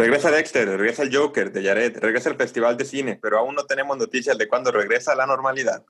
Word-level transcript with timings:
Regresa 0.00 0.30
Dexter, 0.30 0.66
regresa 0.66 1.02
el 1.02 1.14
Joker 1.14 1.52
de 1.52 1.62
Jared, 1.62 1.98
regresa 1.98 2.30
el 2.30 2.36
Festival 2.36 2.78
de 2.78 2.86
Cine, 2.86 3.18
pero 3.20 3.38
aún 3.38 3.54
no 3.54 3.64
tenemos 3.64 3.98
noticias 3.98 4.38
de 4.38 4.48
cuándo 4.48 4.72
regresa 4.72 5.12
a 5.12 5.14
la 5.14 5.26
normalidad. 5.26 5.84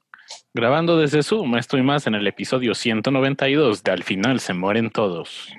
Grabando 0.53 0.99
desde 0.99 1.23
Zoom, 1.23 1.57
estoy 1.57 1.83
más 1.83 2.09
en 2.09 2.17
el 2.17 2.27
episodio 2.27 2.75
192 2.75 3.85
de 3.85 3.93
Al 3.93 4.03
final 4.03 4.41
se 4.41 4.53
mueren 4.53 4.91
todos. 4.91 5.53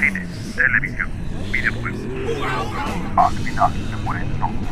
Cine, 0.00 0.26
televisión, 0.56 1.08
videojuegos. 1.52 2.00
Al 3.16 3.34
final 3.34 3.72
se 3.72 3.96
mueren 3.98 4.26
todos. 4.40 4.66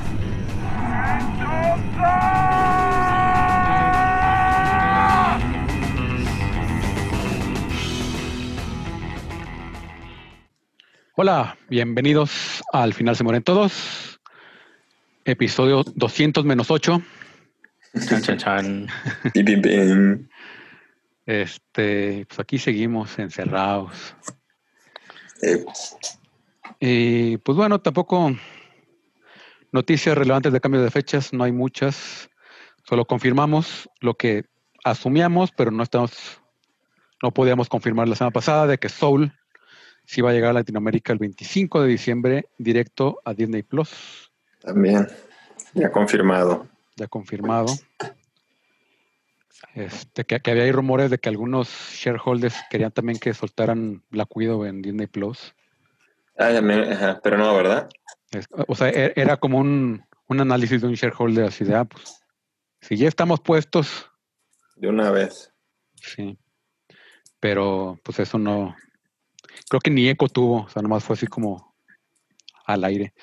Hola, 11.19 11.57
bienvenidos 11.71 12.63
al 12.75 12.93
final 12.93 13.17
se 13.17 13.25
mueren 13.25 13.43
todos. 13.43 14.21
Episodio 15.25 15.83
200 15.83 16.45
menos 16.45 16.71
8. 16.71 17.01
Chan, 18.07 18.21
chan, 18.21 18.37
chan. 18.37 18.87
Bim, 19.33 19.47
bim, 19.47 19.63
bim. 19.63 20.29
Este, 21.25 22.27
pues 22.27 22.39
aquí 22.39 22.59
seguimos 22.59 23.19
encerrados. 23.19 24.15
Eh, 25.41 25.65
Y 26.81 27.39
pues 27.39 27.57
bueno, 27.57 27.81
tampoco 27.81 28.37
noticias 29.73 30.19
relevantes 30.19 30.53
de 30.53 30.61
cambio 30.61 30.83
de 30.83 30.91
fechas, 30.91 31.33
no 31.33 31.45
hay 31.45 31.53
muchas. 31.53 32.29
Solo 32.87 33.07
confirmamos 33.07 33.89
lo 34.03 34.19
que 34.19 34.45
asumíamos, 34.85 35.51
pero 35.51 35.71
no 35.71 35.83
estamos, 35.83 36.43
no 37.23 37.31
podíamos 37.31 37.71
confirmar 37.71 38.07
la 38.07 38.17
semana 38.17 38.33
pasada 38.33 38.67
de 38.67 38.77
que 38.77 38.91
Soul 38.91 39.33
sí 40.07 40.21
va 40.23 40.31
a 40.31 40.33
llegar 40.33 40.51
a 40.51 40.55
Latinoamérica 40.55 41.13
el 41.13 41.19
25 41.19 41.83
de 41.83 41.89
diciembre 41.89 42.49
directo 42.59 43.21
a 43.25 43.35
Disney 43.35 43.63
Plus. 43.63 44.31
también, 44.61 45.07
ya 45.75 45.91
confirmado. 45.93 46.67
ya 46.97 47.07
confirmado. 47.09 47.67
Este, 49.75 50.25
que, 50.25 50.41
que 50.41 50.51
había 50.51 50.65
ahí 50.65 50.73
rumores 50.73 51.11
de 51.11 51.19
que 51.19 51.29
algunos 51.29 51.69
shareholders 51.69 52.55
querían 52.71 52.93
también 52.93 53.19
que 53.19 53.33
soltaran 53.35 54.03
Black 54.11 54.35
Widow 54.35 54.65
en 54.65 54.83
Disney 54.83 55.07
Plus. 55.07 55.55
Ah, 56.39 56.51
ya 56.51 56.61
me- 56.61 56.93
ajá, 56.93 57.21
pero 57.23 57.39
no, 57.39 57.55
¿verdad? 57.55 57.89
Es- 58.33 58.47
o 58.51 58.75
sea, 58.75 58.89
e- 58.91 59.13
era 59.17 59.37
como 59.39 59.59
un, 59.59 60.05
un 60.29 60.41
análisis 60.41 60.81
de 60.83 60.89
un 60.89 60.95
shareholder 60.95 61.45
así 61.47 61.65
de, 61.65 61.75
ah, 61.75 61.85
pues, 61.85 62.23
si 62.83 62.97
ya 62.97 63.09
estamos 63.09 63.41
puestos, 63.41 64.11
De 64.77 64.89
una 64.89 65.11
vez. 65.11 65.53
sí. 65.95 66.39
Pero 67.41 67.99
pues 68.03 68.19
eso 68.19 68.39
no, 68.39 68.75
creo 69.69 69.81
que 69.81 69.91
ni 69.91 70.09
eco 70.09 70.29
tuvo, 70.29 70.63
o 70.63 70.69
sea, 70.69 70.83
nomás 70.83 71.05
fue 71.05 71.15
así 71.15 71.27
como 71.27 71.75
al 72.67 72.85
aire. 72.85 73.15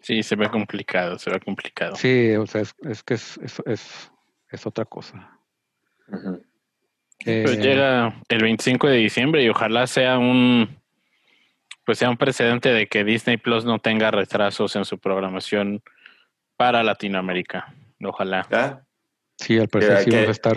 Sí, 0.00 0.22
se 0.22 0.36
ve 0.36 0.48
complicado, 0.48 1.18
se 1.18 1.30
ve 1.30 1.40
complicado. 1.40 1.96
Sí, 1.96 2.34
o 2.36 2.46
sea, 2.46 2.62
es, 2.62 2.74
es 2.82 3.02
que 3.02 3.14
es, 3.14 3.38
es, 3.38 3.62
es, 3.66 4.12
es 4.50 4.66
otra 4.66 4.84
cosa. 4.84 5.38
Pues 6.06 7.26
Eh, 7.26 7.58
llega 7.60 8.14
el 8.28 8.42
25 8.42 8.86
de 8.88 8.96
diciembre 8.96 9.42
y 9.42 9.48
ojalá 9.48 9.86
sea 9.86 10.18
un 10.18 10.78
pues 11.84 11.98
sea 11.98 12.10
un 12.10 12.18
precedente 12.18 12.70
de 12.70 12.86
que 12.86 13.02
Disney 13.02 13.38
Plus 13.38 13.64
no 13.64 13.78
tenga 13.78 14.10
retrasos 14.10 14.76
en 14.76 14.84
su 14.84 14.98
programación 14.98 15.82
para 16.56 16.82
Latinoamérica. 16.82 17.74
Ojalá. 18.04 18.46
¿Ya? 18.50 18.84
sí, 19.38 19.58
al 19.58 19.68
parecer 19.68 20.04
sí 20.04 20.10
vamos 20.10 20.28
a 20.28 20.32
estar 20.32 20.56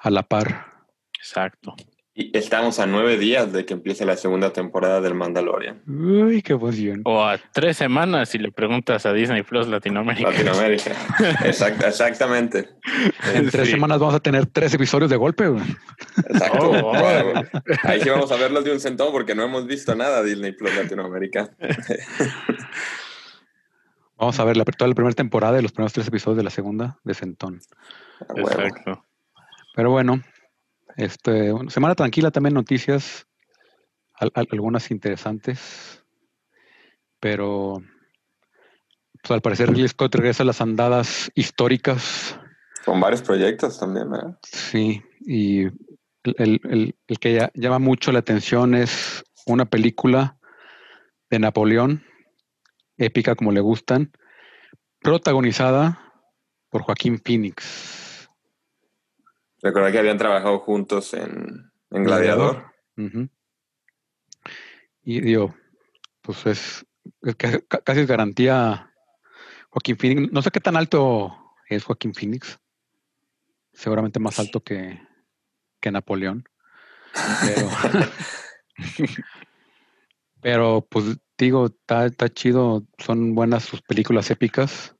a 0.00 0.10
la 0.10 0.22
par. 0.22 0.72
Exacto. 1.18 1.76
Y 2.14 2.36
estamos 2.36 2.78
a 2.78 2.84
nueve 2.84 3.16
días 3.16 3.54
de 3.54 3.64
que 3.64 3.72
empiece 3.72 4.04
la 4.04 4.16
segunda 4.18 4.52
temporada 4.52 5.00
del 5.00 5.14
Mandalorian. 5.14 5.82
Uy, 5.86 6.42
qué 6.42 6.52
emoción. 6.52 7.00
O 7.06 7.24
a 7.24 7.38
tres 7.54 7.78
semanas 7.78 8.28
si 8.28 8.36
le 8.38 8.52
preguntas 8.52 9.06
a 9.06 9.14
Disney 9.14 9.42
Plus 9.42 9.66
Latinoamérica. 9.66 10.30
Latinoamérica. 10.30 10.90
Exact- 11.44 11.82
exactamente. 11.86 12.68
En 13.32 13.48
tres 13.48 13.66
Sí. 13.68 13.72
semanas 13.72 13.98
vamos 13.98 14.14
a 14.14 14.20
tener 14.20 14.44
tres 14.44 14.74
episodios 14.74 15.08
de 15.08 15.16
golpe. 15.16 15.48
güey. 15.48 15.62
Exacto. 16.28 16.58
Oh. 16.60 16.82
Wow. 16.92 17.44
Ahí 17.84 18.00
sí 18.02 18.10
vamos 18.10 18.30
a 18.30 18.36
verlos 18.36 18.62
de 18.64 18.72
un 18.72 18.80
centón 18.80 19.10
porque 19.10 19.34
no 19.34 19.44
hemos 19.44 19.66
visto 19.66 19.94
nada 19.94 20.22
Disney 20.22 20.52
Plus 20.52 20.76
Latinoamérica. 20.76 21.50
Vamos 24.18 24.38
a 24.38 24.44
ver 24.44 24.56
la, 24.56 24.64
toda 24.64 24.88
la 24.88 24.94
primera 24.94 25.14
temporada 25.14 25.58
y 25.58 25.62
los 25.62 25.72
primeros 25.72 25.92
tres 25.94 26.06
episodios 26.06 26.36
de 26.36 26.44
la 26.44 26.50
segunda 26.50 26.98
de 27.02 27.12
Centón. 27.14 27.60
Exacto. 28.36 29.04
Pero 29.74 29.90
bueno, 29.90 30.22
este, 30.96 31.52
bueno, 31.52 31.70
semana 31.70 31.94
tranquila 31.94 32.30
también 32.30 32.54
noticias, 32.54 33.26
al- 34.14 34.32
al- 34.34 34.48
algunas 34.50 34.90
interesantes, 34.90 36.04
pero 37.20 37.82
pues, 39.22 39.30
al 39.30 39.40
parecer 39.40 39.68
Ridley 39.70 39.88
Scott 39.88 40.14
regresa 40.14 40.42
a 40.42 40.46
las 40.46 40.60
andadas 40.60 41.30
históricas, 41.34 42.38
Con 42.84 43.00
varios 43.00 43.22
proyectos 43.22 43.78
también, 43.78 44.10
¿verdad? 44.10 44.38
sí, 44.42 45.02
y 45.20 45.62
el, 46.24 46.60
el- 46.64 46.94
el- 47.06 47.18
que 47.18 47.34
ya- 47.34 47.50
llama 47.54 47.78
mucho 47.78 48.10
la 48.12 48.18
atención 48.20 48.74
es 48.74 49.24
una 49.46 49.64
película 49.66 50.36
de 51.30 51.38
Napoleón, 51.38 52.04
épica 52.98 53.34
como 53.34 53.52
le 53.52 53.60
gustan, 53.60 54.12
protagonizada 55.00 56.12
por 56.70 56.82
Joaquín 56.82 57.20
Phoenix. 57.24 58.01
Recordar 59.62 59.92
que 59.92 59.98
habían 59.98 60.18
trabajado 60.18 60.58
juntos 60.58 61.14
en, 61.14 61.70
en 61.90 62.04
Gladiador. 62.04 62.72
Y 65.04 65.20
digo, 65.20 65.54
pues 66.20 66.46
es, 66.46 66.86
casi 67.84 68.00
es 68.00 68.06
garantía 68.06 68.92
Joaquín 69.70 69.96
Phoenix. 69.96 70.32
No 70.32 70.42
sé 70.42 70.50
qué 70.50 70.60
tan 70.60 70.76
alto 70.76 71.36
es 71.68 71.84
Joaquín 71.84 72.12
Phoenix. 72.12 72.58
Seguramente 73.72 74.18
más 74.18 74.38
alto 74.40 74.62
que, 74.62 75.00
que 75.80 75.92
Napoleón. 75.92 76.44
Pero, 77.44 77.70
pero 80.40 80.86
pues 80.90 81.18
digo, 81.38 81.66
está, 81.66 82.06
está 82.06 82.28
chido. 82.28 82.84
Son 82.98 83.34
buenas 83.36 83.64
sus 83.64 83.80
películas 83.80 84.30
épicas. 84.30 84.96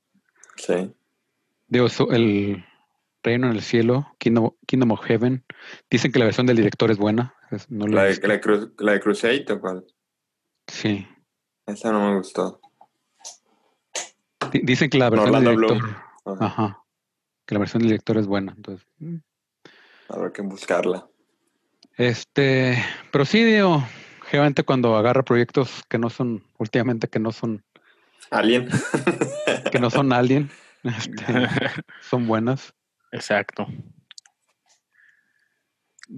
Sí. 0.56 0.94
Digo, 1.66 1.88
el 2.10 2.64
Reino 3.22 3.46
en 3.48 3.52
el 3.54 3.62
Cielo, 3.62 4.14
Kingdom, 4.18 4.50
Kingdom 4.66 4.90
of 4.92 5.04
Heaven. 5.04 5.44
Dicen 5.90 6.10
que 6.12 6.18
la 6.18 6.24
versión 6.26 6.46
del 6.46 6.56
director 6.56 6.90
es 6.90 6.98
buena. 6.98 7.34
no 7.68 7.86
la 7.86 8.04
de, 8.04 8.16
la, 8.26 8.34
de 8.34 8.40
Cru- 8.40 8.72
la 8.78 8.92
de 8.92 9.00
Crusade, 9.00 9.44
¿o 9.50 9.60
cuál? 9.60 9.84
Sí. 10.66 11.06
Esa 11.66 11.92
no 11.92 12.10
me 12.10 12.16
gustó. 12.16 12.60
Di- 14.52 14.60
Dicen 14.64 14.90
que 14.90 14.98
la 14.98 15.10
versión 15.10 15.32
del 15.32 15.44
director, 15.44 15.78
Bloom. 15.78 15.94
Ajá. 16.24 16.46
ajá, 16.46 16.84
que 17.46 17.54
la 17.54 17.58
versión 17.60 17.80
del 17.82 17.90
director 17.90 18.18
es 18.18 18.26
buena. 18.26 18.52
Entonces, 18.56 18.86
mm. 18.98 19.16
Habrá 20.08 20.32
que 20.32 20.42
buscarla. 20.42 21.06
este, 21.96 22.76
pero 23.12 23.24
sí, 23.24 23.44
digo, 23.44 23.82
generalmente 24.26 24.62
cuando 24.64 24.96
agarra 24.96 25.22
proyectos 25.22 25.82
que 25.88 25.98
no 25.98 26.10
son, 26.10 26.44
últimamente 26.58 27.08
que 27.08 27.18
no 27.18 27.32
son, 27.32 27.64
Alien. 28.30 28.68
que 29.70 29.78
no 29.78 29.90
son 29.90 30.12
alguien, 30.12 30.50
este, 30.82 31.24
son 32.02 32.26
buenas. 32.26 32.74
Exacto. 33.12 33.66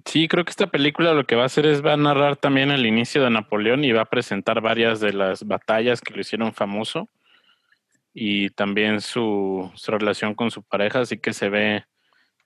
Sí, 0.07 0.27
creo 0.27 0.45
que 0.45 0.51
esta 0.51 0.69
película 0.69 1.13
lo 1.13 1.27
que 1.27 1.37
va 1.37 1.43
a 1.43 1.47
hacer 1.47 1.67
es 1.67 1.85
va 1.85 1.93
a 1.93 1.97
narrar 1.97 2.37
también 2.37 2.71
el 2.71 2.87
inicio 2.87 3.23
de 3.23 3.31
Napoleón 3.31 3.85
y 3.85 3.93
va 3.93 4.03
a 4.03 4.11
presentar 4.11 4.61
varias 4.61 4.99
de 5.01 5.13
las 5.13 5.47
batallas 5.47 6.01
que 6.01 6.15
lo 6.15 6.21
hicieron 6.21 6.53
famoso 6.53 7.09
y 8.13 8.51
también 8.51 9.01
su, 9.01 9.71
su 9.75 9.93
relación 9.93 10.35
con 10.35 10.51
su 10.51 10.63
pareja, 10.63 11.01
así 11.01 11.19
que 11.19 11.33
se 11.33 11.49
ve 11.49 11.85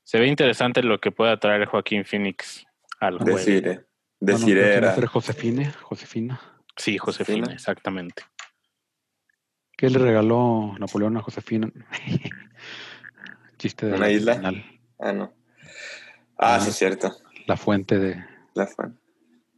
se 0.03 0.19
ve 0.19 0.27
interesante 0.27 0.83
lo 0.83 0.99
que 0.99 1.13
pueda 1.13 1.39
traer 1.39 1.67
Joaquín 1.67 2.03
Phoenix 2.03 2.65
al 2.99 3.19
juego. 3.19 3.39
Bueno, 3.39 3.83
Decire 4.21 4.63
próximo 4.63 4.97
era. 4.97 5.07
Josefine, 5.07 5.73
Josefina. 5.83 6.41
Sí, 6.77 6.97
Josefina, 6.97 7.39
Josefina. 7.41 7.55
exactamente. 7.55 8.23
¿Qué 9.77 9.91
le 9.91 9.99
regaló 9.99 10.75
Napoleón 10.79 11.19
a 11.19 11.21
Josefina? 11.21 11.71
Chiste 13.59 13.87
de 13.87 13.95
¿Una 13.95 14.09
isla? 14.11 14.37
final, 14.37 14.65
Ah, 15.01 15.13
no. 15.13 15.33
Ah, 16.39 16.61
sí, 16.61 16.71
es 16.71 16.77
cierto. 16.77 17.13
la 17.47 17.57
fuente 17.57 17.99
de, 17.99 18.25
La 18.55 18.67
fue. 18.67 18.87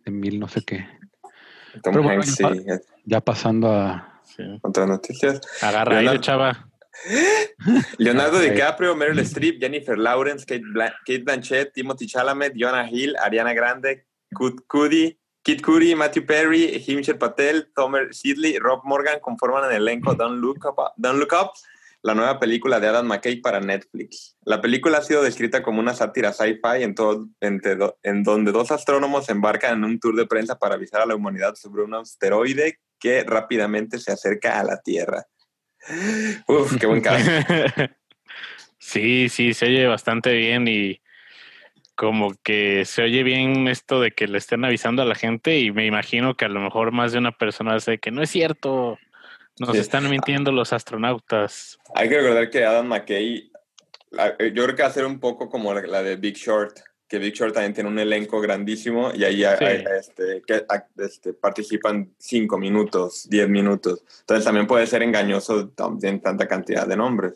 de 0.04 0.10
mil 0.10 0.38
no 0.40 0.48
sé 0.48 0.62
qué. 0.64 0.86
Tom 1.82 1.92
Pero 1.92 2.02
bueno, 2.02 2.22
Hanks, 2.22 2.38
ya 2.38 2.48
sí. 2.78 2.84
Ya 3.04 3.20
pasando 3.20 3.72
a 3.72 4.06
Sí. 4.24 4.42
Otras 4.62 4.88
noticias. 4.88 5.40
Agarra 5.62 5.98
aire, 5.98 6.12
Leonardo- 6.12 6.20
chava. 6.22 6.66
Leonardo 7.98 8.38
DiCaprio, 8.40 8.94
Meryl 8.94 9.18
Streep, 9.20 9.60
Jennifer 9.60 9.98
Lawrence, 9.98 10.44
Kate, 10.46 10.62
Bla- 10.72 10.94
Kate 11.04 11.22
Blanchett, 11.24 11.72
Timothy 11.72 12.06
Chalamet, 12.06 12.52
Jonah 12.56 12.86
Hill, 12.88 13.16
Ariana 13.16 13.52
Grande, 13.54 14.04
Kid 14.36 14.60
Cudi, 14.68 15.18
Kid 15.42 15.60
Cudi, 15.62 15.94
Matthew 15.96 16.24
Perry, 16.26 16.82
Himshel 16.86 17.18
Patel, 17.18 17.70
Tomer 17.74 18.12
Sidley, 18.14 18.58
Rob 18.58 18.80
Morgan 18.84 19.18
conforman 19.20 19.64
el 19.70 19.76
elenco 19.76 20.14
Don't 20.14 20.40
Look 20.40 20.64
Up, 20.66 20.92
Don't 20.96 21.18
Look 21.18 21.32
Up 21.32 21.52
la 22.02 22.14
nueva 22.14 22.40
película 22.40 22.80
de 22.80 22.88
Adam 22.88 23.06
McKay 23.06 23.36
para 23.36 23.60
Netflix. 23.60 24.36
La 24.44 24.60
película 24.60 24.98
ha 24.98 25.02
sido 25.02 25.22
descrita 25.22 25.62
como 25.62 25.80
una 25.80 25.94
sátira 25.94 26.32
sci-fi 26.32 26.82
en, 26.82 26.94
en 28.02 28.22
donde 28.22 28.52
dos 28.52 28.70
astrónomos 28.70 29.28
embarcan 29.28 29.78
en 29.78 29.84
un 29.84 30.00
tour 30.00 30.16
de 30.16 30.26
prensa 30.26 30.58
para 30.58 30.76
avisar 30.76 31.02
a 31.02 31.06
la 31.06 31.14
humanidad 31.14 31.54
sobre 31.56 31.82
un 31.82 31.94
asteroide 31.94 32.78
que 32.98 33.24
rápidamente 33.24 33.98
se 33.98 34.12
acerca 34.12 34.60
a 34.60 34.64
la 34.64 34.80
Tierra. 34.80 35.24
Uf, 36.46 36.76
qué 36.78 36.86
buen 36.86 37.00
caso. 37.00 37.28
sí, 38.78 39.28
sí, 39.28 39.54
se 39.54 39.66
oye 39.66 39.86
bastante 39.86 40.32
bien 40.34 40.68
y 40.68 41.00
como 41.94 42.32
que 42.42 42.84
se 42.86 43.02
oye 43.02 43.22
bien 43.22 43.68
esto 43.68 44.00
de 44.00 44.12
que 44.12 44.26
le 44.26 44.38
estén 44.38 44.64
avisando 44.64 45.02
a 45.02 45.06
la 45.06 45.14
gente 45.14 45.58
y 45.58 45.70
me 45.70 45.84
imagino 45.84 46.34
que 46.34 46.46
a 46.46 46.48
lo 46.48 46.60
mejor 46.60 46.92
más 46.92 47.12
de 47.12 47.18
una 47.18 47.32
persona 47.32 47.74
dice 47.74 47.98
que 47.98 48.10
no 48.10 48.22
es 48.22 48.30
cierto, 48.30 48.98
nos 49.60 49.72
Sí. 49.72 49.78
están 49.78 50.08
mintiendo 50.10 50.50
los 50.52 50.72
astronautas. 50.72 51.78
Hay 51.94 52.08
que 52.08 52.16
recordar 52.20 52.50
que 52.50 52.64
Adam 52.64 52.86
McKay, 52.88 53.52
eh, 54.38 54.52
yo 54.54 54.64
creo 54.64 54.74
que 54.74 54.82
va 54.82 54.88
a 54.88 54.92
ser 54.92 55.04
un 55.04 55.20
poco 55.20 55.48
como 55.48 55.72
la, 55.74 55.82
la 55.82 56.02
de 56.02 56.16
Big 56.16 56.34
Short, 56.36 56.78
que 57.06 57.18
Big 57.18 57.34
Short 57.34 57.52
también 57.52 57.74
tiene 57.74 57.90
un 57.90 57.98
elenco 57.98 58.40
grandísimo 58.40 59.10
y 59.14 59.24
ahí 59.24 59.44
hay- 59.44 59.58
Sí. 59.58 59.64
hay, 59.64 59.84
este, 59.98 60.42
que, 60.46 60.54
a- 60.68 60.86
este, 60.98 61.34
participan 61.34 62.12
cinco 62.18 62.56
minutos, 62.58 63.28
diez 63.28 63.48
minutos. 63.48 64.02
Entonces 64.20 64.44
también 64.44 64.66
puede 64.66 64.86
ser 64.86 65.02
engañoso 65.02 65.68
también 65.70 66.20
tanta 66.20 66.46
cantidad 66.48 66.86
de 66.86 66.96
nombres. 66.96 67.34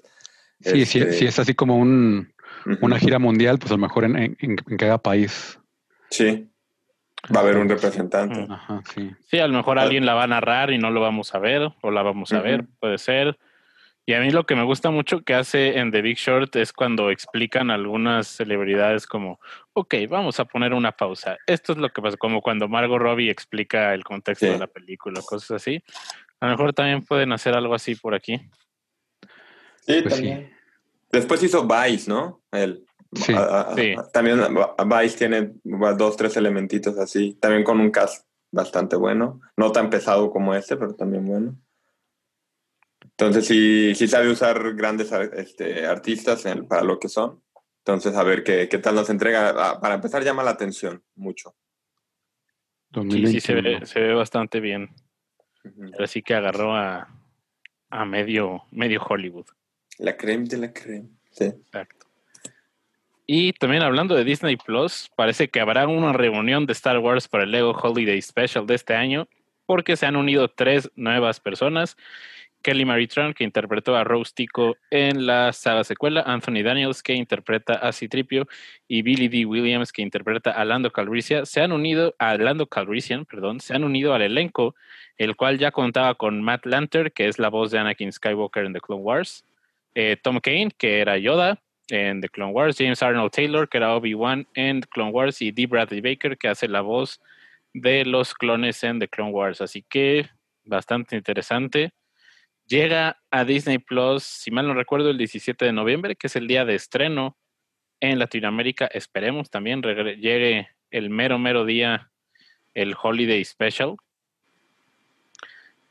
Sí, 0.60 0.86
sí, 0.86 1.00
Este, 1.00 1.12
sí, 1.12 1.26
es 1.26 1.38
así 1.38 1.54
como 1.54 1.76
un, 1.76 2.32
una 2.80 2.98
gira 2.98 3.18
mundial, 3.18 3.58
pues 3.58 3.70
a 3.72 3.74
lo 3.74 3.78
mejor 3.80 4.04
en, 4.04 4.16
en- 4.16 4.36
en 4.40 4.76
cada 4.78 4.96
país. 4.98 5.58
Sí, 6.10 6.48
va 7.34 7.40
a 7.40 7.42
haber 7.42 7.56
un 7.56 7.68
representante. 7.68 8.46
Ajá, 8.50 8.82
sí. 8.94 9.10
Sí, 9.26 9.38
a 9.38 9.46
lo 9.46 9.54
mejor 9.56 9.78
alguien 9.78 10.04
la 10.06 10.14
va 10.14 10.24
a 10.24 10.26
narrar 10.28 10.70
y 10.72 10.78
no 10.78 10.90
lo 10.90 11.00
vamos 11.00 11.34
a 11.34 11.38
ver, 11.38 11.70
o 11.82 11.90
la 11.90 12.02
vamos 12.02 12.32
a 12.32 12.40
ver, 12.40 12.64
puede 12.80 12.98
ser. 12.98 13.38
Y 14.06 14.12
a 14.12 14.20
mí 14.20 14.30
lo 14.30 14.44
que 14.44 14.54
me 14.54 14.64
gusta 14.64 14.90
mucho 14.90 15.22
que 15.22 15.32
hace 15.34 15.78
en 15.78 15.90
The 15.90 16.02
Big 16.02 16.18
Short 16.18 16.54
es 16.56 16.74
cuando 16.74 17.10
explican 17.10 17.70
algunas 17.70 18.26
celebridades 18.26 19.06
como, 19.06 19.40
ok, 19.72 19.94
vamos 20.10 20.38
a 20.40 20.44
poner 20.44 20.74
una 20.74 20.92
pausa. 20.92 21.38
Esto 21.46 21.72
es 21.72 21.78
lo 21.78 21.88
que 21.88 22.02
pasa, 22.02 22.18
como 22.18 22.42
cuando 22.42 22.68
Margot 22.68 22.98
Robbie 23.00 23.30
explica 23.30 23.94
el 23.94 24.04
contexto 24.04 24.44
Sí. 24.44 24.52
de 24.52 24.58
la 24.58 24.66
película, 24.66 25.22
cosas 25.26 25.52
así. 25.52 25.82
A 26.40 26.46
lo 26.46 26.52
mejor 26.52 26.74
también 26.74 27.02
pueden 27.02 27.32
hacer 27.32 27.54
algo 27.54 27.74
así 27.74 27.94
por 27.94 28.14
aquí. 28.14 28.36
Sí, 29.80 30.00
Pues 30.02 30.14
también. 30.14 30.52
Después 31.10 31.42
hizo 31.42 31.66
Vice, 31.66 32.10
¿no? 32.10 32.42
Él. 32.52 32.84
Sí. 33.14 33.32
A- 33.34 33.60
a- 33.60 33.74
Sí. 33.76 33.94
También 34.12 34.40
Vice 35.00 35.16
tiene 35.18 35.52
dos, 35.64 36.16
tres 36.16 36.36
elementitos 36.36 36.98
así. 36.98 37.34
También 37.40 37.62
con 37.64 37.80
un 37.80 37.90
cast 37.90 38.26
bastante 38.50 38.96
bueno. 38.96 39.40
No 39.56 39.72
tan 39.72 39.90
pesado 39.90 40.30
como 40.30 40.54
este, 40.54 40.76
pero 40.76 40.94
también 40.94 41.24
bueno. 41.24 41.56
Entonces 43.02 43.46
sí, 43.46 43.94
sí 43.94 44.08
sabe 44.08 44.30
usar 44.30 44.74
grandes 44.74 45.12
este, 45.12 45.86
artistas 45.86 46.44
en- 46.46 46.66
para 46.66 46.82
lo 46.82 46.98
que 46.98 47.08
son. 47.08 47.42
Entonces 47.78 48.16
a 48.16 48.22
ver 48.24 48.42
qué, 48.42 48.68
qué 48.68 48.78
tal 48.78 48.94
nos 48.94 49.10
entrega. 49.10 49.50
Ah, 49.56 49.80
Para 49.80 49.94
empezar 49.96 50.24
llama 50.24 50.42
la 50.42 50.50
atención 50.52 51.02
mucho. 51.14 51.54
Sí, 52.92 53.26
sí, 53.26 53.40
se 53.40 53.52
2021. 53.54 53.80
ve, 53.80 53.86
se 53.86 54.00
ve 54.00 54.14
bastante 54.14 54.60
bien. 54.60 54.90
Ujú. 55.64 55.90
Así 56.02 56.22
que 56.22 56.34
agarró 56.34 56.74
a, 56.74 57.08
a 57.90 58.04
medio, 58.04 58.62
medio 58.70 59.02
Hollywood. 59.02 59.46
La 59.98 60.16
creme 60.16 60.44
de 60.46 60.56
la 60.58 60.72
creme. 60.72 61.08
Sí. 61.30 61.44
Exacto. 61.44 62.03
Y 63.26 63.54
también 63.54 63.82
hablando 63.82 64.14
de 64.14 64.24
Disney 64.24 64.56
Plus, 64.56 65.10
parece 65.16 65.48
que 65.48 65.60
habrá 65.60 65.86
una 65.88 66.12
reunión 66.12 66.66
de 66.66 66.74
Star 66.74 66.98
Wars 66.98 67.26
para 67.26 67.44
el 67.44 67.52
Lego 67.52 67.70
Holiday 67.70 68.20
Special 68.20 68.66
de 68.66 68.74
este 68.74 68.94
año, 68.94 69.28
porque 69.64 69.96
se 69.96 70.04
han 70.04 70.16
unido 70.16 70.48
tres 70.48 70.90
nuevas 70.94 71.40
personas. 71.40 71.96
Kelly 72.60 72.84
Marie 72.84 73.08
Tran, 73.08 73.32
que 73.32 73.44
interpretó 73.44 73.96
a 73.96 74.04
Rose 74.04 74.32
Tico 74.34 74.76
en 74.90 75.26
la 75.26 75.52
saga 75.54 75.84
secuela, 75.84 76.22
Anthony 76.26 76.62
Daniels, 76.62 77.02
que 77.02 77.14
interpreta 77.14 77.74
a 77.74 77.92
Citripio, 77.92 78.46
y 78.88 79.00
Billy 79.00 79.28
D. 79.28 79.46
Williams, 79.46 79.90
que 79.90 80.02
interpreta 80.02 80.50
a 80.50 80.64
Lando 80.66 80.90
Calrissian, 80.90 81.46
se 81.46 81.62
han 81.62 81.72
unido 81.72 82.14
a 82.18 82.36
Lando 82.36 82.66
Calrissian, 82.66 83.24
perdón, 83.24 83.60
se 83.60 83.74
han 83.74 83.84
unido 83.84 84.14
al 84.14 84.22
elenco, 84.22 84.74
el 85.16 85.34
cual 85.36 85.58
ya 85.58 85.70
contaba 85.70 86.14
con 86.14 86.42
Matt 86.42 86.66
Lanter, 86.66 87.12
que 87.12 87.28
es 87.28 87.38
la 87.38 87.48
voz 87.48 87.70
de 87.70 87.78
Anakin 87.78 88.12
Skywalker 88.12 88.66
en 88.66 88.74
The 88.74 88.80
Clone 88.80 89.02
Wars, 89.02 89.44
eh, 89.94 90.16
Tom 90.22 90.40
Kane, 90.40 90.70
que 90.76 91.00
era 91.00 91.16
Yoda 91.18 91.63
en 91.88 92.20
The 92.20 92.28
Clone 92.28 92.52
Wars, 92.52 92.76
James 92.78 93.02
Arnold 93.02 93.30
Taylor, 93.30 93.68
que 93.68 93.78
era 93.78 93.94
Obi-Wan 93.94 94.46
en 94.54 94.80
The 94.80 94.88
Clone 94.88 95.10
Wars, 95.10 95.42
y 95.42 95.50
D. 95.50 95.66
Bradley 95.66 96.00
Baker, 96.00 96.36
que 96.38 96.48
hace 96.48 96.68
la 96.68 96.80
voz 96.80 97.20
de 97.72 98.04
los 98.04 98.34
clones 98.34 98.82
en 98.84 98.98
The 98.98 99.08
Clone 99.08 99.32
Wars. 99.32 99.60
Así 99.60 99.82
que 99.82 100.28
bastante 100.64 101.16
interesante. 101.16 101.92
Llega 102.66 103.18
a 103.30 103.44
Disney 103.44 103.78
Plus, 103.78 104.22
si 104.22 104.50
mal 104.50 104.66
no 104.66 104.74
recuerdo, 104.74 105.10
el 105.10 105.18
17 105.18 105.64
de 105.64 105.72
noviembre, 105.72 106.16
que 106.16 106.28
es 106.28 106.36
el 106.36 106.46
día 106.46 106.64
de 106.64 106.74
estreno 106.74 107.36
en 108.00 108.18
Latinoamérica. 108.18 108.86
Esperemos 108.86 109.50
también 109.50 109.82
llegue 109.82 110.68
el 110.90 111.10
mero, 111.10 111.38
mero 111.38 111.66
día, 111.66 112.10
el 112.72 112.94
Holiday 113.00 113.44
Special. 113.44 113.96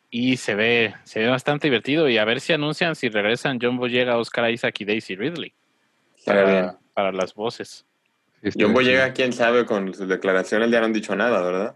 Y 0.10 0.38
se 0.38 0.56
ve, 0.56 0.94
se 1.04 1.20
ve 1.20 1.28
bastante 1.28 1.68
divertido. 1.68 2.10
Y 2.10 2.18
a 2.18 2.26
ver 2.26 2.40
si 2.40 2.54
anuncian 2.54 2.96
si 2.96 3.10
regresan 3.10 3.60
John 3.62 3.78
Boyega, 3.78 4.18
Oscar 4.18 4.50
Isaac 4.50 4.82
y 4.82 4.86
Daisy 4.86 5.16
Ridley 5.16 5.54
Bien. 6.26 6.44
para, 6.46 6.80
para 6.94 7.12
las 7.12 7.34
voces. 7.34 7.86
Bien. 8.56 8.74
Boyega, 8.74 9.14
quién 9.14 9.32
sabe, 9.34 9.66
con 9.66 9.94
sus 9.94 10.08
declaraciones 10.08 10.70
ya 10.72 10.80
no 10.80 10.86
han 10.88 10.94
dicho 10.94 11.16
nada, 11.16 11.42
¿verdad? 11.42 11.76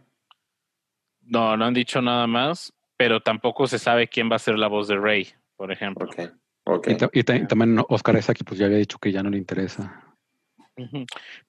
No, 1.21 1.55
no 1.57 1.65
han 1.65 1.73
dicho 1.73 2.01
nada 2.01 2.27
más, 2.27 2.73
pero 2.97 3.21
tampoco 3.21 3.67
se 3.67 3.79
sabe 3.79 4.07
quién 4.07 4.29
va 4.31 4.35
a 4.37 4.39
ser 4.39 4.57
la 4.57 4.67
voz 4.67 4.87
de 4.87 4.97
Rey, 4.97 5.27
por 5.55 5.71
ejemplo. 5.71 6.07
Ok. 6.09 6.31
Ok. 6.65 6.87
Y, 6.89 6.95
ta- 6.97 7.09
y 7.13 7.23
ta- 7.23 7.35
y 7.37 7.47
también 7.47 7.81
Oscar 7.87 8.17
Isaac, 8.17 8.39
pues 8.45 8.59
ya 8.59 8.65
había 8.65 8.77
dicho 8.77 8.97
que 8.99 9.11
ya 9.11 9.23
no 9.23 9.29
le 9.29 9.37
interesa. 9.37 10.03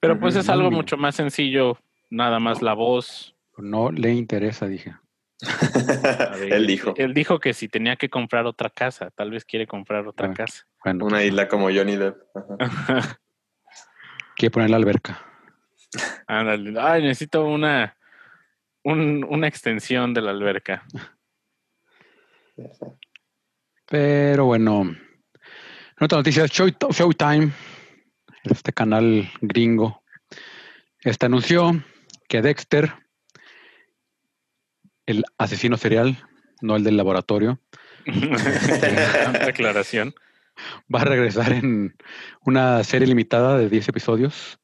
Pero 0.01 0.19
pues 0.19 0.37
es 0.37 0.49
algo 0.49 0.71
mucho 0.71 0.97
más 0.97 1.15
sencillo, 1.17 1.79
nada 2.09 2.39
más 2.39 2.63
la 2.63 2.73
voz. 2.75 3.35
No 3.57 3.91
le 3.91 4.13
interesa, 4.13 4.67
dije. 4.69 4.95
Ver, 5.41 6.53
Él 6.53 6.67
dijo. 6.67 6.95
Él 6.97 7.15
dijo 7.15 7.39
que 7.39 7.53
si 7.55 7.69
tenía 7.69 7.97
que 7.97 8.09
comprar 8.11 8.47
otra 8.47 8.71
casa, 8.71 9.11
tal 9.11 9.31
vez 9.31 9.45
quiere 9.45 9.67
comprar 9.67 10.07
otra 10.07 10.29
Ah. 10.31 10.35
casa. 10.35 10.67
Bueno, 10.85 11.05
Una 11.07 11.17
pues, 11.19 11.27
isla 11.29 11.49
como 11.49 11.67
Johnny 11.71 11.97
Depp. 11.97 12.17
Ajá. 12.61 13.19
quiere 14.37 14.51
poner 14.53 14.71
la 14.71 14.77
alberca. 14.77 15.25
Ándale. 16.27 16.75
Ay, 16.81 17.03
necesito 17.03 17.45
una, 17.45 17.97
un- 18.85 19.25
una 19.29 19.47
extensión 19.49 20.13
de 20.15 20.23
la 20.23 20.31
alberca. 20.31 20.85
Pero 23.87 24.45
bueno, 24.47 24.83
en 24.83 26.05
otra 26.05 26.19
noticia, 26.19 26.45
Show- 26.47 26.75
Showtime, 26.91 27.53
este 28.45 28.73
canal 28.73 29.31
gringo, 29.41 30.03
este 31.01 31.27
anunció 31.27 31.83
que 32.29 32.43
Dexter, 32.43 32.93
el 35.09 35.25
asesino 35.39 35.79
serial, 35.79 36.23
no 36.61 36.77
el 36.77 36.85
del 36.85 36.99
laboratorio, 36.99 37.59
aclaración. 39.49 40.15
va 40.95 41.01
a 41.01 41.05
regresar 41.07 41.53
en 41.53 41.97
una 42.45 42.85
serie 42.85 43.09
limitada 43.09 43.57
de 43.57 43.71
10 43.71 43.89
episodios. 43.89 44.61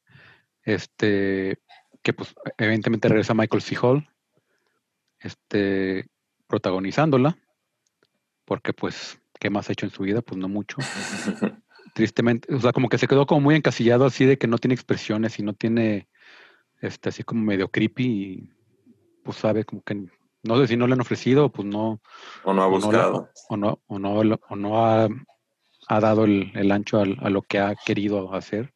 Este, 0.61 1.57
que 2.03 2.13
pues 2.13 2.35
evidentemente 2.57 3.07
regresa 3.07 3.33
Michael 3.33 3.63
C. 3.63 3.75
Hall, 3.81 4.07
este, 5.19 6.05
protagonizándola, 6.47 7.37
porque 8.45 8.71
pues, 8.73 9.19
¿qué 9.39 9.49
más 9.49 9.67
ha 9.67 9.73
hecho 9.73 9.87
en 9.87 9.91
su 9.91 10.03
vida? 10.03 10.21
Pues 10.21 10.37
no 10.37 10.47
mucho. 10.47 10.77
Tristemente, 11.95 12.53
o 12.53 12.59
sea, 12.59 12.71
como 12.71 12.89
que 12.89 12.99
se 12.99 13.07
quedó 13.07 13.25
como 13.25 13.41
muy 13.41 13.55
encasillado 13.55 14.05
así 14.05 14.25
de 14.25 14.37
que 14.37 14.47
no 14.47 14.59
tiene 14.59 14.75
expresiones 14.75 15.39
y 15.39 15.43
no 15.43 15.53
tiene, 15.53 16.07
este, 16.81 17.09
así 17.09 17.23
como 17.23 17.41
medio 17.41 17.69
creepy 17.69 18.05
y 18.05 18.53
pues 19.23 19.37
sabe 19.37 19.63
como 19.63 19.81
que, 19.81 20.05
no 20.45 20.57
sé 20.59 20.67
si 20.67 20.77
no 20.77 20.87
le 20.87 20.93
han 20.93 21.01
ofrecido, 21.01 21.51
pues 21.51 21.67
no, 21.67 21.99
O 22.43 22.53
no 22.53 22.61
ha 22.63 22.67
o 22.67 22.79
no, 22.79 22.91
la- 22.91 22.97
buscado. 23.09 23.29
o 23.49 23.57
no, 23.57 23.79
o 23.87 23.99
no, 23.99 24.11
o 24.49 24.55
no 24.55 24.85
ha, 24.85 25.07
ha 25.87 25.99
dado 25.99 26.25
el, 26.25 26.51
el 26.55 26.71
ancho 26.71 26.99
al- 26.99 27.17
a 27.21 27.29
lo 27.29 27.41
que 27.41 27.59
ha 27.59 27.75
querido 27.75 28.33
hacer. 28.33 28.73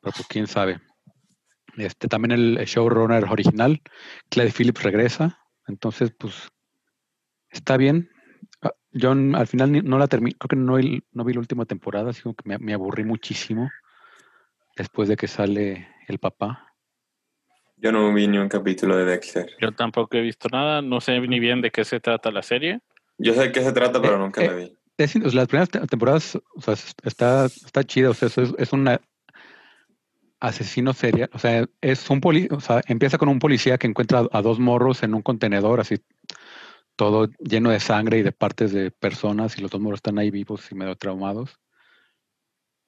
Pero 0.00 0.12
pues 0.14 0.26
quién 0.28 0.46
sabe. 0.46 0.80
Este, 1.76 2.08
también 2.08 2.32
el, 2.32 2.58
showrunner 2.66 3.24
original, 3.30 3.80
Clyde 4.28 4.52
Phillips, 4.52 4.82
regresa. 4.82 5.38
Entonces, 5.68 6.12
pues, 6.18 6.48
está 7.50 7.76
bien. 7.76 8.10
Ah, 8.62 8.72
Yo 8.92 9.12
al 9.12 9.46
final 9.46 9.84
no 9.84 9.98
la 9.98 10.08
terminé, 10.08 10.34
creo 10.36 10.48
que 10.48 10.56
no, 10.56 10.74
vi- 10.76 11.04
no 11.12 11.24
vi 11.24 11.32
la 11.34 11.40
última 11.40 11.64
temporada, 11.66 12.10
así 12.10 12.22
como 12.22 12.34
que 12.34 12.48
me, 12.48 12.58
me 12.58 12.74
aburrí 12.74 13.04
muchísimo 13.04 13.70
después 14.76 15.08
de 15.08 15.16
que 15.16 15.28
sale 15.28 15.88
el 16.08 16.18
papá. 16.18 16.69
Yo 17.82 17.92
no 17.92 18.12
vi 18.12 18.26
ni 18.28 18.36
un 18.38 18.48
capítulo 18.48 18.96
de 18.96 19.04
Dexter. 19.06 19.56
Yo 19.60 19.72
tampoco 19.72 20.16
he 20.16 20.20
visto 20.20 20.48
nada, 20.52 20.82
no 20.82 21.00
sé 21.00 21.18
ni 21.20 21.40
bien 21.40 21.62
de 21.62 21.70
qué 21.70 21.84
se 21.84 21.98
trata 21.98 22.30
la 22.30 22.42
serie. 22.42 22.80
Yo 23.16 23.32
sé 23.34 23.40
de 23.40 23.52
qué 23.52 23.62
se 23.62 23.72
trata, 23.72 24.00
pero 24.02 24.16
Eh, 24.16 24.18
nunca 24.18 24.42
eh, 24.42 24.46
la 24.46 24.54
vi. 24.54 24.76
Es, 24.98 25.16
o 25.16 25.20
sea, 25.20 25.30
las 25.32 25.48
primeras 25.48 25.70
te- 25.70 25.80
temporadas, 25.86 26.36
o 26.54 26.60
sea, 26.60 26.74
es- 26.74 26.94
está, 27.02 27.46
está 27.46 27.82
chida, 27.84 28.10
o 28.10 28.14
sea, 28.14 28.28
eso 28.28 28.42
es, 28.42 28.54
es 28.58 28.72
un 28.74 28.86
asesino 30.40 30.92
serial, 30.92 31.30
o 31.32 31.38
sea, 31.38 31.66
es 31.80 32.08
un 32.10 32.20
poli, 32.20 32.48
o 32.50 32.60
sea, 32.60 32.82
empieza 32.86 33.18
con 33.18 33.28
un 33.28 33.38
policía 33.38 33.78
que 33.78 33.86
encuentra 33.86 34.20
a, 34.20 34.28
a 34.38 34.42
dos 34.42 34.58
morros 34.58 35.02
en 35.02 35.14
un 35.14 35.22
contenedor, 35.22 35.80
así, 35.80 35.96
todo 36.96 37.28
lleno 37.38 37.70
de 37.70 37.80
sangre 37.80 38.18
y 38.18 38.22
de 38.22 38.32
partes 38.32 38.72
de 38.72 38.90
personas 38.90 39.56
y 39.58 39.62
los 39.62 39.70
dos 39.70 39.80
morros 39.80 39.98
están 39.98 40.18
ahí 40.18 40.30
vivos 40.30 40.70
y 40.70 40.74
medio 40.74 40.96
traumados. 40.96 41.58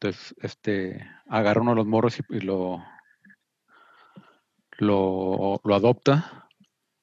Entonces, 0.00 0.34
este, 0.42 1.06
agarra 1.28 1.60
uno 1.62 1.70
de 1.72 1.76
los 1.76 1.86
morros 1.86 2.18
y, 2.18 2.36
y 2.36 2.40
lo, 2.40 2.82
lo, 4.82 5.60
lo 5.64 5.74
adopta 5.74 6.48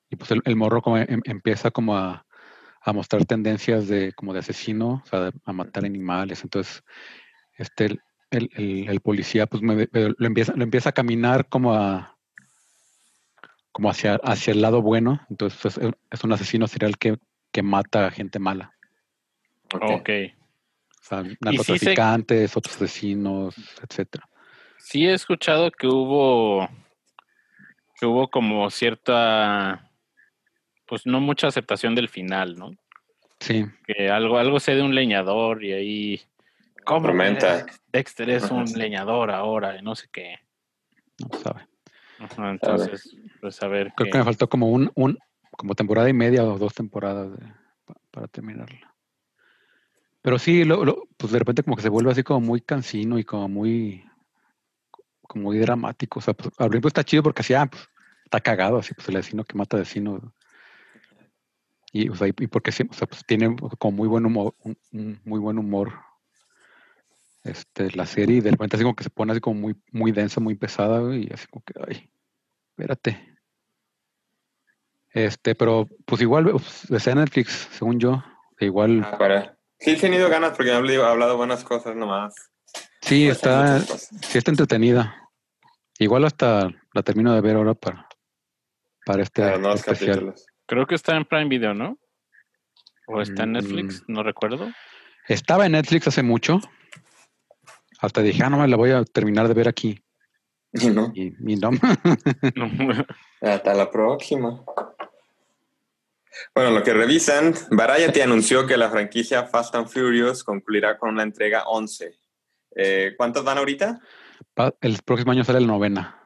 y 0.10 0.16
pues 0.16 0.32
el, 0.32 0.42
el 0.46 0.56
morro 0.56 0.82
como 0.82 0.98
em- 0.98 1.22
empieza 1.26 1.72
como 1.72 1.96
a, 1.98 2.26
a 2.82 2.94
mostrar 2.94 3.26
tendencias 3.26 3.88
de 3.88 4.14
como 4.14 4.34
de 4.34 4.40
asesino, 4.40 5.02
o 5.04 5.08
sea, 5.08 5.32
a 5.46 5.54
matar 5.54 5.86
animales. 5.86 6.44
Entonces, 6.44 6.84
este, 7.58 7.86
el, 7.86 8.00
el- 8.32 8.50
el- 8.56 8.90
el 8.90 9.00
policía 9.02 9.46
pues 9.48 9.62
me- 9.64 9.76
me- 9.76 9.90
lo, 10.18 10.28
empieza, 10.28 10.54
lo 10.56 10.64
empieza 10.64 10.90
a 10.90 10.94
caminar 10.94 11.48
como 11.50 11.74
a 11.74 12.16
como 13.72 13.90
hacia, 13.90 14.16
hacia 14.24 14.52
el 14.52 14.62
lado 14.62 14.82
bueno. 14.82 15.22
Entonces 15.30 15.78
es, 15.78 15.92
es 16.12 16.24
un 16.24 16.34
asesino 16.34 16.68
serial 16.68 16.98
que, 16.98 17.18
que 17.52 17.62
mata 17.64 18.08
a 18.08 18.12
gente 18.12 18.40
mala. 18.40 18.74
Ok. 19.74 19.84
Ok. 19.92 20.10
O 20.10 21.04
sea, 21.10 21.24
se- 21.24 21.38
narcotraficantes, 21.40 22.58
otros 22.58 22.76
asesinos, 22.76 23.56
etcétera. 23.82 24.28
Sí 24.78 25.06
he 25.08 25.14
escuchado 25.14 25.72
que 25.72 25.88
hubo 25.88 26.68
que 28.00 28.06
hubo 28.06 28.30
como 28.30 28.70
cierta 28.70 29.92
pues 30.88 31.06
no 31.06 31.20
mucha 31.20 31.48
aceptación 31.48 31.94
del 31.96 32.10
final, 32.10 32.56
¿no? 32.56 32.72
Sí, 33.40 33.66
Que 33.86 34.10
algo 34.10 34.38
algo 34.38 34.60
sé 34.60 34.76
de 34.76 34.82
un 34.82 34.96
leñador 34.96 35.64
y 35.64 35.74
ahí 35.74 36.22
¿cómo. 36.84 37.14
Dexter 37.92 38.30
es 38.30 38.50
un 38.52 38.66
leñador 38.74 39.32
ahora 39.32 39.78
y 39.78 39.82
no 39.82 39.96
sé 39.96 40.08
qué. 40.12 40.38
no 41.20 41.38
sabe. 41.38 41.68
Ajá, 42.20 42.50
entonces, 42.50 43.16
pues 43.40 43.62
a 43.64 43.68
ver 43.68 43.94
Creo 43.96 44.06
qué- 44.08 44.12
que 44.12 44.18
me 44.18 44.24
faltó 44.26 44.50
como 44.50 44.70
un, 44.70 44.92
un 44.96 45.18
como 45.52 45.76
temporada 45.76 46.10
y 46.10 46.14
media 46.14 46.44
o 46.44 46.58
dos 46.58 46.74
temporadas 46.74 47.32
de- 47.38 47.54
para 48.12 48.28
terminarla. 48.28 48.94
Pero 50.22 50.38
sí, 50.38 50.66
lo, 50.66 50.84
lo- 50.84 51.08
pues 51.18 51.32
de 51.32 51.40
repente 51.40 51.64
como 51.64 51.76
que 51.78 51.82
se 51.82 51.90
vuelve 51.90 52.12
así 52.12 52.24
como 52.24 52.42
muy 52.42 52.62
cansino 52.62 53.18
y 53.20 53.24
como 53.24 53.48
muy 53.48 54.04
como 55.22 55.44
muy 55.46 55.60
dramático. 55.60 56.20
O 56.20 56.22
sea, 56.22 56.34
pues, 56.34 56.50
al 56.58 56.70
principio 56.70 56.88
está 56.90 57.04
chido 57.04 57.24
porque 57.24 57.42
así, 57.42 57.54
ah, 57.54 57.68
pues, 57.68 57.88
está 58.30 58.40
cagado, 58.42 58.78
así, 58.78 58.94
pues 58.94 59.10
el 59.10 59.16
vecino 59.16 59.44
que 59.44 59.58
mata 59.58 59.76
vecino. 59.76 60.34
Y, 61.92 62.10
o 62.10 62.16
sea, 62.16 62.28
y, 62.28 62.32
porque 62.34 62.72
sí, 62.72 62.84
o 62.88 62.94
sea, 62.94 63.08
pues 63.08 63.26
tiene 63.26 63.56
como 63.80 63.98
muy 63.98 64.08
buen 64.08 64.26
humor, 64.28 64.54
un, 64.60 64.78
un 64.94 65.20
muy 65.26 65.40
buen 65.40 65.58
humor 65.58 65.94
este, 67.44 67.90
la 67.96 68.06
serie, 68.06 68.38
y 68.38 68.42
de 68.42 68.52
repente 68.52 68.76
así 68.76 68.84
como 68.84 68.96
que 68.96 69.04
se 69.04 69.10
pone 69.10 69.32
así 69.32 69.42
como 69.42 69.60
muy, 69.60 69.76
muy 69.92 70.12
densa, 70.12 70.40
muy 70.40 70.54
pesada, 70.54 71.16
y 71.16 71.28
así 71.34 71.48
como 71.48 71.64
que, 71.66 71.74
ay, 71.88 72.08
espérate. 72.70 73.36
Este, 75.12 75.56
pero 75.56 75.88
pues 76.06 76.22
igual, 76.22 76.52
pues, 76.52 76.92
está 76.92 77.12
en 77.12 77.18
Netflix, 77.18 77.68
según 77.72 78.00
yo. 78.00 78.24
e 78.60 78.66
Igual, 78.66 79.04
Ah, 79.04 79.18
para. 79.18 79.58
Sí, 79.80 79.92
he 79.92 79.96
tenido 79.96 80.30
ganas 80.30 80.56
porque 80.56 80.72
han 80.72 80.84
hablado- 80.86 81.38
buenas 81.38 81.64
cosas 81.64 81.96
nomás. 81.96 82.36
sí, 83.02 83.26
Pues, 83.26 83.38
está, 83.38 83.80
sí 83.80 84.38
está 84.38 84.52
entretenida. 84.52 85.16
Igual 85.98 86.26
hasta 86.26 86.70
la 86.94 87.02
termino 87.02 87.34
de 87.34 87.42
ver 87.42 87.56
ahora 87.56 87.74
para, 87.74 88.08
para 89.10 89.24
este 89.24 89.42
especial. 89.74 90.36
creo 90.68 90.86
que 90.86 90.94
está 90.94 91.18
en 91.18 91.26
Prime 91.26 91.50
Video, 91.50 91.74
¿no? 91.74 91.98
O 93.08 93.20
está 93.22 93.42
en 93.42 93.50
Mm, 93.50 93.54
Netflix, 93.54 94.04
no 94.08 94.22
recuerdo. 94.22 94.72
Estaba 95.28 95.66
en 95.66 95.72
Netflix 95.72 96.08
hace 96.08 96.22
mucho. 96.22 96.60
Hasta 98.00 98.22
dije, 98.22 98.44
ah, 98.44 98.52
no 98.52 98.60
me 98.60 98.68
la 98.68 98.78
voy 98.78 98.92
a 98.92 99.04
terminar 99.04 99.48
de 99.48 99.56
ver 99.56 99.68
aquí. 99.68 100.00
Y 100.74 100.90
no, 100.92 101.12
Y, 101.16 101.34
y 101.44 101.56
no. 101.56 101.72
hasta 103.42 103.74
la 103.74 103.90
próxima. 103.90 104.64
Bueno, 106.54 106.70
lo 106.70 106.84
que 106.84 106.94
revisan, 106.94 107.56
Variety 107.72 108.22
anunció 108.22 108.68
que 108.68 108.78
la 108.78 108.92
franquicia 108.92 109.48
Fast 109.48 109.74
and 109.74 109.88
Furious 109.88 110.44
concluirá 110.44 111.00
con 111.00 111.10
una 111.10 111.24
entrega 111.24 111.64
11. 111.64 112.16
Eh, 112.76 113.16
¿Cuántos 113.18 113.44
van 113.44 113.58
ahorita? 113.58 114.00
El 114.82 115.00
próximo 115.04 115.32
año 115.32 115.44
sale 115.44 115.62
la 115.62 115.66
novena. 115.68 116.19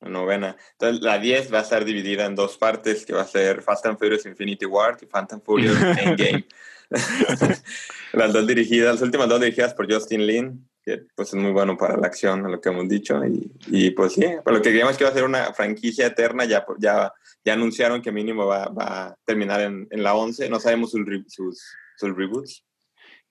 La 0.00 0.08
novena. 0.08 0.56
Entonces, 0.72 1.02
la 1.02 1.18
10 1.18 1.52
va 1.52 1.58
a 1.58 1.62
estar 1.62 1.84
dividida 1.84 2.24
en 2.26 2.34
dos 2.34 2.56
partes, 2.56 3.04
que 3.04 3.12
va 3.12 3.22
a 3.22 3.26
ser 3.26 3.60
Fast 3.62 3.84
and 3.86 3.98
Furious 3.98 4.24
Infinity 4.26 4.64
War 4.66 4.96
y 5.00 5.06
Fast 5.06 5.32
and 5.34 5.42
Furious 5.42 5.76
Endgame. 5.98 6.46
las 8.12 8.32
dos 8.32 8.46
dirigidas, 8.46 8.94
las 8.94 9.02
últimas 9.02 9.28
dos 9.28 9.40
dirigidas 9.40 9.74
por 9.74 9.92
Justin 9.92 10.26
Lin, 10.26 10.68
que 10.82 11.02
pues 11.14 11.28
es 11.28 11.34
muy 11.34 11.52
bueno 11.52 11.76
para 11.76 11.96
la 11.96 12.06
acción, 12.06 12.42
lo 12.50 12.60
que 12.60 12.68
hemos 12.70 12.88
dicho. 12.88 13.20
Y, 13.26 13.50
y, 13.68 13.90
pues 13.90 14.14
sí, 14.14 14.24
pues 14.42 14.56
lo 14.56 14.62
que 14.62 14.70
creíamos 14.70 14.96
que 14.96 15.04
iba 15.04 15.10
a 15.10 15.14
ser 15.14 15.24
una 15.24 15.52
franquicia 15.52 16.06
eterna, 16.06 16.44
ya, 16.46 16.64
ya, 16.78 17.12
ya 17.44 17.52
anunciaron 17.52 18.00
que 18.02 18.10
mínimo 18.10 18.46
va, 18.46 18.68
va 18.68 19.06
a 19.08 19.16
terminar 19.24 19.60
en, 19.60 19.86
en 19.90 20.02
la 20.02 20.14
11. 20.14 20.48
No 20.48 20.58
sabemos 20.58 20.90
sus, 20.92 21.04
re- 21.06 21.24
sus, 21.28 21.62
sus 21.96 22.16
reboots. 22.16 22.64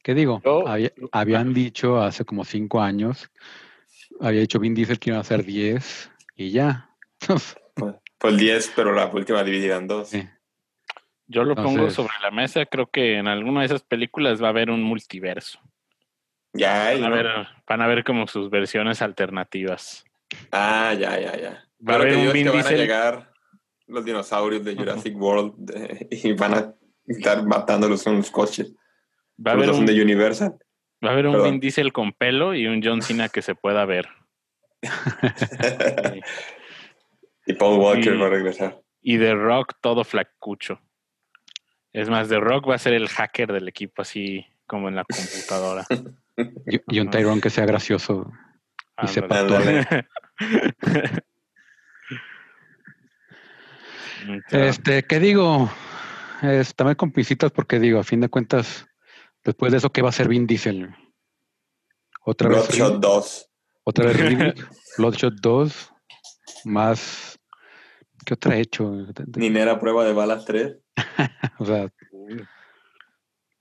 ¿Qué 0.04 0.14
digo? 0.14 0.42
Yo- 0.46 0.68
Había- 0.68 0.94
habían 1.12 1.54
dicho 1.54 2.00
hace 2.02 2.24
como 2.24 2.46
cinco 2.46 2.80
años, 2.82 3.30
había 4.22 4.42
dicho 4.42 4.60
Vin 4.60 4.74
Diesel 4.76 5.00
que 5.00 5.10
iban 5.10 5.20
a 5.20 5.26
ser 5.26 5.44
10 5.44 6.12
y 6.40 6.52
ya. 6.52 6.90
Pues, 7.76 7.96
pues 8.18 8.38
10, 8.38 8.74
pero 8.76 8.92
la 8.94 9.06
última 9.08 9.42
dividida 9.44 9.78
en 9.78 9.88
dos. 9.88 10.10
Sí. 10.10 10.28
Yo 11.28 11.44
lo 11.46 11.56
pongo 11.56 11.70
Entonces- 11.72 11.94
sobre 11.96 12.14
la 12.22 12.32
mesa, 12.32 12.66
creo 12.66 12.88
que 12.90 13.18
en 13.18 13.28
alguna 13.28 13.62
de 13.62 13.68
esas 13.68 13.84
películas 13.84 14.42
va 14.42 14.48
a 14.48 14.50
haber 14.50 14.70
un 14.70 14.82
multiverso. 14.84 15.60
Ya 16.52 16.88
hay, 16.88 17.00
Van 17.02 17.14
a 17.14 17.16
¿no? 17.16 17.24
ver, 17.24 17.48
van 17.68 17.82
a 17.82 17.88
ver 17.88 18.04
como 18.04 18.28
sus 18.28 18.50
versiones 18.50 19.02
alternativas. 19.02 20.04
Ah, 20.52 20.94
ya, 20.98 21.18
ya, 21.20 21.38
ya. 21.38 21.64
Va 21.88 21.94
a 21.94 21.96
haber 21.98 22.10
que 22.10 22.16
un 22.16 22.20
digo 22.22 22.32
es 22.32 22.34
Vin 22.34 22.44
que 22.44 22.50
van 22.50 22.60
a 22.60 22.64
Diesel. 22.64 22.78
llegar 22.80 23.32
los 23.88 24.04
dinosaurios 24.06 24.64
de 24.66 24.76
Jurassic 24.76 25.16
World 25.16 25.54
de- 25.58 26.08
y 26.12 26.34
van 26.34 26.54
a 26.56 26.74
estar 27.08 27.46
matándolos 27.46 28.04
con 28.04 28.18
los 28.18 28.30
coches. 28.32 28.74
Va 29.46 29.52
a 29.52 29.54
haber 29.54 29.70
un, 29.72 29.86
de 29.86 30.02
Universal. 30.02 30.58
va 31.06 31.10
a 31.10 31.14
haber 31.14 31.28
un 31.28 31.34
Perdón. 31.34 31.52
Vin 31.52 31.60
Diesel 31.62 31.94
con 31.94 32.12
pelo 32.12 32.56
y 32.56 32.68
un 32.68 32.82
John 32.84 33.02
Cena 33.02 33.30
que 33.30 33.42
se 33.42 33.56
pueda 33.56 33.86
ver. 33.86 34.10
Y 37.46 37.54
Paul 37.54 37.80
Walker 37.80 38.14
Y- 38.14 38.18
va 38.18 38.28
a 38.28 38.30
regresar. 38.30 38.82
Y 39.02 39.18
The 39.18 39.34
Rock 39.34 39.76
todo 39.82 40.04
flacucho. 40.04 40.80
Es 41.94 42.10
más, 42.10 42.30
The 42.30 42.40
Rock 42.40 42.70
va 42.70 42.76
a 42.76 42.80
ser 42.80 42.94
el 42.94 43.08
hacker 43.10 43.52
del 43.52 43.68
equipo, 43.68 44.02
así 44.02 44.46
como 44.68 44.88
en 44.90 44.96
la 44.96 45.04
computadora. 45.06 45.86
Y, 46.68 46.80
y 46.88 47.00
un 47.00 47.10
Tyrone 47.10 47.42
que 47.42 47.50
sea 47.50 47.66
gracioso. 47.66 48.32
Y 49.02 49.08
sepa 49.08 49.40
actuar. 49.40 50.08
Este, 54.52 55.04
¿qué 55.04 55.20
digo? 55.20 55.72
Es, 56.42 56.76
también 56.76 56.96
con 56.96 57.12
pisitas 57.12 57.52
porque 57.52 57.80
digo, 57.80 58.00
a 58.00 58.04
fin 58.04 58.22
de 58.22 58.30
cuentas, 58.30 58.88
después 59.44 59.72
de 59.72 59.78
eso, 59.80 59.92
¿qué 59.92 60.02
va 60.02 60.10
a 60.10 60.14
ser 60.14 60.28
Vin 60.28 60.46
Diesel? 60.48 60.94
Otra 62.26 62.50
vez, 62.50 62.70
remake- 62.70 63.00
2. 63.00 63.49
Otra 63.90 64.06
vez 64.06 64.18
remake, 64.18 64.64
Bloodshot 64.98 65.36
2, 65.42 65.94
más, 66.66 67.40
¿qué 68.26 68.34
otra 68.34 68.58
he 68.58 68.62
hecho? 68.62 68.92
Ninera 69.36 69.80
prueba 69.80 70.06
de 70.06 70.14
balas 70.14 70.46
3. 70.46 70.78
O 71.60 71.66
sea, 71.66 71.90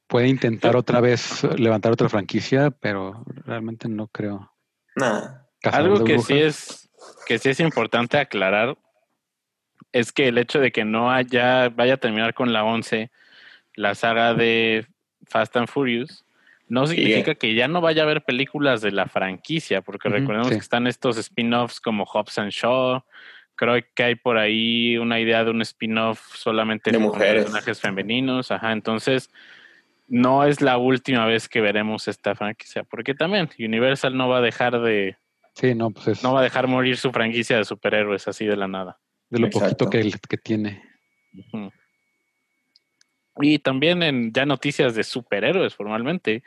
puede 0.07 0.29
intentar 0.29 0.77
otra 0.77 1.01
vez 1.01 1.43
levantar 1.59 1.93
otra 1.93 2.09
franquicia, 2.09 2.71
pero 2.71 3.25
realmente 3.45 3.89
no 3.89 4.07
creo. 4.09 4.53
Nah. 4.95 5.47
Algo 5.65 6.05
que 6.05 6.21
sí 6.21 6.39
es 6.39 6.89
que 7.27 7.39
sí 7.39 7.51
es 7.51 7.61
importante 7.61 8.19
aclarar 8.19 8.79
es 9.93 10.13
que 10.13 10.29
el 10.29 10.39
hecho 10.39 10.61
de 10.61 10.71
que 10.71 10.85
no 10.85 11.11
haya 11.11 11.69
vaya 11.69 11.95
a 11.95 11.99
terminar 11.99 12.35
con 12.35 12.53
la 12.53 12.65
11 12.65 13.11
la 13.75 13.95
saga 13.95 14.35
de 14.35 14.87
Fast 15.27 15.57
and 15.57 15.69
Furious 15.69 16.25
no 16.69 16.87
significa 16.87 17.35
que 17.35 17.55
ya 17.55 17.69
no 17.69 17.81
vaya 17.81 18.03
a 18.03 18.05
haber 18.05 18.25
películas 18.25 18.81
de 18.81 18.93
la 18.93 19.07
franquicia, 19.07 19.83
porque 19.83 20.09
recordemos 20.09 20.49
sí. 20.49 20.55
que 20.55 20.61
están 20.61 20.87
estos 20.87 21.17
spin-offs 21.17 21.81
como 21.81 22.05
Hobbs 22.05 22.39
and 22.39 22.51
Shaw. 22.51 23.03
Creo 23.55 23.83
que 23.95 24.03
hay 24.03 24.15
por 24.15 24.39
ahí 24.39 24.97
una 24.99 25.19
idea 25.19 25.45
de 25.45 25.51
un 25.51 25.63
spin-off 25.63 26.21
solamente 26.35 26.91
De 26.93 26.99
con 26.99 27.07
mujeres. 27.09 27.43
personajes 27.45 27.81
femeninos. 27.81 28.51
Ajá, 28.51 28.73
entonces 28.73 29.31
no 30.07 30.45
es 30.45 30.61
la 30.61 30.79
última 30.79 31.27
vez 31.27 31.49
que 31.49 31.61
veremos 31.61 32.09
esta 32.09 32.35
franquicia, 32.35 32.85
porque 32.85 33.15
también 33.15 33.49
Universal 33.59 34.17
no 34.17 34.29
va 34.29 34.39
a 34.39 34.43
dejar 34.43 34.81
de, 34.81 35.17
Sí, 35.55 35.75
no, 35.75 35.91
pues 35.91 36.07
es 36.09 36.23
no 36.23 36.33
va 36.35 36.41
a 36.41 36.45
dejar 36.45 36.69
morir 36.69 36.97
su 36.97 37.11
franquicia 37.11 37.57
de 37.57 37.65
superhéroes 37.65 38.29
así 38.29 38.47
de 38.47 38.57
la 38.57 38.69
nada. 38.69 39.01
de 39.29 39.41
lo 39.41 39.47
Exacto. 39.49 39.87
poquito 39.87 39.91
que, 39.91 40.29
que 40.29 40.37
tiene. 40.39 40.83
Y 43.41 43.59
también 43.59 44.03
en 44.03 44.33
ya 44.33 44.47
noticias 44.47 44.95
de 44.95 45.05
superhéroes 45.05 45.75
formalmente, 45.75 46.43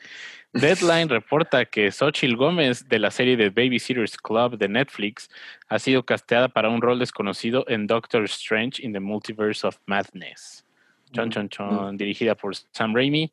Deadline 0.53 1.09
reporta 1.09 1.65
que 1.65 1.91
Xochitl 1.91 2.35
Gómez 2.35 2.87
de 2.87 2.99
la 2.99 3.11
serie 3.11 3.37
de 3.37 3.49
Babysitters 3.49 4.17
Club 4.17 4.57
de 4.57 4.67
Netflix 4.67 5.29
ha 5.69 5.79
sido 5.79 6.03
casteada 6.03 6.49
para 6.49 6.69
un 6.69 6.81
rol 6.81 6.99
desconocido 6.99 7.65
en 7.67 7.87
Doctor 7.87 8.25
Strange 8.25 8.83
in 8.83 8.93
the 8.93 8.99
Multiverse 8.99 9.65
of 9.65 9.77
Madness. 9.85 10.65
Chon, 11.13 11.29
chon, 11.29 11.49
chon, 11.49 11.97
dirigida 11.97 12.35
por 12.35 12.55
Sam 12.55 12.95
Raimi, 12.95 13.31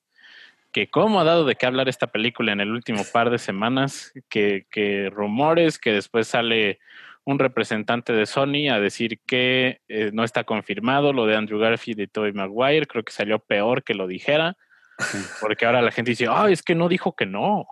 que 0.72 0.88
como 0.88 1.20
ha 1.20 1.24
dado 1.24 1.44
de 1.44 1.54
qué 1.54 1.66
hablar 1.66 1.88
esta 1.88 2.08
película 2.08 2.52
en 2.52 2.60
el 2.60 2.70
último 2.70 3.02
par 3.12 3.30
de 3.30 3.38
semanas, 3.38 4.12
que, 4.28 4.66
que 4.70 5.10
rumores, 5.10 5.78
que 5.78 5.92
después 5.92 6.28
sale 6.28 6.80
un 7.28 7.38
representante 7.38 8.14
de 8.14 8.24
Sony 8.24 8.70
a 8.72 8.80
decir 8.80 9.20
que 9.26 9.82
eh, 9.86 10.08
no 10.14 10.24
está 10.24 10.44
confirmado 10.44 11.12
lo 11.12 11.26
de 11.26 11.36
Andrew 11.36 11.58
Garfield 11.58 12.00
y 12.00 12.06
Tobey 12.06 12.32
Maguire. 12.32 12.86
Creo 12.86 13.04
que 13.04 13.12
salió 13.12 13.38
peor 13.38 13.84
que 13.84 13.92
lo 13.92 14.06
dijera, 14.06 14.56
porque 15.38 15.66
ahora 15.66 15.82
la 15.82 15.90
gente 15.90 16.12
dice, 16.12 16.26
ah, 16.30 16.48
es 16.48 16.62
que 16.62 16.74
no 16.74 16.88
dijo 16.88 17.14
que 17.14 17.26
no. 17.26 17.66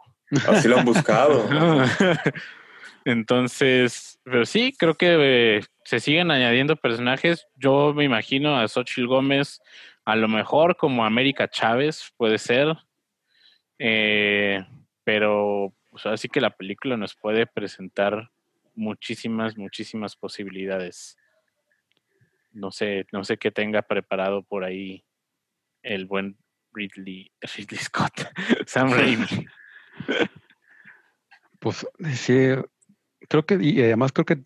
Así 0.46 0.68
lo 0.68 0.76
han 0.76 0.84
buscado. 0.84 1.48
Entonces, 3.06 4.20
pero 4.24 4.44
sí, 4.44 4.74
creo 4.78 4.92
que 4.92 5.16
eh, 5.18 5.60
se 5.84 6.00
siguen 6.00 6.30
añadiendo 6.30 6.76
personajes. 6.76 7.46
Yo 7.54 7.94
me 7.94 8.04
imagino 8.04 8.58
a 8.58 8.68
Xochitl 8.68 9.06
Gómez, 9.06 9.62
a 10.04 10.16
lo 10.16 10.28
mejor 10.28 10.76
como 10.76 11.06
América 11.06 11.48
Chávez, 11.48 12.12
puede 12.18 12.36
ser. 12.36 12.76
Eh, 13.78 14.62
pero 15.02 15.72
pues 15.90 16.04
así 16.04 16.28
que 16.28 16.42
la 16.42 16.50
película 16.50 16.98
nos 16.98 17.14
puede 17.14 17.46
presentar 17.46 18.28
muchísimas, 18.76 19.56
muchísimas 19.56 20.16
posibilidades. 20.16 21.16
No 22.52 22.70
sé, 22.70 23.06
no 23.12 23.24
sé 23.24 23.36
qué 23.36 23.50
tenga 23.50 23.82
preparado 23.82 24.42
por 24.42 24.64
ahí 24.64 25.04
el 25.82 26.06
buen 26.06 26.36
Ridley, 26.72 27.32
Ridley 27.56 27.78
Scott, 27.78 28.28
Sam 28.66 28.92
Raimi. 28.92 29.46
Pues 31.58 31.86
sí, 32.14 32.50
creo 33.28 33.46
que, 33.46 33.58
y 33.60 33.82
además 33.82 34.12
creo 34.12 34.24
que 34.24 34.42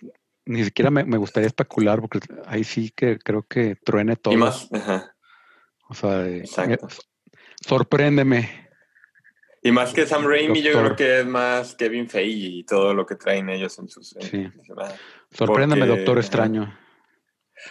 ni 0.46 0.64
siquiera 0.64 0.90
me, 0.90 1.16
gustaría 1.16 1.46
especular, 1.46 2.00
porque 2.00 2.20
ahí 2.46 2.64
sí 2.64 2.90
que 2.90 3.18
creo 3.18 3.42
que 3.42 3.76
truene 3.76 4.16
todo. 4.16 4.34
Y 4.34 4.36
más, 4.36 4.68
O 5.88 5.94
sea, 5.94 6.24
sorpréndeme. 7.60 8.69
Y 9.62 9.72
más 9.72 9.92
que 9.92 10.06
Sam 10.06 10.26
Raimi, 10.26 10.62
yo 10.62 10.72
creo 10.72 10.96
que 10.96 11.20
es 11.20 11.26
más 11.26 11.74
Kevin 11.74 12.08
Feige 12.08 12.46
y 12.46 12.64
todo 12.64 12.94
lo 12.94 13.04
que 13.04 13.16
traen 13.16 13.48
ellos 13.50 13.78
en 13.78 13.88
sus. 13.88 14.16
sí. 14.18 14.48
Sorpréndeme, 15.32 15.86
Doctor 15.86 16.18
Extraño. 16.18 16.76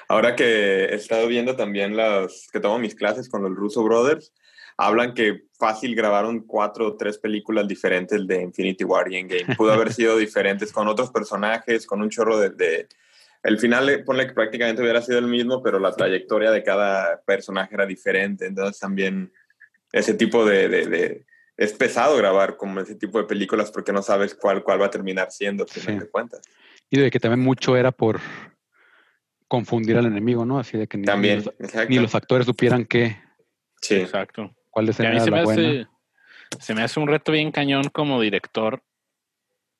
Ahora 0.07 0.35
que 0.35 0.85
he 0.85 0.95
estado 0.95 1.27
viendo 1.27 1.55
también 1.55 1.97
las 1.97 2.47
que 2.51 2.59
tomo 2.59 2.77
mis 2.77 2.93
clases 2.93 3.27
con 3.27 3.41
los 3.41 3.55
Russo 3.55 3.83
Brothers, 3.83 4.31
hablan 4.77 5.13
que 5.13 5.45
fácil 5.57 5.95
grabaron 5.95 6.45
cuatro 6.45 6.87
o 6.87 6.95
tres 6.95 7.17
películas 7.17 7.67
diferentes 7.67 8.25
de 8.25 8.41
Infinity 8.41 8.83
War 8.83 9.11
y 9.11 9.17
Endgame. 9.17 9.55
Pudo 9.57 9.73
haber 9.73 9.91
sido 9.91 10.15
diferentes 10.15 10.71
con 10.71 10.87
otros 10.87 11.11
personajes, 11.11 11.87
con 11.87 12.01
un 12.01 12.09
chorro 12.09 12.39
de, 12.39 12.87
el 13.43 13.57
final, 13.57 14.03
ponle 14.05 14.27
que 14.27 14.33
prácticamente 14.33 14.81
hubiera 14.81 15.01
sido 15.01 15.19
el 15.19 15.27
mismo, 15.27 15.63
pero 15.63 15.79
la 15.79 15.91
trayectoria 15.91 16.51
de 16.51 16.63
cada 16.63 17.21
personaje 17.21 17.75
era 17.75 17.85
diferente. 17.85 18.45
Entonces 18.45 18.79
también 18.79 19.31
ese 19.91 20.13
tipo 20.13 20.45
de, 20.45 21.25
es 21.59 21.73
pesado 21.73 22.15
grabar 22.15 22.55
como 22.55 22.79
ese 22.79 22.95
tipo 22.95 23.17
de 23.17 23.25
películas 23.25 23.69
porque 23.69 23.91
no 23.91 24.01
sabes 24.01 24.33
cuál, 24.33 24.63
cuál 24.63 24.81
va 24.81 24.85
a 24.85 24.89
terminar 24.89 25.29
siendo, 25.29 25.65
al 25.87 25.99
de 25.99 26.09
cuentas. 26.09 26.41
Y 26.89 26.97
de 26.97 27.11
que 27.11 27.19
también 27.19 27.41
mucho 27.41 27.75
era 27.75 27.91
por 27.91 28.21
confundir 29.49 29.97
al 29.97 30.05
enemigo, 30.05 30.45
¿no? 30.45 30.57
Así 30.57 30.77
de 30.77 30.87
que 30.87 30.97
ni, 30.97 31.03
también, 31.03 31.43
ni 31.89 31.99
los 31.99 32.15
actores 32.15 32.45
supieran 32.45 32.85
qué. 32.85 33.17
Sí. 33.81 33.95
Exacto. 33.95 34.55
¿Cuál 34.69 34.87
es 34.87 34.95
se, 34.95 35.03
me 35.03 35.17
hace, 35.17 35.87
se 36.61 36.73
me 36.73 36.81
hace 36.81 36.97
un 36.97 37.09
reto 37.09 37.33
bien 37.33 37.51
cañón 37.51 37.89
como 37.89 38.21
director 38.21 38.81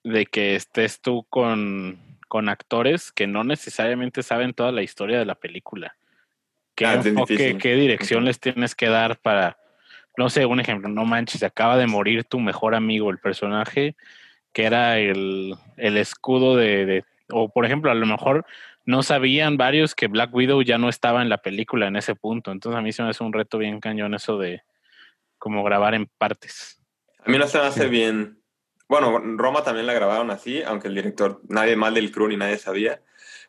de 0.03 0.25
que 0.25 0.55
estés 0.55 0.99
tú 0.99 1.25
con, 1.29 2.19
con 2.27 2.49
actores 2.49 3.13
que 3.13 3.25
no 3.25 3.45
necesariamente 3.45 4.21
saben 4.21 4.53
toda 4.53 4.73
la 4.73 4.81
historia 4.81 5.17
de 5.17 5.25
la 5.25 5.35
película. 5.35 5.95
¿Qué 6.75 6.85
Ah, 6.85 7.01
enfoque, 7.05 7.57
qué 7.57 7.75
dirección 7.75 8.25
les 8.25 8.37
tienes 8.41 8.75
que 8.75 8.87
dar 8.87 9.17
para, 9.19 9.57
no 10.19 10.29
sé, 10.29 10.45
un 10.45 10.59
ejemplo, 10.59 10.89
no 10.89 11.05
manches, 11.05 11.41
acaba 11.43 11.77
de 11.77 11.87
morir 11.87 12.25
tu 12.25 12.39
mejor 12.39 12.75
amigo, 12.75 13.09
el 13.09 13.19
personaje 13.19 13.95
que 14.51 14.65
era 14.65 14.99
el, 14.99 15.55
el 15.77 15.95
escudo 15.97 16.55
de, 16.57 16.85
de- 16.85 17.05
o 17.31 17.47
por 17.49 17.65
ejemplo, 17.65 17.89
a 17.89 17.93
lo 17.95 18.05
mejor 18.05 18.45
no 18.85 19.01
sabían 19.01 19.55
varios 19.55 19.95
que 19.95 20.07
Black 20.07 20.33
Widow 20.33 20.61
ya 20.63 20.77
no 20.77 20.89
estaba 20.89 21.21
en 21.21 21.29
la 21.29 21.37
película 21.37 21.87
en 21.87 21.95
ese 21.95 22.15
punto. 22.15 22.51
Entonces 22.51 22.77
a 22.77 22.81
mí 22.81 22.91
se 22.91 23.01
me 23.03 23.09
hace 23.09 23.23
un 23.23 23.31
reto 23.31 23.57
bien 23.59 23.79
cañón 23.79 24.13
eso 24.13 24.37
de 24.37 24.61
como 25.37 25.63
grabar 25.63 25.93
en 25.93 26.07
partes. 26.17 26.81
A 27.23 27.29
mí 27.31 27.37
no 27.37 27.47
se 27.47 27.59
me 27.59 27.65
hace 27.65 27.83
Sí. 27.83 27.89
bien. 27.89 28.39
Bueno, 28.89 29.19
Roma 29.37 29.63
también 29.63 29.85
la 29.85 29.93
grabaron 29.93 30.31
así, 30.31 30.63
aunque 30.63 30.87
el 30.89 30.95
director, 30.95 31.39
nadie 31.47 31.75
más 31.75 31.93
del 31.93 32.11
crew 32.11 32.27
ni 32.27 32.35
nadie 32.35 32.57
sabía. 32.57 32.99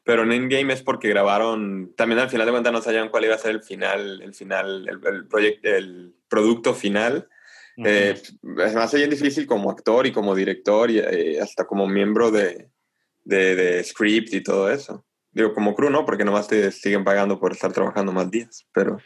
Pero 0.02 0.22
en 0.22 0.32
Endgame 0.32 0.72
es 0.72 0.82
porque 0.82 1.08
grabaron, 1.08 1.92
también 1.96 2.20
al 2.20 2.30
final 2.30 2.46
de 2.46 2.52
cuentas 2.52 2.72
no 2.72 2.80
sabían 2.82 3.10
cuál 3.10 3.24
iba 3.24 3.34
a 3.34 3.38
ser 3.38 3.52
el 3.52 3.62
final, 3.62 4.22
el 4.22 4.34
final, 4.34 4.88
el, 4.88 5.00
el, 5.06 5.26
proyecto, 5.26 5.68
el 5.68 6.14
producto 6.28 6.74
final. 6.74 7.28
Eh, 7.82 8.14
es 8.14 8.74
más 8.74 8.92
bien 8.92 9.08
difícil 9.08 9.46
como 9.46 9.70
actor 9.70 10.06
y 10.06 10.12
como 10.12 10.34
director 10.34 10.90
y 10.90 10.98
eh, 10.98 11.40
hasta 11.40 11.66
como 11.66 11.86
miembro 11.86 12.30
de, 12.30 12.68
de, 13.24 13.56
de 13.56 13.84
script 13.84 14.34
y 14.34 14.42
todo 14.42 14.70
eso. 14.70 15.04
Digo, 15.32 15.54
como 15.54 15.74
crew 15.74 15.90
no, 15.90 16.04
porque 16.04 16.24
nomás 16.24 16.48
te 16.48 16.70
siguen 16.72 17.04
pagando 17.04 17.38
por 17.38 17.52
estar 17.52 17.72
trabajando 17.72 18.12
más 18.12 18.30
días, 18.30 18.66
pero... 18.72 18.98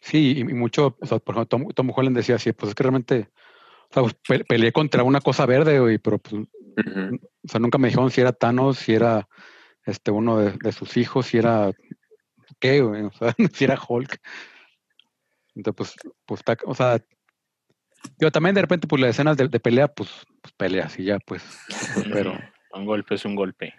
Sí, 0.00 0.38
y, 0.38 0.44
mucho, 0.44 0.96
o 1.00 1.06
sea, 1.06 1.18
por 1.18 1.34
ejemplo, 1.34 1.46
Tom, 1.46 1.68
Tom 1.74 1.92
Holland 1.94 2.16
decía 2.16 2.36
así, 2.36 2.52
pues 2.52 2.70
es 2.70 2.74
que 2.74 2.82
realmente, 2.82 3.28
o 3.90 3.94
sea, 3.94 4.02
pues, 4.02 4.14
pe- 4.26 4.44
peleé 4.44 4.72
contra 4.72 5.02
una 5.02 5.20
cosa 5.20 5.46
verde, 5.46 5.78
güey, 5.78 5.98
pero 5.98 6.18
pues, 6.18 6.34
ujú. 6.34 7.16
o 7.16 7.48
sea, 7.48 7.60
nunca 7.60 7.78
me 7.78 7.88
dijeron 7.88 8.10
si 8.10 8.20
era 8.20 8.32
Thanos, 8.32 8.78
si 8.78 8.94
era 8.94 9.28
este 9.90 10.10
uno 10.10 10.38
de, 10.38 10.52
de 10.62 10.72
sus 10.72 10.96
hijos, 10.96 11.26
si 11.26 11.38
era 11.38 11.70
qué, 12.58 12.80
güey, 12.80 13.02
o 13.02 13.12
sea, 13.12 13.34
si 13.52 13.64
era 13.64 13.78
Hulk. 13.88 14.18
Entonces, 15.54 15.94
pues, 16.02 16.14
pues 16.26 16.40
está- 16.40 16.56
o 16.64 16.74
sea, 16.74 17.00
yo 18.18 18.30
también 18.30 18.54
de 18.54 18.62
repente, 18.62 18.86
pues 18.86 19.00
las 19.00 19.10
escenas 19.10 19.36
de, 19.36 19.48
de 19.48 19.60
pelea, 19.60 19.88
pues, 19.88 20.08
pues 20.40 20.54
peleas 20.56 20.98
y 20.98 21.04
ya, 21.04 21.18
pues, 21.18 21.42
pero 22.12 22.38
Un 22.72 22.86
golpe 22.86 23.14
es 23.16 23.24
un 23.24 23.34
golpe. 23.34 23.74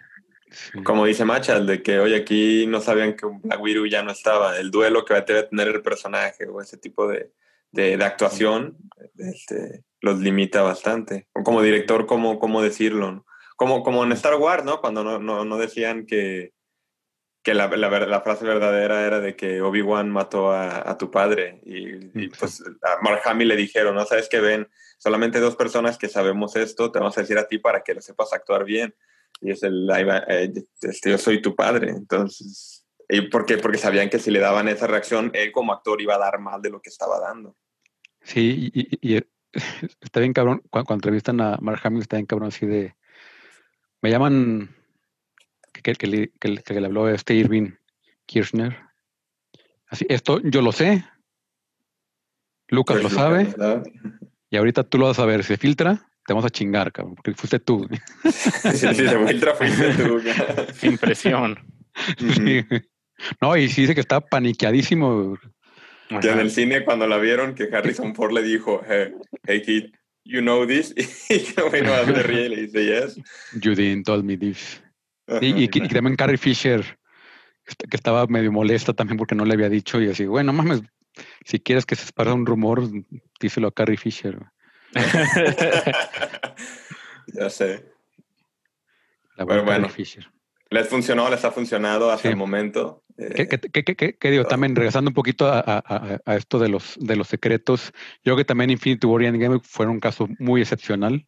sí. 0.50 0.82
Como 0.84 1.06
dice 1.06 1.24
Machal, 1.24 1.66
de 1.66 1.82
que 1.82 1.98
hoy 1.98 2.14
aquí 2.14 2.66
no 2.66 2.80
sabían 2.80 3.16
que 3.16 3.26
Black 3.26 3.60
Widow 3.60 3.86
ya 3.86 4.02
no 4.02 4.12
estaba, 4.12 4.58
el 4.58 4.70
duelo 4.70 5.04
que 5.04 5.14
va 5.14 5.20
a 5.20 5.24
tener 5.24 5.68
el 5.68 5.82
personaje 5.82 6.46
o 6.46 6.60
ese 6.60 6.76
tipo 6.76 7.08
de, 7.08 7.32
de, 7.72 7.96
de 7.96 8.04
actuación 8.04 8.76
este, 9.18 9.84
los 10.00 10.20
limita 10.20 10.62
bastante. 10.62 11.26
O 11.32 11.42
como 11.42 11.62
director, 11.62 12.06
¿cómo, 12.06 12.38
cómo 12.38 12.62
decirlo? 12.62 13.10
no? 13.12 13.26
Como, 13.62 13.84
como 13.84 14.02
en 14.02 14.10
Star 14.10 14.34
Wars, 14.34 14.64
¿no? 14.64 14.80
Cuando 14.80 15.04
no, 15.04 15.20
no, 15.20 15.44
no 15.44 15.56
decían 15.56 16.04
que, 16.04 16.52
que 17.44 17.54
la, 17.54 17.68
la, 17.68 17.88
la 18.06 18.20
frase 18.22 18.44
verdadera 18.44 19.06
era 19.06 19.20
de 19.20 19.36
que 19.36 19.62
Obi-Wan 19.62 20.10
mató 20.10 20.50
a, 20.50 20.90
a 20.90 20.98
tu 20.98 21.12
padre 21.12 21.60
y, 21.64 22.24
y, 22.24 22.28
pues 22.28 22.60
a 22.82 23.00
Mark 23.02 23.20
Hamill 23.24 23.46
le 23.46 23.54
dijeron, 23.56 23.94
no 23.94 24.04
sabes 24.04 24.28
que 24.28 24.40
ven, 24.40 24.68
solamente 24.98 25.38
dos 25.38 25.54
personas 25.54 25.96
que 25.96 26.08
sabemos 26.08 26.56
esto, 26.56 26.90
te 26.90 26.98
vamos 26.98 27.16
a 27.16 27.20
decir 27.20 27.38
a 27.38 27.46
ti 27.46 27.58
para 27.58 27.82
que 27.84 27.94
lo 27.94 28.00
sepas 28.00 28.32
actuar 28.32 28.64
bien. 28.64 28.96
Y 29.40 29.52
es 29.52 29.62
el, 29.62 29.88
eh, 30.28 30.52
este, 30.80 31.10
yo 31.12 31.18
soy 31.18 31.40
tu 31.40 31.54
padre. 31.54 31.90
Entonces, 31.90 32.84
¿y 33.08 33.20
por 33.28 33.46
qué? 33.46 33.58
Porque 33.58 33.78
sabían 33.78 34.10
que 34.10 34.18
si 34.18 34.32
le 34.32 34.40
daban 34.40 34.66
esa 34.66 34.88
reacción, 34.88 35.30
él 35.34 35.52
como 35.52 35.72
actor 35.72 36.00
iba 36.02 36.16
a 36.16 36.18
dar 36.18 36.40
más 36.40 36.60
de 36.62 36.70
lo 36.70 36.80
que 36.82 36.90
estaba 36.90 37.20
dando. 37.20 37.56
Sí, 38.22 38.72
y, 38.74 38.80
y- 39.00 39.16
y 39.16 39.22
está 40.00 40.18
bien 40.18 40.32
cabrón, 40.32 40.62
cuando, 40.68 40.86
cuando 40.86 40.98
entrevistan 41.06 41.40
a 41.40 41.58
Mark 41.60 41.80
Hamill 41.84 42.02
está 42.02 42.16
bien 42.16 42.26
cabrón 42.26 42.48
así 42.48 42.66
de, 42.66 42.96
me 44.02 44.10
llaman, 44.10 44.74
que, 45.72 45.80
que, 45.82 45.94
que 45.94 46.06
le, 46.06 46.30
que 46.40 46.48
le- 46.48 46.62
que 46.62 46.80
le 46.80 46.86
habló 46.86 47.08
este 47.08 47.34
Irving 47.34 47.70
Kirchner, 48.26 48.76
así, 49.88 50.04
esto 50.08 50.40
yo 50.42 50.60
lo 50.62 50.72
sé, 50.72 51.04
Lucas 52.68 52.98
Pues, 53.00 53.04
lo 53.12 53.18
sabe, 53.18 53.44
Lucas 53.44 53.58
lo 53.58 53.64
sabe. 53.64 53.92
y 54.50 54.56
ahorita 54.56 54.84
tú 54.84 54.98
lo 54.98 55.06
vas 55.06 55.18
a 55.18 55.26
ver, 55.26 55.42
si 55.42 55.48
se 55.48 55.56
filtra, 55.56 55.94
te 56.26 56.32
vamos 56.32 56.44
a 56.44 56.50
chingar, 56.50 56.92
cabrón, 56.92 57.14
porque 57.16 57.34
fuiste 57.34 57.58
tú. 57.58 57.86
Si 58.24 58.76
se 58.78 59.26
filtra, 59.26 59.54
fuiste 59.54 59.94
tú. 59.94 60.20
Sin 60.74 60.96
presión. 60.98 61.58
Sí. 62.18 62.64
No, 63.40 63.56
y 63.56 63.68
sí 63.68 63.82
dice 63.82 63.94
que 63.94 64.00
está 64.00 64.20
paniqueadísimo. 64.20 65.38
Que 66.20 66.30
en 66.30 66.38
el 66.40 66.50
cine, 66.50 66.84
cuando 66.84 67.06
la 67.06 67.18
vieron, 67.18 67.54
que 67.54 67.64
Harrison 67.74 68.14
Ford 68.14 68.32
le 68.32 68.42
dijo, 68.42 68.82
hey, 68.88 69.14
hey 69.46 69.62
kid, 69.62 69.94
you 70.24 70.40
know 70.40 70.66
this? 70.66 70.94
Y 71.28 71.52
bueno, 71.70 71.92
se 72.04 72.22
ríe 72.22 72.46
y 72.46 72.48
le 72.48 72.66
dice, 72.66 72.84
yes. 72.84 73.16
You 73.60 73.74
didn't 73.74 74.06
told 74.06 74.24
me 74.24 74.36
this. 74.36 74.82
Ajá. 75.26 75.38
Y, 75.40 75.68
también 75.68 76.16
Carrie 76.16 76.36
Fisher, 76.36 76.98
que 77.64 77.96
estaba 77.96 78.26
medio 78.26 78.52
molesta 78.52 78.92
también 78.92 79.16
porque 79.16 79.34
no 79.34 79.44
le 79.44 79.54
había 79.54 79.68
dicho 79.68 80.00
y 80.00 80.08
así, 80.08 80.26
bueno, 80.26 80.52
mames, 80.52 80.82
si 81.44 81.60
quieres 81.60 81.86
que 81.86 81.94
se 81.94 82.04
esparza 82.04 82.34
un 82.34 82.46
rumor, 82.46 82.82
díselo 83.40 83.68
a 83.68 83.72
Carrie 83.72 83.96
Fisher. 83.96 84.38
ya 87.28 87.48
sé. 87.48 87.86
La 89.36 89.46
Pero 89.46 89.64
bueno. 89.64 89.88
Carrie 89.88 90.04
Fisher. 90.04 90.30
Les 90.72 90.88
funcionó, 90.88 91.28
les 91.28 91.44
ha 91.44 91.50
funcionado 91.50 92.10
hasta 92.10 92.22
Sí. 92.22 92.28
el 92.28 92.36
momento. 92.36 93.04
¿Qué, 93.16 93.42
Eh, 93.42 93.48
qué- 93.48 93.58
qué- 93.58 93.84
qué- 93.84 93.94
qué- 93.94 94.16
qué 94.18 94.30
digo? 94.30 94.44
También 94.44 94.74
regresando 94.74 95.10
un 95.10 95.14
poquito 95.14 95.46
a, 95.46 95.60
a- 95.60 95.82
a- 95.86 96.18
a 96.24 96.36
esto 96.36 96.58
de 96.58 96.68
los, 96.70 96.96
de 96.98 97.14
los 97.16 97.28
secretos, 97.28 97.92
yo 98.24 98.32
creo 98.32 98.36
que 98.38 98.44
también 98.46 98.70
Infinity 98.70 99.06
War 99.06 99.22
y 99.22 99.26
Endgame 99.26 99.60
fueron 99.62 99.94
un 99.96 100.00
caso 100.00 100.28
muy 100.38 100.62
excepcional. 100.62 101.26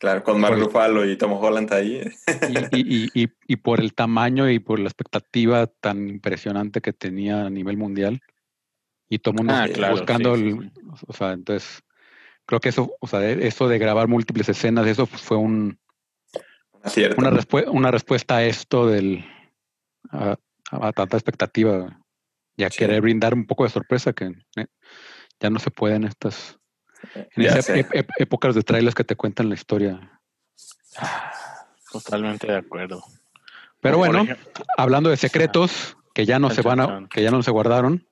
claro, 0.00 0.24
con 0.24 0.40
Mark 0.40 0.58
Ruffalo 0.58 1.04
y 1.08 1.16
Tom 1.18 1.32
Holland 1.34 1.70
ahí. 1.74 2.00
Y, 2.48 2.58
y- 2.76 3.10
y- 3.14 3.22
y- 3.24 3.28
y 3.46 3.56
por 3.56 3.80
el 3.80 3.92
tamaño 3.94 4.48
y 4.50 4.58
por 4.58 4.78
la 4.78 4.86
expectativa 4.88 5.66
tan 5.66 6.08
impresionante 6.08 6.80
que 6.80 6.92
tenía 6.94 7.44
a 7.46 7.50
nivel 7.50 7.76
mundial. 7.76 8.20
Y 9.10 9.18
todo 9.18 9.32
el 9.32 9.36
mundo 9.38 9.52
Ah, 9.54 9.68
claro, 9.72 9.92
buscando, 9.96 10.36
sí, 10.36 10.42
sí, 10.42 10.48
el- 10.48 10.72
o 11.06 11.12
sea, 11.12 11.32
entonces, 11.32 11.82
creo 12.46 12.60
que 12.60 12.70
eso, 12.70 12.96
o 12.98 13.06
sea, 13.06 13.28
eso 13.28 13.68
de 13.68 13.78
grabar 13.78 14.08
múltiples 14.08 14.48
escenas, 14.48 14.86
eso 14.86 15.04
fue 15.04 15.36
un, 15.36 15.78
Una, 17.16 17.30
respue- 17.30 17.68
una 17.68 17.90
respuesta 17.90 18.36
a 18.36 18.44
esto 18.44 18.86
del 18.86 19.24
a, 20.10 20.36
a 20.70 20.92
tanta 20.92 21.16
expectativa 21.16 21.76
güey. 21.76 21.90
y 22.56 22.64
a 22.64 22.70
Sí. 22.70 22.78
querer 22.78 23.00
brindar 23.02 23.34
un 23.34 23.46
poco 23.46 23.64
de 23.64 23.70
sorpresa 23.70 24.12
que 24.12 24.32
eh, 24.56 24.66
ya 25.40 25.50
no 25.50 25.58
se 25.58 25.70
puede 25.70 25.96
en 25.96 26.04
estas 26.04 26.58
en 27.14 27.42
Ya 27.44 27.50
esas 27.50 27.68
ep- 27.70 28.12
épocas 28.18 28.54
de 28.54 28.62
trailers 28.62 28.94
que 28.94 29.04
te 29.04 29.16
cuentan 29.16 29.48
la 29.48 29.54
historia. 29.54 30.20
Totalmente 31.90 32.46
de 32.46 32.56
acuerdo. 32.58 33.02
Pero 33.80 33.96
Por 33.98 34.06
bueno, 34.08 34.22
ejemplo, 34.24 34.64
hablando 34.76 35.10
de 35.10 35.16
secretos 35.16 35.96
que 36.14 36.26
ya 36.26 36.38
no 36.38 36.50
se 36.50 36.62
van 36.62 36.80
a, 36.80 37.08
que 37.08 37.22
ya 37.22 37.30
no 37.30 37.42
se 37.42 37.50
guardaron, 37.50 38.06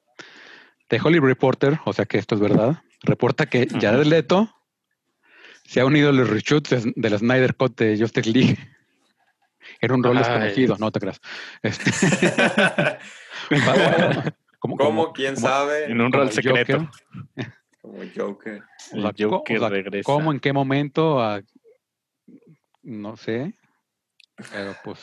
The 0.89 1.01
Hollywood 1.03 1.29
Reporter, 1.29 1.79
o 1.85 1.93
sea 1.93 2.07
que 2.07 2.19
esto 2.19 2.35
es 2.35 2.41
verdad, 2.41 2.83
reporta 3.03 3.47
que. 3.47 3.67
Jared 3.81 4.07
Leto 4.07 4.55
se 5.69 5.81
ha 5.81 5.85
unido 5.85 6.09
a 6.09 6.13
los 6.13 6.29
reshoots 6.31 6.71
de- 6.71 6.93
del 6.97 7.19
Snyder 7.19 7.55
Cut 7.55 7.77
de 7.79 7.99
Justice 7.99 8.31
League. 8.31 8.57
Era 9.81 9.95
un 9.95 10.03
rol 10.03 10.17
Ay. 10.17 10.23
desconocido, 10.25 10.77
no 10.79 10.91
te 10.91 10.99
creas. 11.01 11.21
Este, 11.63 11.91
¿Cómo? 14.59 15.13
¿Quién 15.13 15.37
sabe? 15.37 15.85
en 15.85 16.01
un 16.01 16.13
rol 16.13 16.33
secreto. 16.33 16.79
Joker. 16.79 17.53
Como 17.81 17.99
Joker. 18.17 18.63
El 18.93 18.99
O 18.99 19.03
sea, 19.03 19.13
co- 19.29 19.31
Joker 19.37 19.57
o 19.57 19.61
sea, 19.61 19.69
regresa. 19.69 20.05
¿Cómo? 20.05 20.33
¿En 20.33 20.41
qué 20.41 20.53
momento? 20.53 21.21
Ah, 21.23 21.41
no 22.83 23.17
sé. 23.17 23.55
Pero 24.53 24.75
pues 24.85 24.99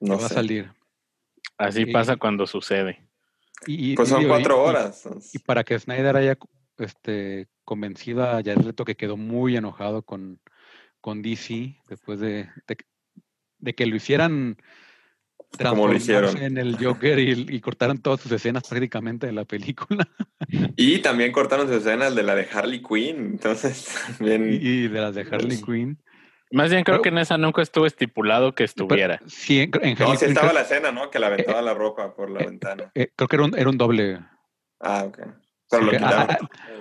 No 0.00 0.18
va 0.18 0.26
a 0.26 0.28
salir. 0.28 0.70
Así 1.56 1.82
y- 1.82 1.92
pasa 1.92 2.16
cuando 2.16 2.46
sucede. 2.46 3.00
Y, 3.66 3.92
y- 3.92 3.96
Pues 3.96 4.08
son 4.10 4.26
cuatro 4.28 4.56
y- 4.56 4.68
horas. 4.68 5.02
Y 5.32 5.38
para 5.38 5.64
que 5.64 5.78
Snyder 5.78 6.16
haya 6.16 6.36
este, 6.78 7.48
convencido 7.64 8.22
a 8.24 8.34
Jared 8.42 8.64
Leto 8.64 8.84
que 8.84 8.96
quedó 8.96 9.16
muy 9.16 9.56
enojado 9.56 10.02
con, 10.02 10.40
con 11.00 11.22
DC 11.22 11.76
después 11.88 12.20
de, 12.20 12.48
de, 12.66 12.76
de 13.58 13.74
que 13.74 13.86
lo 13.86 13.96
hicieran 13.96 14.56
Como 15.62 15.86
lo 15.88 15.94
hicieron. 15.94 16.36
en 16.38 16.58
el 16.58 16.76
Joker 16.82 17.18
y, 17.18 17.46
y 17.48 17.60
cortaran 17.60 17.98
todas 17.98 18.20
sus 18.20 18.32
escenas 18.32 18.68
prácticamente 18.68 19.26
de 19.26 19.32
la 19.32 19.44
película 19.44 20.06
Y 20.76 20.98
también 20.98 21.32
cortaron 21.32 21.66
sus 21.68 21.78
escenas 21.78 22.14
de 22.14 22.22
la 22.22 22.34
de 22.34 22.46
Harley 22.52 22.82
Quinn. 22.82 23.16
Entonces, 23.32 23.88
y, 24.10 24.12
también. 24.18 24.58
y 24.60 24.88
de 24.88 25.00
las 25.00 25.14
de 25.14 25.22
Harley 25.22 25.60
Quinn. 25.62 26.02
Más 26.52 26.70
bien 26.70 26.84
creo 26.84 26.98
Pero- 26.98 27.02
que 27.02 27.08
en 27.08 27.18
esa 27.18 27.36
nunca 27.38 27.60
estuvo 27.62 27.86
estipulado 27.86 28.54
que 28.54 28.62
Pero 28.62 28.66
estuviera. 28.66 29.20
sí, 29.26 29.60
en, 29.62 29.70
en 29.82 29.98
No, 29.98 30.14
sí 30.14 30.26
estaba 30.26 30.48
creo, 30.48 30.52
la 30.52 30.60
escena, 30.60 30.92
¿no? 30.92 31.10
Que 31.10 31.18
la 31.18 31.26
aventaba 31.28 31.60
la 31.62 31.74
ropa 31.74 32.14
por 32.14 32.30
la 32.30 32.40
ventana. 32.44 32.92
eh, 32.94 33.08
creo 33.16 33.26
que 33.28 33.36
era 33.36 33.44
un, 33.46 33.58
era 33.58 33.68
un 33.68 33.76
doble. 33.78 34.20
Ah, 34.78 35.04
ok. 35.08 35.18
Pero 35.70 35.82
lo 35.84 35.90
Sí, 35.90 35.96
quitaron. 35.96 36.36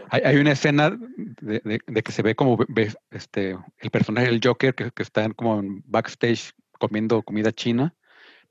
Hay, 0.09 0.21
hay 0.23 0.35
una 0.37 0.51
escena 0.51 0.91
de, 0.91 1.61
de- 1.63 1.81
de 1.85 2.03
que 2.03 2.11
se 2.11 2.21
ve 2.21 2.35
como 2.35 2.57
este, 3.11 3.57
el 3.79 3.89
personaje 3.89 4.27
del 4.27 4.39
Joker 4.43 4.75
que, 4.75 4.91
que 4.91 5.03
está 5.03 5.23
en 5.23 5.33
como 5.33 5.59
en 5.59 5.81
backstage 5.85 6.51
comiendo 6.79 7.23
comida 7.23 7.51
china, 7.51 7.95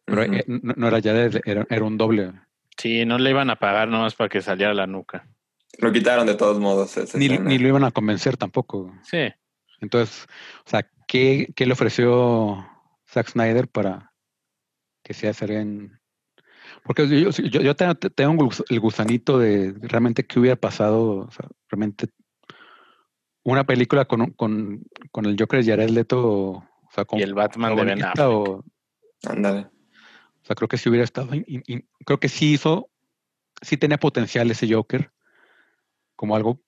pero 0.04 0.22
eh, 0.22 0.44
no, 0.46 0.74
no 0.76 0.88
era 0.88 0.98
ya 0.98 1.12
era, 1.12 1.66
era 1.68 1.84
un 1.84 1.96
doble. 1.96 2.32
Sí, 2.76 3.04
no 3.04 3.18
le 3.18 3.30
iban 3.30 3.50
a 3.50 3.56
pagar 3.56 3.88
nomás 3.88 4.14
para 4.14 4.28
que 4.28 4.42
saliera 4.42 4.74
la 4.74 4.86
nuca. 4.86 5.28
Lo 5.78 5.92
quitaron 5.92 6.26
de 6.26 6.34
todos 6.34 6.58
modos. 6.58 6.96
esa 6.96 7.18
Ni, 7.18 7.28
lo 7.58 7.68
iban 7.68 7.84
a 7.84 7.90
convencer 7.90 8.36
tampoco. 8.36 8.92
Sí. 9.02 9.28
Entonces, 9.80 10.26
o 10.66 10.70
sea, 10.70 10.88
¿qué, 11.06 11.52
qué 11.54 11.66
le 11.66 11.72
ofreció 11.72 12.66
Zack 13.08 13.28
Snyder 13.28 13.68
para 13.68 14.12
que 15.02 15.14
sea 15.14 15.32
en 15.50 16.00
Porque 16.84 17.08
yo, 17.08 17.30
yo, 17.30 17.60
yo 17.62 17.74
tengo, 17.74 18.48
el 18.68 18.78
gusanito 18.80 19.38
de 19.38 19.74
realmente 19.80 20.24
qué 20.26 20.38
hubiera 20.38 20.56
pasado, 20.56 21.26
o 21.26 21.30
sea, 21.30 21.48
realmente 21.70 22.08
una 23.42 23.64
película 23.64 24.04
con, 24.04 24.20
un- 24.20 24.30
con, 24.32 24.82
con 25.10 25.24
el 25.26 25.36
Joker 25.38 25.64
de 25.64 25.70
Jared 25.70 25.90
Leto, 25.90 26.22
o 26.50 26.68
sea, 26.94 27.04
con 27.06 27.18
Y 27.18 27.22
el 27.22 27.34
Batman 27.34 27.74
de 27.74 27.84
Ben 27.84 28.02
Affleck. 28.04 28.26
o, 28.28 28.64
Ándale. 29.26 29.60
o 29.60 30.44
sea, 30.44 30.54
creo 30.56 30.68
que 30.68 30.76
sí 30.76 30.88
hubiera 30.90 31.04
estado, 31.04 31.34
in- 31.34 31.44
in- 31.48 31.62
in- 31.66 31.88
creo 32.04 32.20
que 32.20 32.28
sí 32.28 32.52
hizo, 32.52 32.90
sí 33.62 33.76
tenía 33.78 33.98
potencial 33.98 34.50
ese 34.50 34.72
Joker 34.72 35.10
como 36.16 36.36
algo 36.36 36.60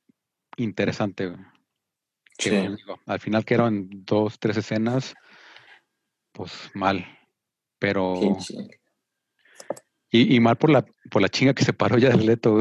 interesante. 0.57 1.37
Que, 2.39 2.51
Sí. 2.51 2.75
digo, 2.75 3.01
al 3.07 3.21
final 3.21 3.45
quedaron 3.45 3.89
dos, 3.91 4.39
tres 4.39 4.57
escenas, 4.59 5.15
pues 6.33 6.71
mal. 6.75 7.07
Pero, 7.79 8.19
Pinche. 8.21 8.55
Y, 10.11 10.35
y 10.37 10.41
mal 10.41 10.57
por 10.57 10.71
la, 10.71 10.85
por 11.11 11.23
la 11.23 11.29
chinga 11.29 11.55
que 11.55 11.65
se 11.65 11.73
paró 11.73 11.99
ya 11.99 12.11
del 12.11 12.27
Leto. 12.27 12.61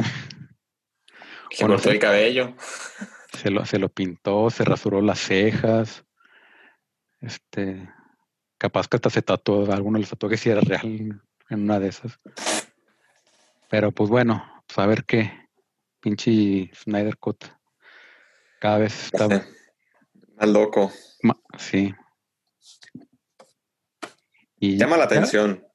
Se 1.51 1.65
cortó 1.65 1.89
el 1.91 1.99
cabello. 1.99 2.55
Se 3.33 3.49
lo, 3.49 3.65
se 3.65 3.79
lo 3.79 3.89
pintó, 3.89 4.49
se 4.49 4.63
rasuró 4.65 5.01
las 5.01 5.19
cejas. 5.19 6.03
Este, 7.21 7.89
capaz 8.57 8.87
que 8.87 8.97
hasta 8.97 9.09
se 9.09 9.21
tatuó, 9.21 9.71
alguno 9.71 9.97
de 9.97 10.01
los 10.01 10.09
tatuajes 10.09 10.39
si 10.39 10.49
era 10.49 10.61
real 10.61 11.21
en 11.49 11.61
una 11.63 11.79
de 11.79 11.87
esas. 11.89 12.19
Pero 13.69 13.91
pues 13.91 14.09
bueno, 14.09 14.43
pues 14.67 14.77
a 14.79 14.85
ver 14.85 15.05
qué. 15.05 15.31
Pinche 15.99 16.69
Snyder 16.75 17.17
Cut. 17.17 17.45
Cada 18.59 18.77
vez 18.79 19.05
está 19.05 19.27
sé. 19.27 19.43
Más 20.37 20.49
loco. 20.49 20.91
ma- 21.23 21.39
sí. 21.57 21.93
Y 24.59 24.77
Llama 24.77 24.97
la 24.97 25.05
atención, 25.05 25.65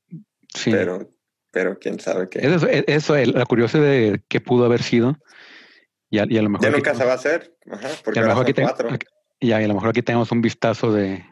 sí. 0.54 0.70
pero, 0.70 1.10
pero 1.50 1.78
quién 1.78 1.98
sabe 2.00 2.28
qué. 2.28 2.40
Eso, 2.40 2.68
e- 2.68 2.84
eso, 2.86 3.16
la 3.16 3.44
curiosidad 3.46 3.84
de 3.84 4.22
qué 4.28 4.40
pudo 4.40 4.64
haber 4.64 4.82
sido. 4.82 5.16
Y 6.08 6.18
a, 6.18 6.26
y 6.28 6.38
a 6.38 6.42
lo 6.42 6.50
mejor 6.50 6.66
Ya 6.66 6.72
nunca 6.72 6.94
se 6.94 7.04
va 7.04 7.12
a 7.12 7.16
hacer. 7.16 7.56
Ajá, 7.70 7.88
y 7.92 8.02
porque 8.04 8.18
a 8.18 8.22
lo 8.22 8.28
mejor 8.28 8.42
aquí 8.44 8.52
ten- 8.52 8.68
y 9.38 9.52
a 9.52 9.60
lo 9.60 9.74
mejor 9.74 9.88
aquí 9.90 10.02
tenemos 10.02 10.30
un 10.32 10.42
vistazo 10.42 10.92
de, 10.92 11.24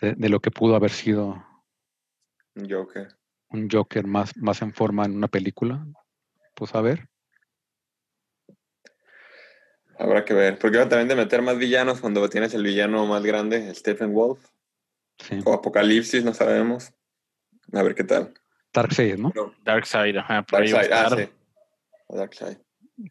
de, 0.00 0.28
lo 0.28 0.40
que 0.40 0.50
pudo 0.50 0.74
haber 0.76 0.90
sido 0.90 1.44
Joker. 2.68 3.08
un 3.50 3.68
Joker 3.70 4.06
más, 4.06 4.34
más 4.36 4.62
en 4.62 4.72
forma 4.72 5.04
en 5.04 5.16
una 5.16 5.28
película. 5.28 5.86
Pues 6.54 6.74
a 6.74 6.80
ver. 6.80 7.08
Habrá 9.98 10.24
que 10.24 10.32
ver. 10.32 10.58
Porque 10.58 10.78
también 10.78 11.08
de 11.08 11.16
meter 11.16 11.42
más 11.42 11.58
villanos 11.58 12.00
cuando 12.00 12.28
tienes 12.30 12.54
el 12.54 12.62
villano 12.62 13.04
más 13.06 13.22
grande, 13.22 13.74
Stephen 13.74 14.12
Wolf. 14.14 14.44
Sí. 15.18 15.40
O 15.44 15.52
Apocalipsis, 15.52 16.24
no 16.24 16.32
sabemos. 16.32 16.94
A 17.72 17.82
ver 17.82 17.94
qué 17.94 18.04
tal. 18.04 18.32
Darkseid, 18.72 19.18
¿no? 19.18 19.30
Pero 19.30 19.54
Darkseid, 19.64 20.16
ajá, 20.16 20.42
por 20.42 20.62
ahí 20.62 20.72
va 20.72 20.78
a 20.78 20.82
ah, 20.82 20.84
estar. 20.84 21.18
sí. 21.18 21.28
Darkseid. 22.08 22.56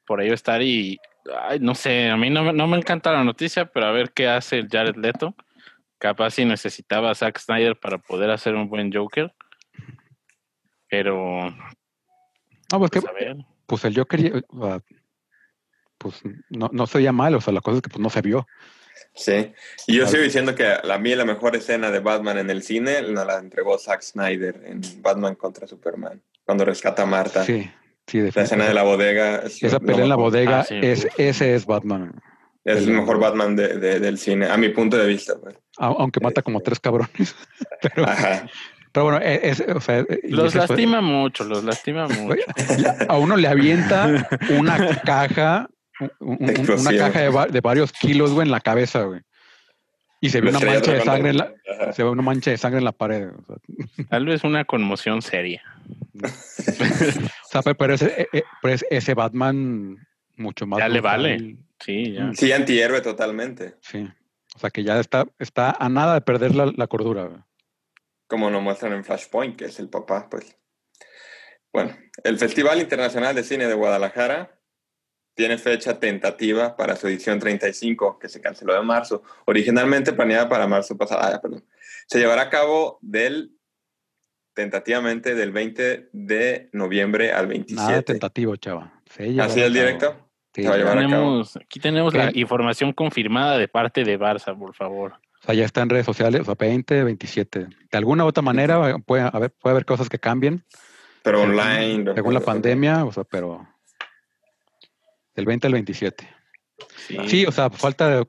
por 0.06 0.20
ahí 0.20 0.28
va 0.28 0.34
a 0.34 0.36
estar 0.36 0.62
y 0.62 1.00
ay, 1.44 1.60
no 1.60 1.76
sé, 1.76 2.10
a 2.10 2.18
mí 2.18 2.30
no, 2.30 2.44
me- 2.44 2.54
no 2.54 2.68
me 2.68 2.78
encanta 2.78 3.12
la 3.12 3.24
noticia, 3.24 3.66
pero 3.66 3.86
a 3.88 3.92
ver 3.92 4.12
qué 4.12 4.28
hace 4.28 4.58
el 4.60 4.68
Jared 4.70 4.96
Leto. 4.96 5.36
Capaz 5.98 6.32
si 6.32 6.46
necesitaba 6.46 7.12
a 7.12 7.16
Zack 7.16 7.38
Snyder 7.40 7.76
para 7.80 8.00
poder 8.00 8.32
hacer 8.32 8.56
un 8.56 8.68
buen 8.70 8.92
Joker. 8.92 9.34
Pero, 10.90 11.50
No, 12.72 12.80
pues, 12.80 12.92
pues 12.92 13.04
que, 13.04 13.10
a 13.10 13.14
ver. 13.14 13.38
pues 13.68 13.86
el 13.86 13.96
Joker, 13.96 14.20
sea, 14.60 14.82
pues 15.98 16.22
no, 16.50 16.70
no 16.74 16.88
se 16.88 16.98
oía 16.98 17.12
mal, 17.12 17.36
o 17.36 17.42
sea, 17.42 17.54
la 17.54 17.62
cosa 17.62 17.78
es 17.78 17.82
que 17.84 17.90
pues 17.90 18.02
no 18.02 18.10
se 18.10 18.22
vio. 18.22 18.48
Sí. 19.14 19.52
Y 19.88 19.96
yo 19.98 20.08
sigo 20.08 20.24
diciendo 20.24 20.56
que 20.56 20.66
a 20.68 20.98
mí 20.98 21.14
la 21.16 21.26
mejor 21.26 21.56
escena 21.56 21.92
de 21.92 22.00
Batman 22.00 22.38
en 22.38 22.50
el 22.50 22.64
cine 22.64 23.02
la 23.02 23.38
entregó 23.40 23.78
Zack 23.78 24.02
Snyder 24.02 24.62
en 24.66 24.82
Batman 25.02 25.36
contra 25.36 25.68
Superman. 25.68 26.22
Cuando 26.44 26.66
rescata 26.66 27.04
a 27.04 27.06
Marta. 27.06 27.44
Sí, 27.44 27.70
sí, 28.08 28.22
La 28.34 28.44
escena 28.44 28.66
de 28.68 28.74
la 28.74 28.84
bodega. 28.84 29.38
es 29.38 29.62
Esa 29.64 29.80
pelea 29.80 30.04
en 30.04 30.10
la 30.10 30.16
bodega, 30.16 30.62
Ah, 30.62 30.64
sí. 30.64 30.80
es, 30.82 31.08
ese 31.18 31.56
es 31.56 31.66
Batman. 31.66 32.14
Es 32.64 32.78
el 32.88 32.92
mejor 32.92 33.20
Batman 33.20 33.56
de- 33.56 33.78
de- 33.80 34.00
del 34.00 34.18
cine, 34.20 34.46
a 34.48 34.56
mi 34.58 34.70
punto 34.70 34.98
de 34.98 35.08
vista. 35.08 35.34
pues. 35.42 35.56
Au- 35.78 35.96
Aunque 36.00 36.20
mata 36.20 36.42
como 36.42 36.60
Este. 36.60 36.70
tres 36.72 36.80
cabrones. 36.80 37.36
Pero, 37.82 38.04
Ajá. 38.08 38.46
pero 38.92 39.06
bueno, 39.06 39.20
e- 39.22 39.50
es, 39.50 39.62
o 39.62 39.80
sea, 39.82 40.06
Los 40.24 40.48
es 40.50 40.56
eso, 40.62 40.68
lastima 40.68 41.02
mucho, 41.02 41.44
los 41.46 41.64
lastima 41.64 42.08
mucho. 42.08 42.44
A 43.10 43.18
uno 43.18 43.36
le 43.38 43.48
avienta 43.48 44.28
una 44.50 45.02
caja, 45.02 45.70
un- 46.20 46.38
un- 46.40 46.50
un- 46.50 46.80
una 46.80 46.98
caja 46.98 47.22
de, 47.22 47.30
va- 47.30 47.48
de 47.48 47.62
varios 47.62 47.92
kilos, 47.92 48.32
güey, 48.32 48.46
en 48.48 48.52
la 48.52 48.62
cabeza, 48.62 49.04
güey. 49.04 49.22
Y 50.24 50.30
se 50.30 50.40
ve 50.42 50.50
una 50.50 50.60
mancha 50.60 50.94
de 50.94 51.02
sangre 51.02 51.30
en 51.32 51.38
la, 51.38 51.54
se 51.94 52.04
ve 52.04 52.10
una 52.10 52.22
mancha 52.22 52.52
de 52.52 52.58
sangre 52.58 52.78
en 52.80 52.86
la 52.86 52.92
pared. 52.92 53.30
O 53.30 53.44
sea, 53.46 54.06
Tal 54.10 54.26
vez 54.26 54.44
una 54.44 54.66
conmoción 54.66 55.22
seria. 55.24 55.64
o 56.24 56.28
sea, 57.50 57.62
pero, 57.64 57.76
pero 57.76 57.94
ese, 57.96 58.22
eh, 58.22 58.28
eh, 58.34 58.44
pero 58.62 58.74
es- 58.76 58.86
ese 58.90 59.14
Batman 59.14 59.98
mucho 60.38 60.68
más. 60.68 60.80
Ya 60.80 60.88
le 60.90 61.02
vale. 61.02 61.58
Sí, 61.80 62.14
ya. 62.14 62.32
Sí, 62.34 62.52
antihéroe 62.52 63.02
totalmente. 63.02 63.76
Sí. 63.82 64.08
O 64.56 64.60
sea, 64.60 64.70
que 64.70 64.84
ya 64.84 65.00
está, 65.00 65.26
está 65.40 65.72
a 65.72 65.90
nada 65.90 66.14
de 66.16 66.22
perder 66.22 66.54
la, 66.54 66.72
la 66.76 66.88
cordura. 66.88 67.24
güey. 67.26 67.40
Como 68.28 68.50
nos 68.50 68.62
muestran 68.62 68.94
en 68.94 69.04
Flashpoint, 69.04 69.58
que 69.58 69.66
es 69.66 69.80
el 69.80 69.90
papá, 69.90 70.28
pues. 70.30 70.56
Bueno, 71.74 71.98
el 72.24 72.38
Festival 72.38 72.80
Internacional 72.80 73.34
de 73.34 73.44
Cine 73.44 73.66
de 73.68 73.74
Guadalajara 73.74 74.60
tiene 75.42 75.58
fecha 75.58 76.00
tentativa 76.00 76.76
para 76.76 76.96
su 76.96 77.08
edición 77.08 77.40
35, 77.40 78.20
que 78.20 78.30
se 78.30 78.40
canceló 78.40 78.80
en 78.80 78.86
marzo. 78.86 79.24
Originalmente 79.46 80.14
planeada 80.14 80.48
para 80.48 80.68
marzo 80.68 80.96
pasado. 80.96 81.22
Ah, 81.24 81.40
perdón. 81.42 81.64
Se 82.06 82.20
llevará 82.20 82.44
a 82.44 82.50
cabo 82.52 83.00
del 83.02 83.56
tentativamente 84.54 85.34
del 85.34 85.52
20 85.52 86.10
de 86.14 86.70
noviembre 86.74 87.32
al 87.32 87.46
Nada 87.48 87.50
27. 87.50 88.04
tentativo, 88.04 88.56
chava. 88.58 88.94
¿Así 89.10 89.36
cabo. 89.36 89.70
directo? 89.70 90.30
Sí, 90.54 90.62
Se 90.62 90.70
va 90.70 90.76
a 90.76 90.78
ya. 90.78 90.84
llevar 90.84 90.98
a 90.98 91.02
cabo. 91.02 91.12
Tenemos, 91.12 91.56
aquí 91.58 91.80
tenemos 91.80 92.14
la 92.14 92.32
¿Qué? 92.32 92.40
información 92.40 92.94
confirmada 92.94 93.58
de 93.58 93.68
parte 93.68 94.04
de 94.04 94.20
Barça, 94.20 94.56
por 94.56 94.76
favor. 94.76 95.14
O 95.42 95.46
sea, 95.46 95.56
ya 95.56 95.66
está 95.66 95.82
en 95.82 95.90
redes 95.90 96.06
sociales, 96.06 96.42
o 96.42 96.46
sea, 96.46 96.54
20, 96.60 97.04
27. 97.04 97.60
De 97.92 97.98
alguna 97.98 98.26
u 98.26 98.28
otra 98.28 98.44
manera 98.44 98.96
puede 99.00 99.24
haber, 99.24 99.50
puede 99.52 99.72
haber 99.72 99.86
cosas 99.86 100.08
que 100.08 100.20
cambien. 100.20 100.64
Pero 101.24 101.40
según- 101.40 101.60
online. 101.60 102.14
Según 102.14 102.34
la 102.36 102.42
pandemia, 102.42 103.06
o 103.06 103.12
sea, 103.12 103.24
pero 103.24 103.68
del 105.36 105.46
20 105.46 105.68
al 105.68 105.74
27. 105.74 106.30
Sí. 107.08 107.18
Sí, 107.28 107.46
o 107.46 107.52
sea, 107.52 107.70
falta 107.70 108.22
o 108.22 108.28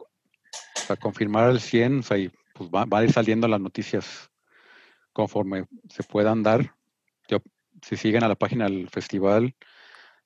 sea, 0.74 0.96
confirmar 0.96 1.44
al 1.44 1.60
100, 1.60 2.00
o 2.00 2.02
sea, 2.02 2.18
y 2.18 2.30
pues 2.54 2.70
va, 2.70 2.84
va 2.84 2.98
a 2.98 3.04
ir 3.04 3.12
saliendo 3.12 3.48
las 3.48 3.60
noticias 3.60 4.30
conforme 5.12 5.66
se 5.88 6.02
puedan 6.02 6.42
dar. 6.42 6.74
Yo, 7.28 7.38
si 7.82 7.96
siguen 7.96 8.24
a 8.24 8.28
la 8.28 8.34
página 8.34 8.64
del 8.64 8.88
festival 8.88 9.54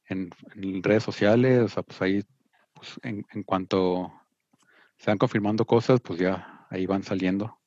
en, 0.08 0.30
en 0.54 0.82
redes 0.82 1.02
sociales, 1.02 1.60
o 1.62 1.68
sea, 1.68 1.82
pues 1.82 2.00
ahí, 2.02 2.24
pues 2.74 2.98
en, 3.02 3.24
en 3.32 3.42
cuanto 3.42 4.12
se 4.98 5.10
van 5.10 5.18
confirmando 5.18 5.64
cosas, 5.64 6.00
pues 6.00 6.18
ya 6.18 6.66
ahí 6.70 6.86
van 6.86 7.02
saliendo. 7.02 7.58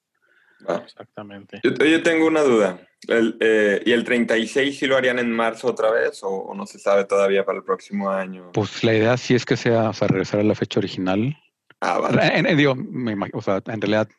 Exactamente. 0.83 1.59
Yo, 1.63 1.71
yo 1.85 2.03
tengo 2.03 2.27
una 2.27 2.41
duda. 2.41 2.79
El, 3.07 3.37
eh, 3.39 3.81
¿Y 3.85 3.91
el 3.93 4.03
36 4.03 4.77
sí 4.77 4.85
lo 4.87 4.97
harían 4.97 5.19
en 5.19 5.31
marzo 5.31 5.67
otra 5.67 5.89
vez 5.89 6.21
o, 6.23 6.27
o 6.29 6.53
no 6.53 6.65
se 6.65 6.79
sabe 6.79 7.05
todavía 7.05 7.45
para 7.45 7.57
el 7.59 7.63
próximo 7.63 8.09
año? 8.09 8.51
Pues 8.51 8.83
la 8.83 8.93
idea 8.93 9.15
sí 9.17 9.35
es 9.35 9.45
que 9.45 9.55
sea, 9.55 9.89
o 9.89 9.93
sea, 9.93 10.07
regresar 10.09 10.39
a 10.41 10.43
la 10.43 10.55
fecha 10.55 10.79
original. 10.79 11.35
ah, 11.79 11.97
vale. 11.99 12.37
En- 12.37 12.45
en- 12.45 12.57
digo, 12.57 12.75
me 12.75 13.15
o 13.33 13.41
sea, 13.41 13.61
en 13.67 13.79
realidad, 13.81 14.09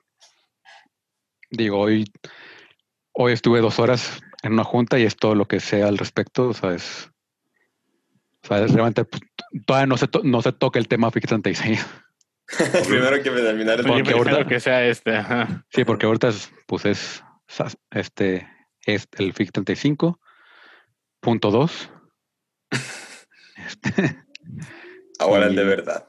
digo, 1.50 1.79
hoy, 1.79 2.11
hoy 3.12 3.33
estuve 3.33 3.61
dos 3.61 3.79
horas 3.79 4.20
en 4.42 4.55
una 4.55 4.64
junta 4.64 4.98
y 4.98 5.05
es 5.05 5.16
todo 5.16 5.35
lo 5.35 5.46
que 5.46 5.61
sé 5.61 5.83
al 5.83 5.98
respecto, 5.98 6.48
o 6.48 6.55
sea, 6.55 6.72
es, 6.74 7.11
o 8.42 8.46
sea, 8.48 8.64
es 8.64 8.72
realmente, 8.72 9.05
pues, 9.05 9.20
todavía 9.66 9.87
no 9.87 9.98
se, 9.98 10.09
to- 10.09 10.22
no 10.24 10.40
se 10.40 10.53
toca 10.53 10.79
el 10.79 10.88
tema 10.88 11.11
FIC 11.11 11.26
36. 11.26 11.87
Primero 12.89 13.23
que 13.23 13.31
me 13.31 13.41
terminar 13.41 13.81
el 13.81 13.87
Porque 13.87 14.13
ahorita- 14.13 14.47
que 14.47 14.61
sea 14.61 14.85
este. 14.87 15.17
ajá. 15.17 15.65
Sí, 15.71 15.85
porque 15.85 16.07
ahorita 16.07 16.29
es, 16.29 16.53
pues 16.67 16.85
es, 16.85 17.23
este, 17.91 18.49
es 18.85 19.07
el 19.19 19.33
FIC 19.33 19.53
35, 19.53 20.19
punto 21.21 21.51
2. 21.51 21.91
Este, 23.67 24.25
Ahora 25.19 25.47
el 25.47 25.55
de 25.57 25.63
y- 25.63 25.67
verdad. 25.67 26.07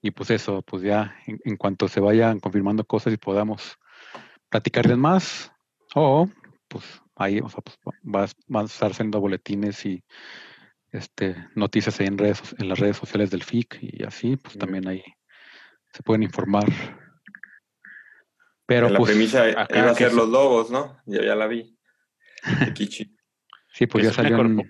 Y 0.00 0.12
pues 0.12 0.30
eso, 0.30 0.62
pues 0.62 0.82
ya 0.82 1.16
en, 1.26 1.40
en 1.44 1.56
cuanto 1.56 1.88
se 1.88 1.98
vayan 2.00 2.38
confirmando 2.38 2.84
cosas 2.84 3.12
y 3.12 3.16
podamos 3.16 3.76
platicarles 4.48 4.96
más, 4.96 5.52
o 5.94 6.28
pues 6.68 6.84
ahí 7.16 7.40
o 7.40 7.48
sea, 7.48 7.60
pues, 7.62 7.76
a 8.54 8.62
estar 8.64 8.92
haciendo 8.92 9.20
boletines 9.20 9.84
y 9.84 10.04
este 10.92 11.36
noticias 11.54 11.98
ahí 12.00 12.06
en 12.06 12.18
redes 12.18 12.54
en 12.58 12.68
las 12.68 12.78
redes 12.78 12.96
sociales 12.96 13.30
del 13.30 13.42
FIC 13.42 13.78
y 13.82 14.04
así, 14.04 14.36
pues 14.36 14.56
también 14.58 14.86
ahí 14.88 15.02
se 15.92 16.02
pueden 16.02 16.22
informar. 16.22 16.66
Pero 18.66 18.86
En 18.88 18.92
la 18.92 18.98
pues 18.98 19.10
premisa 19.12 19.44
acá 19.44 19.78
iba 19.78 19.90
a 19.90 19.94
ser 19.94 20.10
se- 20.10 20.16
los 20.16 20.28
lobos, 20.28 20.70
¿no? 20.70 21.00
Yo 21.06 21.22
ya 21.22 21.34
la 21.34 21.46
vi. 21.46 21.76
Kichi. 22.74 23.16
sí, 23.72 23.86
pues 23.86 24.04
ya 24.04 24.12
salió 24.12 24.40
en, 24.40 24.62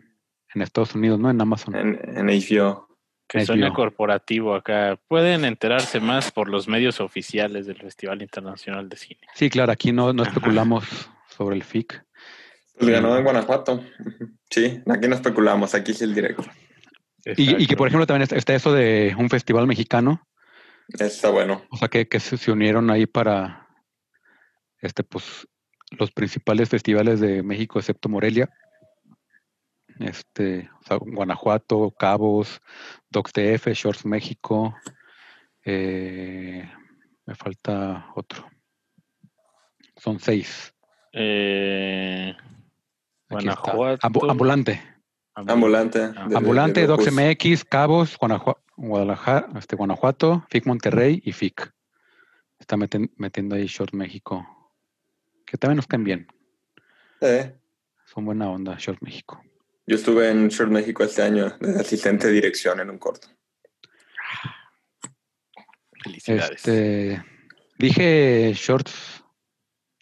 Estados 0.63 0.95
Unidos, 0.95 1.19
¿no? 1.21 1.31
En 1.31 1.41
Amazon. 1.41 1.75
En, 1.77 1.99
en 2.17 2.27
HBO. 2.27 2.89
Que 3.29 3.45
HBO. 3.45 3.75
corporativo 3.75 4.55
acá. 4.55 4.99
Pueden 5.07 5.45
enterarse 5.45 6.01
más 6.01 6.33
por 6.33 6.49
los 6.49 6.67
medios 6.67 7.01
oficiales 7.01 7.67
del 7.67 7.77
Festival 7.77 8.23
Internacional 8.23 8.89
de 8.89 8.97
Cine. 8.97 9.21
Sí, 9.35 9.51
claro, 9.51 9.71
aquí 9.73 9.93
no, 9.93 10.13
no 10.13 10.23
Ajá. 10.23 10.33
especulamos 10.33 11.11
sobre 11.29 11.57
el 11.57 11.63
FIC. 11.63 12.03
Pues 12.79 12.91
ganó 12.91 13.17
en 13.17 13.25
Guanajuato. 13.25 13.83
Sí, 14.51 14.83
aquí 14.87 15.09
no 15.09 15.15
especulamos, 15.15 15.75
aquí 15.75 15.93
sí 15.95 16.05
el 16.05 16.15
directo. 16.15 16.45
Y, 17.37 17.63
y 17.63 17.67
que, 17.67 17.77
por 17.77 17.89
ejemplo, 17.89 18.07
también 18.07 18.23
está, 18.23 18.37
está 18.37 18.55
eso 18.55 18.73
de 18.73 19.15
un 19.19 19.29
festival 19.29 19.67
mexicano, 19.67 20.23
Está 20.89 21.29
bueno. 21.29 21.63
O 21.71 21.77
sea, 21.77 21.89
que, 21.89 22.09
que 22.09 22.19
se, 22.19 22.39
se 22.39 22.51
unieron 22.51 22.91
ahí 22.91 23.05
para, 23.07 23.69
este, 24.81 25.05
pues, 25.05 25.47
los 25.91 26.11
principales 26.13 26.71
festivales 26.71 27.21
de 27.21 27.43
México, 27.43 27.79
excepto 27.79 28.09
Morelia. 28.09 28.49
Este, 29.99 30.71
o 30.81 30.83
sea, 30.87 30.97
Guanajuato, 30.97 31.91
Cabos, 31.91 32.61
DocsDF, 33.11 33.69
Shorts 33.75 34.07
México. 34.07 34.75
eh, 35.65 36.71
me 37.27 37.35
falta 37.35 38.07
otro. 38.15 38.49
Son 39.97 40.19
seis. 40.21 40.73
Eh. 41.13 42.35
Guanajuato. 43.31 44.07
Ambu- 44.07 44.31
ambulante. 44.31 44.83
Ambulante. 45.35 46.01
Ah. 46.17 46.27
de- 46.29 46.37
Ambulante, 46.37 46.81
de 46.81 46.87
Docs 46.87 47.07
Locus. 47.07 47.15
MX, 47.15 47.65
Cabos, 47.65 48.19
Guanajua- 48.19 48.61
Guadalajara, 48.77 49.49
este, 49.59 49.77
Guanajuato, 49.77 50.45
FIC 50.51 50.67
Monterrey 50.67 51.21
y 51.25 51.33
FIC. 51.33 51.73
Está 52.59 52.77
meten- 52.77 53.13
metiendo 53.17 53.55
ahí 53.55 53.67
Short 53.67 53.93
México. 53.95 54.47
Que 55.47 55.57
también 55.57 55.77
nos 55.77 55.87
caen 55.87 56.05
bien. 56.05 56.27
Eh, 57.21 57.55
Son 58.07 58.25
buena 58.25 58.49
onda, 58.51 58.77
Short 58.79 59.01
México. 59.03 59.41
Yo 59.87 59.97
estuve 59.97 60.29
en 60.31 60.49
Short 60.49 60.71
México 60.71 61.03
este 61.05 61.23
año 61.23 61.51
de 61.61 61.79
asistente 61.81 62.27
de 62.27 62.33
dirección 62.35 62.81
en 62.81 62.91
un 62.91 62.99
corto. 62.99 63.29
Felicidades. 66.03 66.51
Este, 66.53 67.25
dije 67.79 68.53
Shorts 68.55 69.25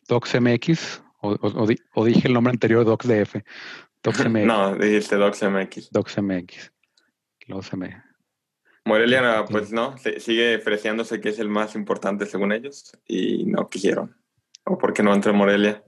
Docs 0.09 0.35
MX 0.41 1.03
o, 1.29 1.35
o- 1.35 1.63
o 1.63 1.67
di- 1.67 1.81
o 1.95 2.05
dije 2.05 2.29
el 2.29 2.35
nombre 2.35 2.51
anterior 2.53 2.85
Docs 2.85 3.07
DF. 3.09 3.37
Docs 4.03 4.29
MX. 4.29 4.45
No, 4.47 4.75
dijiste 4.77 5.17
Docs 5.17 5.43
MX. 5.43 5.91
Docs 5.91 6.19
MX. 6.23 6.73
Luego 7.49 7.63
se 7.63 7.77
me- 7.77 8.03
Morelia, 8.85 9.45
pues 9.51 9.73
no, 9.73 9.97
sigue 9.99 10.57
ofreciéndose 10.57 11.21
que 11.21 11.31
es 11.31 11.39
el 11.41 11.49
más 11.49 11.75
importante 11.75 12.25
según 12.27 12.53
ellos 12.53 12.97
y 13.07 13.45
no 13.47 13.69
quisieron. 13.69 14.17
¿O 14.65 14.79
por 14.79 14.93
qué 14.93 15.03
no 15.03 15.13
entró 15.13 15.35
Morelia? 15.35 15.83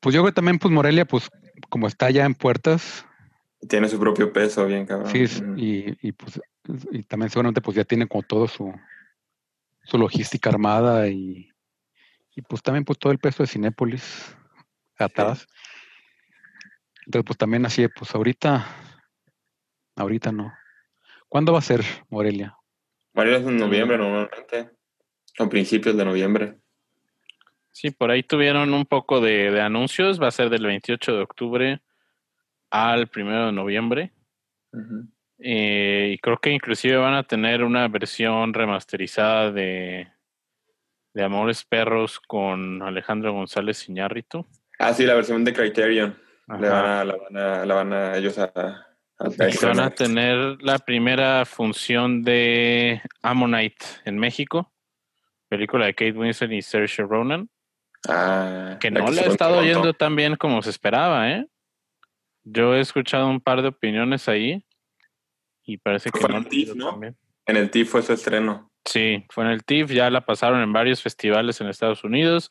Pues 0.00 0.14
yo 0.14 0.20
creo 0.22 0.32
que 0.32 0.34
también, 0.36 0.58
pues 0.58 0.72
Morelia, 0.72 1.04
pues 1.06 1.30
como 1.70 1.86
está 1.86 2.10
ya 2.10 2.24
en 2.26 2.34
puertas, 2.34 3.06
Tiene 3.68 3.88
su 3.88 3.98
propio 3.98 4.32
peso, 4.32 4.66
bien 4.66 4.84
cabrón. 4.86 5.10
Sí, 5.10 5.24
y, 5.56 6.12
pues 6.12 6.40
y 6.92 7.02
también 7.04 7.30
seguramente 7.30 7.60
pues 7.62 7.76
ya 7.76 7.84
tiene 7.84 8.06
como 8.06 8.22
todo 8.22 8.46
su, 8.48 8.72
su 9.84 9.98
logística 9.98 10.48
armada 10.50 11.08
y, 11.08 11.50
y 12.36 12.42
pues 12.42 12.62
también 12.62 12.84
pues 12.84 12.98
todo 12.98 13.12
el 13.12 13.18
peso 13.18 13.42
de 13.42 13.46
Cinépolis 13.48 14.36
atrás. 15.06 15.46
Entonces 17.06 17.26
pues 17.26 17.38
también 17.38 17.66
así, 17.66 17.86
pues 17.88 18.14
ahorita, 18.14 18.66
ahorita 19.96 20.32
no. 20.32 20.52
¿Cuándo 21.28 21.52
va 21.52 21.58
a 21.58 21.62
ser 21.62 21.82
Morelia? 22.08 22.56
Morelia 23.12 23.38
es 23.38 23.46
en 23.46 23.56
noviembre 23.56 23.98
normalmente. 23.98 24.70
O 25.38 25.48
principios 25.48 25.96
de 25.96 26.04
noviembre. 26.04 26.56
Sí, 27.72 27.90
por 27.90 28.10
ahí 28.10 28.22
tuvieron 28.22 28.74
un 28.74 28.84
poco 28.84 29.20
de, 29.20 29.50
de 29.50 29.60
anuncios. 29.60 30.20
Va 30.20 30.28
a 30.28 30.32
ser 30.32 30.50
del 30.50 30.66
28 30.66 31.14
de 31.14 31.22
octubre 31.22 31.82
al 32.70 33.10
1 33.14 33.46
de 33.46 33.52
noviembre. 33.52 34.12
Eh, 35.38 36.12
y 36.14 36.18
creo 36.18 36.38
que 36.38 36.50
inclusive 36.50 36.96
van 36.96 37.14
a 37.14 37.24
tener 37.24 37.64
una 37.64 37.88
versión 37.88 38.54
remasterizada 38.54 39.50
de, 39.50 40.08
de 41.14 41.24
Amores 41.24 41.64
Perros 41.64 42.20
con 42.20 42.82
Alejandro 42.82 43.32
González 43.32 43.88
Iñárritu. 43.88 44.46
Ah, 44.80 44.94
sí, 44.94 45.04
la 45.04 45.14
versión 45.14 45.44
de 45.44 45.52
Criterion. 45.52 46.18
Le 46.58 46.68
van 46.68 46.84
a, 46.86 47.04
la 47.04 47.16
van 47.16 47.36
a, 47.36 47.66
la 47.66 47.74
van 47.74 47.92
a 47.92 48.16
ellos 48.16 48.36
a, 48.38 48.44
a 49.18 49.28
Y 49.28 49.64
van 49.64 49.78
a 49.78 49.90
tener 49.90 50.56
la 50.62 50.78
primera 50.78 51.44
función 51.44 52.22
de 52.22 53.02
Ammonite 53.22 53.84
en 54.06 54.18
México, 54.18 54.72
película 55.48 55.86
de 55.86 55.94
Kate 55.94 56.12
Winslet 56.12 56.50
y 56.52 56.62
Saoirse 56.62 57.02
Ronan, 57.02 57.48
Ah, 58.08 58.78
que 58.80 58.90
la 58.90 59.00
no 59.00 59.10
le 59.10 59.16
se 59.16 59.20
ha 59.20 59.24
fue 59.24 59.26
en 59.26 59.32
estado 59.32 59.54
Toronto. 59.56 59.72
yendo 59.72 59.92
tan 59.92 60.16
bien 60.16 60.36
como 60.36 60.62
se 60.62 60.70
esperaba, 60.70 61.30
¿eh? 61.30 61.46
Yo 62.44 62.74
he 62.74 62.80
escuchado 62.80 63.28
un 63.28 63.40
par 63.40 63.60
de 63.60 63.68
opiniones 63.68 64.26
ahí 64.28 64.64
y 65.62 65.76
parece 65.76 66.10
que 66.10 66.18
Fue 66.18 66.30
no 66.30 66.38
en 66.38 66.46
ha 66.46 66.48
TIFF, 66.48 66.74
¿no? 66.74 66.98
En 67.46 67.56
el 67.56 67.70
TIFF 67.70 67.90
fue 67.90 68.02
su 68.02 68.14
estreno. 68.14 68.72
Sí, 68.86 69.26
fue 69.28 69.44
en 69.44 69.50
el 69.50 69.62
TIFF, 69.62 69.90
ya 69.92 70.08
la 70.08 70.24
pasaron 70.24 70.62
en 70.62 70.72
varios 70.72 71.02
festivales 71.02 71.60
en 71.60 71.68
Estados 71.68 72.02
Unidos. 72.02 72.50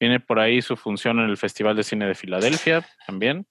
Viene 0.00 0.20
por 0.20 0.38
ahí 0.38 0.62
su 0.62 0.76
función 0.76 1.18
en 1.18 1.28
el 1.28 1.36
Festival 1.36 1.76
de 1.76 1.82
Cine 1.82 2.06
de 2.06 2.14
Filadelfia 2.14 2.86
también, 3.06 3.46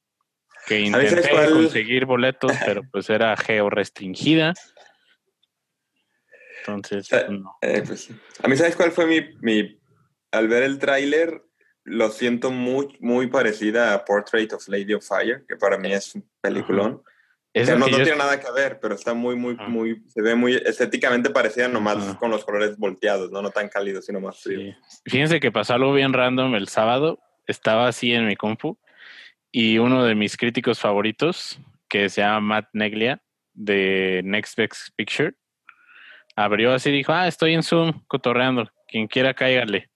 que 0.65 0.75
A 0.75 0.97
ver, 0.97 1.09
¿sabes 1.09 1.11
intenté 1.11 1.29
cuál? 1.29 1.51
conseguir 1.51 2.05
boletos, 2.05 2.51
pero 2.65 2.81
pues 2.91 3.09
era 3.09 3.35
georrestringida. 3.35 4.53
Entonces, 6.59 7.11
Eh, 7.11 7.23
pues, 7.27 7.39
no. 7.39 7.57
Eh, 7.61 7.83
pues. 7.85 8.09
A 8.43 8.47
mí, 8.47 8.55
¿sabes 8.57 8.75
cuál 8.75 8.91
fue 8.91 9.05
mi, 9.05 9.21
mi... 9.41 9.79
Al 10.31 10.47
ver 10.47 10.63
el 10.63 10.79
tráiler, 10.79 11.41
lo 11.83 12.09
siento 12.09 12.51
muy, 12.51 12.97
muy 12.99 13.27
parecida 13.27 13.93
a 13.93 14.03
Portrait 14.03 14.51
of 14.53 14.67
Lady 14.67 14.93
of 14.93 15.07
Fire, 15.07 15.45
que 15.47 15.55
para 15.55 15.77
mí 15.77 15.93
es 15.93 16.15
un 16.15 16.29
peliculón. 16.41 17.01
No, 17.77 17.87
yo- 17.87 17.97
tiene 17.97 18.15
nada 18.15 18.39
que 18.39 18.51
ver, 18.51 18.79
pero 18.81 18.95
está 18.95 19.13
muy, 19.13 19.35
muy, 19.35 19.55
muy... 19.67 20.01
Se 20.07 20.21
ve 20.21 20.35
muy 20.35 20.55
estéticamente 20.55 21.29
parecida, 21.29 21.67
nomás 21.67 22.15
con 22.17 22.31
los 22.31 22.43
colores 22.45 22.77
volteados, 22.77 23.31
¿no? 23.31 23.41
No 23.41 23.51
tan 23.51 23.69
cálidos, 23.69 24.05
sino 24.05 24.19
más 24.19 24.39
fríos. 24.41 24.75
Sí. 24.87 24.99
Fíjense 25.09 25.39
que 25.39 25.51
pasó 25.51 25.73
algo 25.73 25.93
bien 25.93 26.13
random 26.13 26.55
el 26.55 26.67
sábado. 26.67 27.19
Estaba 27.47 27.87
así 27.87 28.13
en 28.13 28.27
mi 28.27 28.35
compu 28.35 28.77
y 29.51 29.77
uno 29.77 30.03
de 30.03 30.15
mis 30.15 30.35
críticos 30.37 30.79
favoritos, 30.79 31.59
que 31.89 32.09
se 32.09 32.21
llama 32.21 32.41
Matt 32.41 32.69
Neglia, 32.73 33.21
de 33.53 34.21
Next 34.23 34.57
Best 34.57 34.89
Picture, 34.95 35.33
abrió 36.35 36.73
así 36.73 36.89
y 36.89 36.93
dijo, 36.93 37.13
ah, 37.13 37.27
estoy 37.27 37.53
en 37.53 37.63
Zoom 37.63 38.03
cotorreando. 38.07 38.69
quien 38.87 39.07
quiera 39.07 39.33
cáigale. 39.33 39.89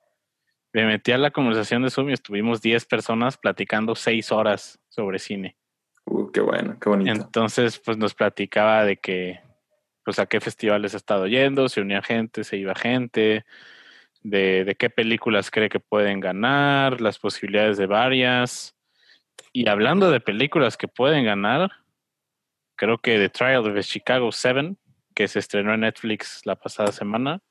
Me 0.74 0.86
metí 0.86 1.12
a 1.12 1.18
la 1.18 1.32
conversación 1.32 1.84
de 1.84 1.90
Zoom 1.90 2.10
y 2.10 2.14
estuvimos 2.14 2.62
10 2.62 2.86
personas 2.86 3.38
platicando 3.38 3.94
6 3.94 4.32
horas 4.32 4.80
sobre 4.90 5.20
cine. 5.20 5.58
Uh, 6.06 6.32
qué 6.32 6.42
bueno, 6.42 6.78
qué 6.80 6.90
bonito. 6.90 7.12
Entonces, 7.12 7.80
pues 7.80 7.98
nos 7.98 8.14
platicaba 8.14 8.84
de 8.86 8.98
que, 8.98 9.40
pues 10.04 10.20
a 10.20 10.26
qué 10.26 10.40
festivales 10.40 10.94
ha 10.94 10.98
estado 10.98 11.28
yendo, 11.28 11.70
se 11.70 11.82
unía 11.82 12.02
gente, 12.02 12.44
se 12.44 12.58
iba 12.58 12.76
gente, 12.76 13.46
de, 14.24 14.66
de 14.66 14.76
qué 14.76 14.90
películas 14.90 15.52
cree 15.52 15.70
que 15.70 15.80
pueden 15.80 16.20
ganar, 16.20 17.02
las 17.02 17.20
posibilidades 17.20 17.78
de 17.78 17.86
varias. 17.86 18.76
Y 19.54 19.68
hablando 19.68 20.12
de 20.12 20.20
películas 20.20 20.78
que 20.78 20.88
pueden 20.88 21.26
ganar, 21.26 21.72
creo 22.76 22.98
que 22.98 23.18
The 23.18 23.30
Trial 23.30 23.68
of 23.68 23.74
the 23.74 23.84
Chicago 23.84 24.32
7, 24.32 24.76
que 25.14 25.28
se 25.28 25.40
estrenó 25.40 25.74
en 25.74 25.82
Netflix 25.82 26.42
la 26.46 26.56
pasada 26.56 26.92
semana, 26.92 27.42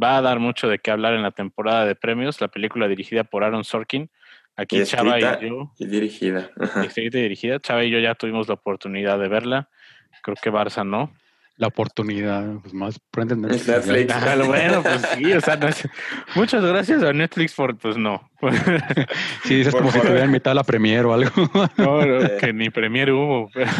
va 0.00 0.16
a 0.16 0.22
dar 0.22 0.38
mucho 0.38 0.68
de 0.68 0.78
qué 0.78 0.90
hablar 0.90 1.14
en 1.14 1.22
la 1.22 1.32
temporada 1.32 1.84
de 1.84 1.94
premios, 1.94 2.40
la 2.40 2.48
película 2.48 2.88
dirigida 2.88 3.24
por 3.24 3.44
Aaron 3.44 3.64
Sorkin. 3.64 4.10
Aquí 4.56 4.80
Y 4.80 4.84
Chava 4.84 5.18
y 5.18 5.22
yo, 5.48 5.72
Y 5.78 5.86
dirigida. 5.86 6.50
Escrita 6.84 7.18
y 7.18 7.22
dirigida, 7.22 7.58
Chava 7.60 7.84
y 7.84 7.90
yo 7.90 7.98
ya 7.98 8.14
tuvimos 8.14 8.48
la 8.48 8.54
oportunidad 8.54 9.18
de 9.18 9.28
verla. 9.28 9.68
Creo 10.22 10.36
que 10.40 10.50
Barça 10.52 10.86
no. 10.86 11.12
La 11.56 11.66
oportunidad, 11.68 12.44
pues 12.62 12.72
más 12.74 12.98
prenden 13.10 13.44
Es 13.50 13.68
Netflix. 13.68 14.12
Ah, 14.12 14.36
bueno, 14.44 14.82
pues 14.82 15.00
sí, 15.16 15.32
o 15.32 15.40
sea, 15.40 15.56
no 15.56 15.68
es- 15.68 15.88
muchas 16.34 16.64
gracias 16.64 17.02
a 17.02 17.12
Netflix 17.12 17.54
por, 17.54 17.76
pues 17.78 17.96
no. 17.96 18.30
Sí, 19.44 19.56
dices 19.56 19.72
Por 19.72 19.80
como 19.82 19.90
si 19.92 19.98
favor. 19.98 20.06
estuviera 20.06 20.24
en 20.24 20.30
mitad 20.30 20.54
la 20.54 20.64
premier 20.64 21.04
o 21.06 21.14
algo. 21.14 21.30
No, 21.78 22.04
no, 22.04 22.20
Eh. 22.22 22.36
que 22.40 22.52
ni 22.52 22.70
premier 22.70 23.12
hubo, 23.12 23.50
pero 23.52 23.70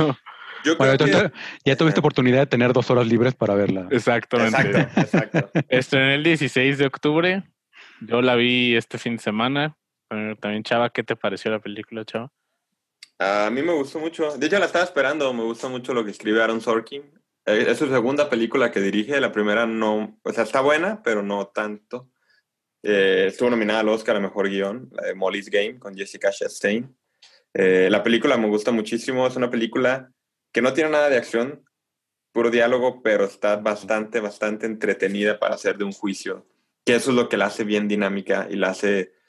Yo 0.64 0.76
Bueno, 0.76 0.94
creo 0.96 0.98
que... 0.98 1.04
entonces, 1.12 1.32
ya 1.64 1.76
tuviste 1.76 2.00
oportunidad 2.00 2.38
de 2.40 2.46
tener 2.46 2.72
dos 2.72 2.90
horas 2.90 3.06
libres 3.06 3.34
para 3.34 3.54
verla. 3.54 3.88
exactamente. 3.90 4.56
Exacto, 4.80 5.00
exacto. 5.00 5.50
Estrené 5.68 6.14
el 6.16 6.22
16 6.24 6.78
de 6.78 6.86
octubre. 6.86 7.42
Yo 8.00 8.20
la 8.22 8.34
vi 8.36 8.76
este 8.76 8.98
fin 8.98 9.16
de 9.16 9.22
semana. 9.22 9.76
Bueno, 10.12 10.36
también, 10.36 10.62
Chava, 10.62 10.90
¿qué 10.90 11.02
te 11.02 11.16
pareció 11.16 11.50
la 11.50 11.58
película, 11.58 12.04
Chava? 12.04 12.30
A 13.18 13.48
mí 13.50 13.62
me 13.62 13.72
gustó 13.72 13.98
mucho. 13.98 14.36
De 14.36 14.46
hecho, 14.46 14.58
la 14.58 14.66
estaba 14.66 14.84
esperando. 14.84 15.32
Me 15.32 15.42
gusta 15.42 15.68
mucho 15.68 15.94
lo 15.94 16.04
que 16.04 16.10
escribe 16.10 16.42
Aaron 16.42 16.60
Sorkin. 16.60 17.02
Eh, 17.46 17.64
Es 17.66 17.78
su 17.78 17.88
segunda 17.88 18.28
película 18.28 18.70
que 18.70 18.80
dirige. 18.82 19.18
La 19.22 19.32
primera 19.32 19.64
no... 19.64 20.20
O 20.22 20.32
sea, 20.34 20.44
está 20.44 20.60
buena, 20.60 21.02
pero 21.02 21.22
no 21.22 21.46
tanto. 21.46 22.10
Eh, 22.82 23.24
estuvo 23.28 23.48
nominada 23.48 23.80
al 23.80 23.88
Oscar 23.88 24.16
a 24.16 24.20
Mejor 24.20 24.50
Guión, 24.50 24.90
la 24.92 25.06
de 25.06 25.14
Molly's 25.14 25.48
Game, 25.48 25.78
con 25.78 25.94
Jessica 25.94 26.30
Chastain. 26.30 26.94
Eh, 27.54 27.88
la 27.90 28.02
película 28.02 28.36
me 28.36 28.48
gusta 28.48 28.70
muchísimo. 28.70 29.26
Es 29.26 29.36
una 29.36 29.48
película 29.48 30.12
que 30.52 30.60
no 30.60 30.74
tiene 30.74 30.90
nada 30.90 31.08
de 31.08 31.16
acción, 31.16 31.64
puro 32.32 32.50
diálogo, 32.50 33.02
pero 33.02 33.24
está 33.24 33.56
bastante, 33.56 34.20
bastante 34.20 34.66
entretenida 34.66 35.38
para 35.38 35.54
hacer 35.54 35.78
de 35.78 35.84
un 35.84 35.92
juicio. 35.92 36.46
Que 36.84 36.96
eso 36.96 37.12
es 37.12 37.16
lo 37.16 37.30
que 37.30 37.38
la 37.38 37.46
hace 37.46 37.64
bien 37.64 37.88
dinámica 37.88 38.46
y 38.50 38.56
la 38.56 38.68
hace 38.68 39.21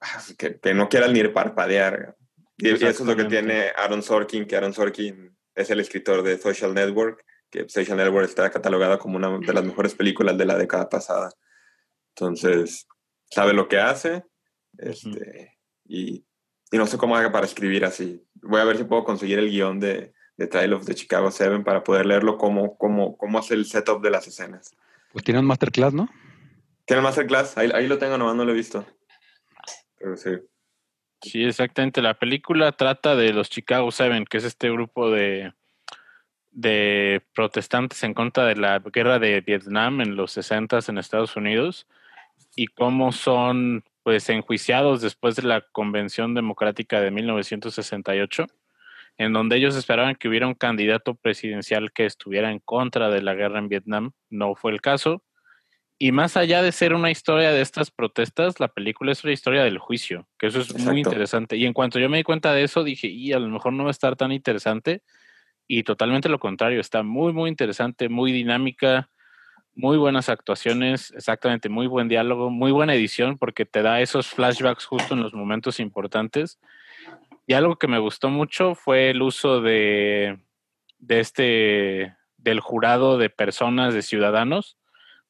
que, 0.38 0.58
que 0.58 0.74
no 0.74 0.88
quieras 0.88 1.12
ni 1.12 1.26
parpadear. 1.28 2.16
Y, 2.56 2.68
y 2.68 2.72
eso 2.72 2.88
es 2.88 3.00
lo 3.00 3.16
que 3.16 3.24
tiene 3.24 3.72
Aaron 3.76 4.02
Sorkin, 4.02 4.46
que 4.46 4.56
Aaron 4.56 4.72
Sorkin 4.74 5.36
es 5.54 5.70
el 5.70 5.80
escritor 5.80 6.22
de 6.22 6.38
Social 6.38 6.74
Network, 6.74 7.24
que 7.50 7.68
Social 7.68 7.96
Network 7.96 8.28
está 8.28 8.50
catalogada 8.50 8.98
como 8.98 9.16
una 9.16 9.38
de 9.38 9.52
las 9.52 9.64
mejores 9.64 9.94
películas 9.94 10.36
de 10.36 10.44
la 10.44 10.56
década 10.56 10.88
pasada. 10.88 11.30
Entonces, 12.14 12.86
sabe 13.30 13.52
lo 13.52 13.68
que 13.68 13.78
hace 13.78 14.24
este, 14.76 15.56
y, 15.84 16.24
y 16.70 16.76
no 16.76 16.86
sé 16.86 16.98
cómo 16.98 17.16
haga 17.16 17.32
para 17.32 17.46
escribir 17.46 17.84
así. 17.84 18.24
Voy 18.34 18.60
a 18.60 18.64
ver 18.64 18.76
si 18.76 18.84
puedo 18.84 19.04
conseguir 19.04 19.38
el 19.38 19.50
guion 19.50 19.80
de, 19.80 20.12
de 20.36 20.46
Trial 20.46 20.74
of 20.74 20.86
the 20.86 20.94
Chicago 20.94 21.30
7 21.30 21.60
para 21.60 21.82
poder 21.82 22.06
leerlo, 22.06 22.38
cómo, 22.38 22.76
cómo, 22.76 23.16
cómo 23.16 23.38
hace 23.38 23.54
el 23.54 23.66
setup 23.66 24.02
de 24.02 24.10
las 24.10 24.26
escenas. 24.26 24.74
Pues 25.12 25.24
tiene 25.24 25.40
un 25.40 25.46
masterclass, 25.46 25.92
¿no? 25.92 26.08
¿Tiene 26.84 27.02
masterclass? 27.02 27.58
Ahí, 27.58 27.70
ahí 27.74 27.86
lo 27.86 27.98
tengo, 27.98 28.16
nomás 28.16 28.36
no 28.36 28.44
lo 28.44 28.52
he 28.52 28.54
visto. 28.54 28.86
Sí. 30.16 30.30
Sí, 31.20 31.44
exactamente. 31.44 32.00
La 32.00 32.14
película 32.14 32.72
trata 32.72 33.16
de 33.16 33.32
los 33.32 33.50
Chicago 33.50 33.90
Seven, 33.90 34.24
que 34.24 34.38
es 34.38 34.44
este 34.44 34.70
grupo 34.70 35.10
de, 35.10 35.52
de 36.50 37.22
protestantes 37.34 38.02
en 38.04 38.14
contra 38.14 38.44
de 38.46 38.56
la 38.56 38.78
guerra 38.78 39.18
de 39.18 39.40
Vietnam 39.40 40.00
en 40.00 40.16
los 40.16 40.32
60 40.32 40.78
en 40.88 40.98
Estados 40.98 41.36
Unidos 41.36 41.86
y 42.54 42.68
cómo 42.68 43.12
son 43.12 43.84
pues 44.02 44.28
enjuiciados 44.30 45.00
después 45.00 45.36
de 45.36 45.42
la 45.42 45.60
Convención 45.60 46.34
Democrática 46.34 47.00
de 47.00 47.10
1968, 47.10 48.46
en 49.18 49.32
donde 49.32 49.56
ellos 49.56 49.76
esperaban 49.76 50.14
que 50.14 50.28
hubiera 50.28 50.46
un 50.46 50.54
candidato 50.54 51.14
presidencial 51.14 51.92
que 51.92 52.06
estuviera 52.06 52.50
en 52.50 52.60
contra 52.60 53.10
de 53.10 53.22
la 53.22 53.34
guerra 53.34 53.58
en 53.58 53.68
Vietnam. 53.68 54.12
No 54.30 54.54
fue 54.54 54.72
el 54.72 54.80
caso. 54.80 55.22
Y 56.00 56.12
más 56.12 56.36
allá 56.36 56.62
de 56.62 56.70
ser 56.70 56.94
una 56.94 57.10
historia 57.10 57.50
de 57.50 57.60
estas 57.60 57.90
protestas, 57.90 58.60
la 58.60 58.68
película 58.68 59.10
es 59.10 59.24
una 59.24 59.32
historia 59.32 59.64
del 59.64 59.78
juicio, 59.78 60.28
que 60.38 60.46
eso 60.46 60.60
es 60.60 60.78
muy 60.78 60.98
interesante. 60.98 61.56
Y 61.56 61.66
en 61.66 61.72
cuanto 61.72 61.98
yo 61.98 62.08
me 62.08 62.18
di 62.18 62.22
cuenta 62.22 62.52
de 62.52 62.62
eso, 62.62 62.84
dije, 62.84 63.08
y 63.08 63.32
a 63.32 63.40
lo 63.40 63.48
mejor 63.48 63.72
no 63.72 63.82
va 63.82 63.90
a 63.90 63.92
estar 63.92 64.14
tan 64.14 64.30
interesante. 64.30 65.02
Y 65.66 65.82
totalmente 65.82 66.28
lo 66.28 66.38
contrario, 66.38 66.80
está 66.80 67.02
muy, 67.02 67.32
muy 67.32 67.50
interesante, 67.50 68.08
muy 68.08 68.30
dinámica, 68.30 69.10
muy 69.74 69.96
buenas 69.96 70.28
actuaciones, 70.28 71.12
exactamente, 71.16 71.68
muy 71.68 71.88
buen 71.88 72.08
diálogo, 72.08 72.48
muy 72.48 72.70
buena 72.70 72.94
edición, 72.94 73.36
porque 73.36 73.64
te 73.64 73.82
da 73.82 74.00
esos 74.00 74.28
flashbacks 74.28 74.86
justo 74.86 75.14
en 75.14 75.22
los 75.22 75.34
momentos 75.34 75.80
importantes. 75.80 76.60
Y 77.46 77.54
algo 77.54 77.76
que 77.76 77.88
me 77.88 77.98
gustó 77.98 78.28
mucho 78.28 78.76
fue 78.76 79.10
el 79.10 79.20
uso 79.20 79.60
de, 79.60 80.38
de 80.98 81.20
este, 81.20 82.16
del 82.36 82.60
jurado 82.60 83.18
de 83.18 83.30
personas, 83.30 83.94
de 83.94 84.02
ciudadanos, 84.02 84.76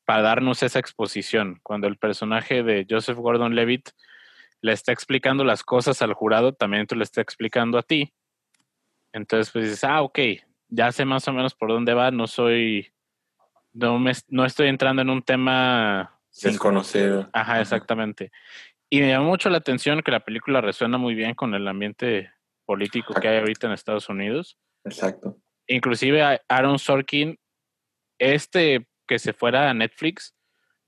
para 0.08 0.22
darnos 0.22 0.62
esa 0.62 0.78
exposición. 0.78 1.60
Cuando 1.62 1.86
el 1.86 1.98
personaje 1.98 2.62
de 2.62 2.86
Joseph 2.88 3.18
Gordon 3.18 3.54
Levitt 3.54 3.90
le 4.62 4.72
está 4.72 4.90
explicando 4.90 5.44
las 5.44 5.62
cosas 5.62 6.00
al 6.00 6.14
jurado, 6.14 6.54
también 6.54 6.86
tú 6.86 6.96
le 6.96 7.04
está 7.04 7.20
explicando 7.20 7.76
a 7.76 7.82
ti. 7.82 8.14
Entonces, 9.12 9.52
pues 9.52 9.66
dices, 9.66 9.84
ah, 9.84 10.00
ok, 10.00 10.18
ya 10.70 10.92
sé 10.92 11.04
más 11.04 11.28
o 11.28 11.34
menos 11.34 11.54
por 11.54 11.68
dónde 11.68 11.92
va, 11.92 12.10
no 12.10 12.26
soy, 12.26 12.90
no, 13.74 13.98
me, 13.98 14.12
no 14.28 14.46
estoy 14.46 14.68
entrando 14.68 15.02
en 15.02 15.10
un 15.10 15.20
tema 15.20 16.18
sin 16.30 16.52
Desconocido. 16.52 17.28
Ajá, 17.34 17.52
Ajá. 17.52 17.60
exactamente. 17.60 18.32
Y 18.88 19.02
me 19.02 19.08
llamó 19.08 19.26
mucho 19.26 19.50
la 19.50 19.58
atención 19.58 20.00
que 20.00 20.10
la 20.10 20.24
película 20.24 20.62
resuena 20.62 20.96
muy 20.96 21.14
bien 21.14 21.34
con 21.34 21.54
el 21.54 21.68
ambiente 21.68 22.32
político 22.64 23.12
que 23.12 23.28
hay 23.28 23.40
ahorita 23.40 23.66
en 23.66 23.74
Estados 23.74 24.08
Unidos. 24.08 24.56
Exacto. 24.86 25.36
Inclusive 25.66 26.40
Aaron 26.48 26.78
Sorkin, 26.78 27.38
este 28.18 28.88
que 29.08 29.18
se 29.18 29.32
fuera 29.32 29.68
a 29.68 29.74
Netflix, 29.74 30.36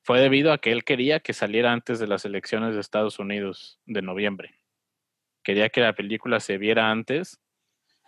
fue 0.02 0.20
debido 0.20 0.52
a 0.52 0.58
que 0.58 0.70
él 0.70 0.84
quería 0.84 1.18
que 1.20 1.32
saliera 1.32 1.72
antes 1.72 1.98
de 1.98 2.06
las 2.06 2.24
elecciones 2.24 2.74
de 2.74 2.80
Estados 2.80 3.18
Unidos 3.18 3.80
de 3.86 4.02
noviembre. 4.02 4.54
Quería 5.42 5.68
que 5.70 5.80
la 5.80 5.94
película 5.94 6.38
se 6.38 6.58
viera 6.58 6.90
antes. 6.90 7.40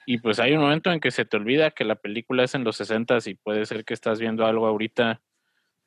Y 0.07 0.19
pues 0.19 0.39
hay 0.41 0.53
un 0.53 0.61
momento 0.61 0.91
en 0.91 1.01
que 1.01 1.11
se 1.11 1.25
te 1.25 1.37
olvida 1.37 1.71
que 1.71 1.85
la 1.85 1.95
película 1.97 2.45
es 2.45 2.55
en 2.55 2.65
los 2.65 2.77
60 2.77 3.19
y 3.27 3.35
puede 3.35 3.67
ser 3.67 3.85
que 3.85 3.95
estás 3.95 4.21
viendo 4.21 4.47
algo 4.47 4.67
ahorita 4.67 5.21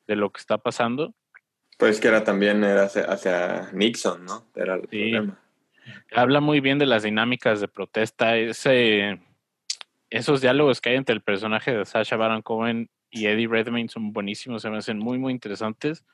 de 0.06 0.16
lo 0.16 0.30
que 0.30 0.40
está 0.40 0.58
pasando. 0.58 1.14
Pues 1.78 2.00
que 2.00 2.08
era 2.08 2.24
también 2.24 2.64
era 2.64 2.84
hacia, 2.84 3.02
hacia 3.04 3.68
Nixon, 3.72 4.24
¿no? 4.24 4.46
Era 4.54 4.74
el 4.76 4.82
Sí. 4.90 5.10
problema. 5.10 5.40
habla 6.12 6.40
muy 6.40 6.60
bien 6.60 6.78
de 6.78 6.86
las 6.86 7.02
dinámicas 7.02 7.60
de 7.60 7.68
protesta, 7.68 8.36
ese, 8.36 9.20
esos 10.16 10.40
diálogos 10.40 10.80
que 10.80 10.90
hay 10.90 10.96
entre 10.96 11.14
el 11.14 11.22
personaje 11.22 11.76
de 11.76 11.84
Sasha 11.84 12.16
Baron 12.16 12.42
Cohen 12.42 12.88
y 13.10 13.26
Eddie 13.26 13.48
Redmayne 13.48 13.88
son 13.88 14.12
buenísimos, 14.12 14.62
se 14.62 14.70
me 14.70 14.78
hacen 14.78 14.98
muy, 14.98 15.18
muy 15.18 15.32
interesantes. 15.32 16.04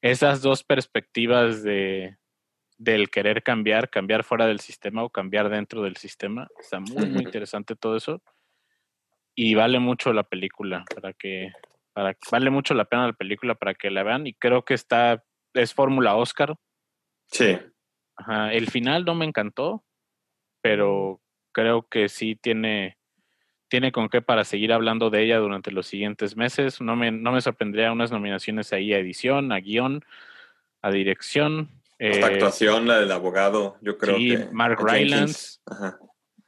Esas 0.00 0.42
dos 0.42 0.64
perspectivas 0.64 1.62
de 1.62 2.16
del 2.76 3.10
querer 3.10 3.42
cambiar, 3.42 3.90
cambiar 3.90 4.22
fuera 4.22 4.46
del 4.46 4.60
sistema 4.60 5.02
o 5.02 5.10
cambiar 5.10 5.48
dentro 5.48 5.82
del 5.82 5.96
sistema, 5.96 6.46
está 6.60 6.78
muy, 6.78 7.06
muy 7.06 7.24
interesante 7.24 7.74
todo 7.74 7.96
eso. 7.96 8.22
Y 9.34 9.56
vale 9.56 9.80
mucho 9.80 10.12
la 10.12 10.22
película 10.22 10.84
para 10.94 11.12
que, 11.12 11.50
para 11.92 12.16
vale 12.30 12.50
mucho 12.50 12.74
la 12.74 12.84
pena 12.84 13.08
la 13.08 13.12
película 13.14 13.56
para 13.56 13.74
que 13.74 13.90
la 13.90 14.04
vean. 14.04 14.28
Y 14.28 14.34
creo 14.34 14.64
que 14.64 14.74
está, 14.74 15.24
es 15.54 15.74
fórmula 15.74 16.14
Oscar, 16.14 16.56
Sí. 17.30 17.58
Ajá, 18.16 18.52
el 18.52 18.68
final 18.68 19.04
no 19.04 19.14
me 19.14 19.24
encantó, 19.24 19.84
pero 20.60 21.20
creo 21.52 21.86
que 21.88 22.08
sí 22.08 22.34
tiene, 22.34 22.98
tiene 23.68 23.92
con 23.92 24.08
qué 24.08 24.22
para 24.22 24.44
seguir 24.44 24.72
hablando 24.72 25.10
de 25.10 25.22
ella 25.22 25.38
durante 25.38 25.70
los 25.70 25.86
siguientes 25.86 26.36
meses. 26.36 26.80
No 26.80 26.96
me, 26.96 27.10
no 27.10 27.32
me 27.32 27.40
sorprendería 27.40 27.92
unas 27.92 28.10
nominaciones 28.10 28.72
ahí 28.72 28.92
a 28.92 28.98
edición, 28.98 29.52
a 29.52 29.60
guion, 29.60 30.04
a 30.82 30.90
dirección. 30.90 31.68
Esta 31.98 32.30
Eh, 32.30 32.34
actuación, 32.34 32.86
la 32.86 32.98
del 32.98 33.12
abogado, 33.12 33.76
yo 33.80 33.98
creo 33.98 34.16
sí, 34.16 34.30
que. 34.30 34.48
Mark 34.52 34.78
Rylance. 34.80 35.58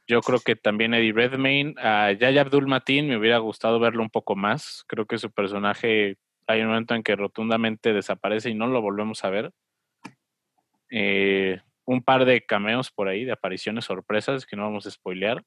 Yo 0.07 0.21
creo 0.21 0.39
que 0.39 0.55
también 0.55 0.93
Eddie 0.93 1.13
Redmayne. 1.13 1.75
A 1.77 2.11
Yaya 2.11 2.41
Abdul 2.41 2.67
Mateen 2.67 3.07
me 3.07 3.17
hubiera 3.17 3.37
gustado 3.37 3.79
verlo 3.79 4.01
un 4.01 4.09
poco 4.09 4.35
más. 4.35 4.83
Creo 4.87 5.05
que 5.05 5.17
su 5.17 5.31
personaje 5.31 6.17
hay 6.47 6.61
un 6.61 6.67
momento 6.67 6.95
en 6.95 7.03
que 7.03 7.15
rotundamente 7.15 7.93
desaparece 7.93 8.49
y 8.49 8.55
no 8.55 8.67
lo 8.67 8.81
volvemos 8.81 9.23
a 9.23 9.29
ver. 9.29 9.51
Eh, 10.89 11.61
un 11.85 12.03
par 12.03 12.25
de 12.25 12.41
cameos 12.45 12.91
por 12.91 13.07
ahí, 13.07 13.23
de 13.25 13.31
apariciones 13.31 13.85
sorpresas 13.85 14.45
que 14.45 14.55
no 14.55 14.63
vamos 14.63 14.85
a 14.85 14.91
spoilear. 14.91 15.43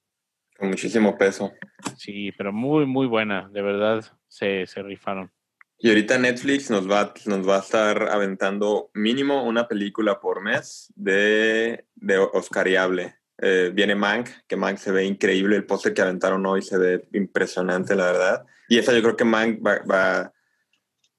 Con 0.56 0.68
muchísimo 0.68 1.16
peso. 1.18 1.52
Sí, 1.96 2.32
pero 2.36 2.52
muy, 2.52 2.86
muy 2.86 3.06
buena, 3.06 3.48
de 3.52 3.62
verdad, 3.62 4.04
se, 4.28 4.66
se 4.66 4.82
rifaron. 4.82 5.32
Y 5.78 5.88
ahorita 5.88 6.16
Netflix 6.18 6.70
nos 6.70 6.90
va, 6.90 7.12
nos 7.26 7.46
va 7.46 7.56
a 7.56 7.60
estar 7.60 8.04
aventando 8.04 8.90
mínimo 8.94 9.44
una 9.44 9.68
película 9.68 10.20
por 10.20 10.40
mes 10.40 10.90
de, 10.96 11.84
de 11.94 12.18
Oscariable. 12.18 13.16
Eh, 13.38 13.70
viene 13.74 13.94
Mank, 13.94 14.30
que 14.46 14.56
Mank 14.56 14.78
se 14.78 14.92
ve 14.92 15.04
increíble, 15.04 15.56
el 15.56 15.66
póster 15.66 15.92
que 15.92 16.02
aventaron 16.02 16.46
hoy 16.46 16.62
se 16.62 16.78
ve 16.78 17.08
impresionante, 17.12 17.96
la 17.96 18.06
verdad. 18.06 18.46
Y 18.68 18.78
esa 18.78 18.94
yo 18.94 19.02
creo 19.02 19.16
que 19.16 19.24
Mank 19.24 19.58
va, 19.58 19.80
va, 19.80 20.32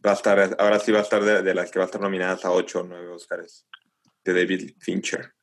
va 0.04 0.12
a 0.12 0.14
estar, 0.14 0.56
ahora 0.58 0.80
sí 0.80 0.92
va 0.92 1.00
a 1.00 1.04
estar 1.04 1.24
de, 1.24 1.44
de, 1.44 1.54
las 1.54 1.70
que 1.70 1.78
va 1.78 1.86
a 1.86 1.88
estar 1.88 2.02
nominadas 2.02 2.46
a 2.46 2.52
8 2.52 2.80
o 2.80 2.84
9 2.84 3.08
Oscars, 3.10 3.68
de 4.24 4.34
David 4.34 4.72
Fincher. 4.80 5.34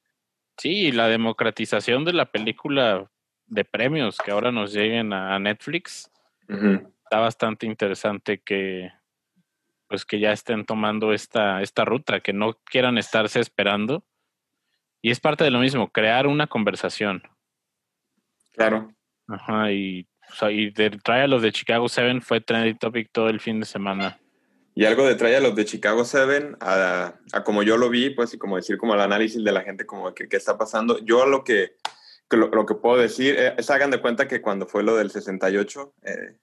Sí, 0.57 0.90
la 0.90 1.09
democratización 1.09 2.05
de 2.05 2.14
la 2.14 2.32
película 2.32 3.11
de 3.53 3.64
premios 3.64 4.18
que 4.18 4.30
ahora 4.30 4.50
nos 4.50 4.72
lleguen 4.72 5.12
a 5.12 5.38
Netflix 5.38 6.11
uh 6.48 6.55
-huh. 6.55 6.92
está 7.05 7.18
bastante 7.18 7.66
interesante 7.66 8.38
que 8.38 8.90
pues 9.92 10.07
que 10.07 10.18
ya 10.18 10.32
estén 10.32 10.64
tomando 10.64 11.12
esta, 11.12 11.61
esta 11.61 11.84
ruta, 11.84 12.20
que 12.20 12.32
no 12.32 12.55
quieran 12.64 12.96
estarse 12.96 13.40
esperando. 13.40 14.03
Y 15.03 15.11
es 15.11 15.20
parte 15.20 15.44
de 15.44 15.50
lo 15.50 15.59
mismo, 15.59 15.92
crear 15.92 16.26
una 16.26 16.46
conversación. 16.46 17.22
Claro. 18.53 18.90
Ajá, 19.28 19.70
y, 19.70 20.09
o 20.30 20.34
sea, 20.34 20.50
y 20.50 20.72
The 20.72 20.92
Trial 20.92 21.34
of 21.34 21.42
the 21.42 21.53
Chicago 21.53 21.90
7 21.90 22.22
fue 22.22 22.40
trending 22.40 22.78
topic 22.78 23.11
todo 23.12 23.28
el 23.28 23.38
fin 23.38 23.61
de 23.61 23.66
semana. 23.66 24.18
Y 24.74 24.86
algo 24.86 25.07
de 25.07 25.14
Trial 25.14 25.44
of 25.44 25.57
the 25.57 25.66
Chicago 25.66 26.07
7, 26.07 26.57
a, 26.61 27.12
a, 27.34 27.44
como 27.44 27.62
yo 27.62 27.76
lo 27.76 27.90
vi, 27.90 28.09
pues, 28.09 28.32
y 28.32 28.38
como 28.38 28.57
decir, 28.57 28.78
como 28.78 28.94
el 28.94 29.00
análisis 29.03 29.44
de 29.44 29.53
la 29.53 29.61
gente, 29.61 29.84
como 29.84 30.14
que 30.14 30.26
qué 30.26 30.38
está 30.38 30.57
pasando. 30.57 31.00
Yo 31.05 31.26
lo 31.26 31.44
que, 31.44 31.74
que 32.33 32.39
lo, 32.39 32.49
lo, 32.49 32.64
que 32.64 32.74
puedo 32.74 32.97
decir 32.97 33.37
eh, 33.39 33.55
es, 33.59 33.68
hagan 33.68 33.91
de 33.91 34.01
cuenta 34.01 34.26
que 34.26 34.41
cuando 34.41 34.66
fue 34.66 34.83
lo 34.83 34.97
del 34.97 35.11
68, 35.11 35.95
eh, 36.03 36.39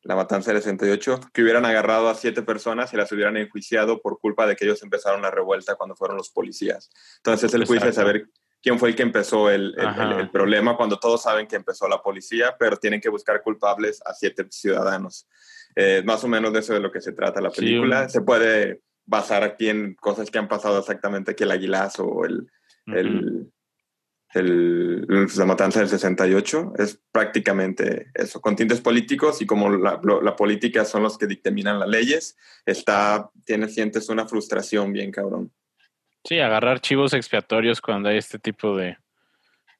la 0.00 0.16
matanza 0.16 0.50
del 0.50 0.62
68, 0.62 1.20
que 1.30 1.42
hubieran 1.42 1.66
agarrado 1.66 2.08
a 2.08 2.14
siete 2.14 2.40
personas 2.40 2.94
y 2.94 2.96
las 2.96 3.12
hubieran 3.12 3.36
enjuiciado 3.36 4.00
por 4.00 4.18
culpa 4.18 4.46
de 4.46 4.56
que 4.56 4.64
ellos 4.64 4.82
empezaron 4.82 5.20
la 5.20 5.30
revuelta 5.30 5.74
cuando 5.74 5.94
fueron 5.94 6.16
los 6.16 6.30
policías. 6.30 6.90
Entonces 7.18 7.52
el 7.52 7.66
juicio 7.66 7.90
es 7.90 7.96
saber 7.96 8.30
quién 8.62 8.78
fue 8.78 8.88
el 8.88 8.96
que 8.96 9.02
empezó 9.02 9.50
el, 9.50 9.74
el, 9.76 10.00
el, 10.00 10.20
el, 10.20 10.30
problema, 10.30 10.74
cuando 10.74 10.98
todos 10.98 11.22
saben 11.22 11.46
que 11.46 11.56
empezó 11.56 11.86
la 11.86 12.00
policía, 12.00 12.56
pero 12.58 12.78
tienen 12.78 13.02
que 13.02 13.10
buscar 13.10 13.42
culpables 13.42 14.00
a 14.06 14.14
siete 14.14 14.46
ciudadanos. 14.48 15.28
Eh, 15.74 16.02
más 16.06 16.24
o 16.24 16.28
menos 16.28 16.50
de 16.54 16.60
eso 16.60 16.72
de 16.72 16.80
lo 16.80 16.90
que 16.90 17.02
se 17.02 17.12
trata 17.12 17.42
la 17.42 17.50
película. 17.50 18.08
Sí, 18.08 18.14
se 18.14 18.22
puede 18.22 18.80
basar 19.04 19.42
aquí 19.42 19.68
en 19.68 19.94
cosas 19.96 20.30
que 20.30 20.38
han 20.38 20.48
pasado 20.48 20.78
exactamente, 20.78 21.36
que 21.36 21.44
el 21.44 21.50
aguilazo 21.50 22.06
o 22.06 22.24
el... 22.24 22.48
Uh 22.86 22.92
-huh. 22.92 22.98
el 22.98 23.52
el, 24.36 25.06
la 25.36 25.46
matanza 25.46 25.80
del 25.80 25.88
68 25.88 26.74
es 26.78 27.00
prácticamente 27.10 28.10
eso, 28.14 28.40
con 28.40 28.56
tintes 28.56 28.80
políticos 28.80 29.40
y 29.42 29.46
como 29.46 29.70
la, 29.70 30.00
la, 30.22 30.36
política 30.36 30.84
son 30.84 31.02
los 31.02 31.18
que 31.18 31.26
dictaminan 31.26 31.78
las 31.78 31.88
leyes, 31.88 32.36
está, 32.64 33.30
tienes, 33.44 33.74
sientes 33.74 34.08
una 34.08 34.26
frustración 34.26 34.92
bien 34.92 35.10
cabrón. 35.10 35.52
Sí, 36.24 36.38
agarrar 36.38 36.80
chivos 36.80 37.12
expiatorios 37.12 37.80
cuando 37.80 38.08
hay 38.08 38.18
este 38.18 38.38
tipo 38.38 38.76
de, 38.76 38.98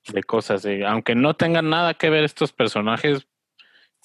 de 0.09 0.23
cosas, 0.23 0.63
de, 0.63 0.87
aunque 0.87 1.15
no 1.15 1.35
tengan 1.35 1.69
nada 1.71 1.95
que 1.95 2.11
ver 2.11 2.25
estos 2.25 2.53
personajes, 2.53 3.27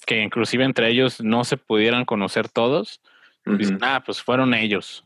que 0.06 0.20
inclusive 0.20 0.64
entre 0.64 0.88
ellos 0.88 1.20
no 1.20 1.44
se 1.44 1.56
pudieran 1.56 2.04
conocer 2.04 2.48
todos, 2.48 3.00
uh 3.46 3.52
-huh. 3.52 3.56
dicen, 3.56 3.78
ah, 3.82 4.02
pues 4.04 4.20
fueron 4.20 4.54
ellos 4.54 5.04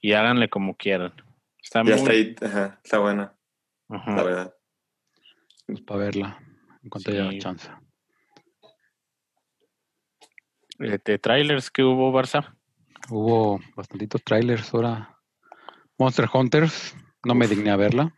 y 0.00 0.12
háganle 0.12 0.48
como 0.48 0.76
quieran. 0.76 1.12
Está 1.62 1.82
ya 1.82 1.84
muy... 1.84 1.92
está 1.94 2.12
ahí, 2.12 2.36
ajá, 2.42 2.78
está 2.84 2.98
buena. 2.98 3.33
Ajá. 3.88 4.16
La 4.16 4.22
verdad. 4.22 4.54
Pues 5.66 5.80
para 5.82 6.00
verla, 6.00 6.38
en 6.82 6.90
cuanto 6.90 7.10
sí. 7.10 7.16
haya 7.16 7.38
chance. 7.38 7.70
¿De, 10.78 11.00
de 11.02 11.18
trailers 11.18 11.70
que 11.70 11.82
hubo, 11.82 12.12
Barça? 12.12 12.56
Hubo 13.08 13.60
bastantitos 13.76 14.22
trailers 14.24 14.72
ahora. 14.74 15.18
Monster 15.98 16.28
Hunters, 16.32 16.94
no 17.24 17.34
me 17.34 17.46
digné 17.46 17.70
a 17.70 17.76
verla. 17.76 18.14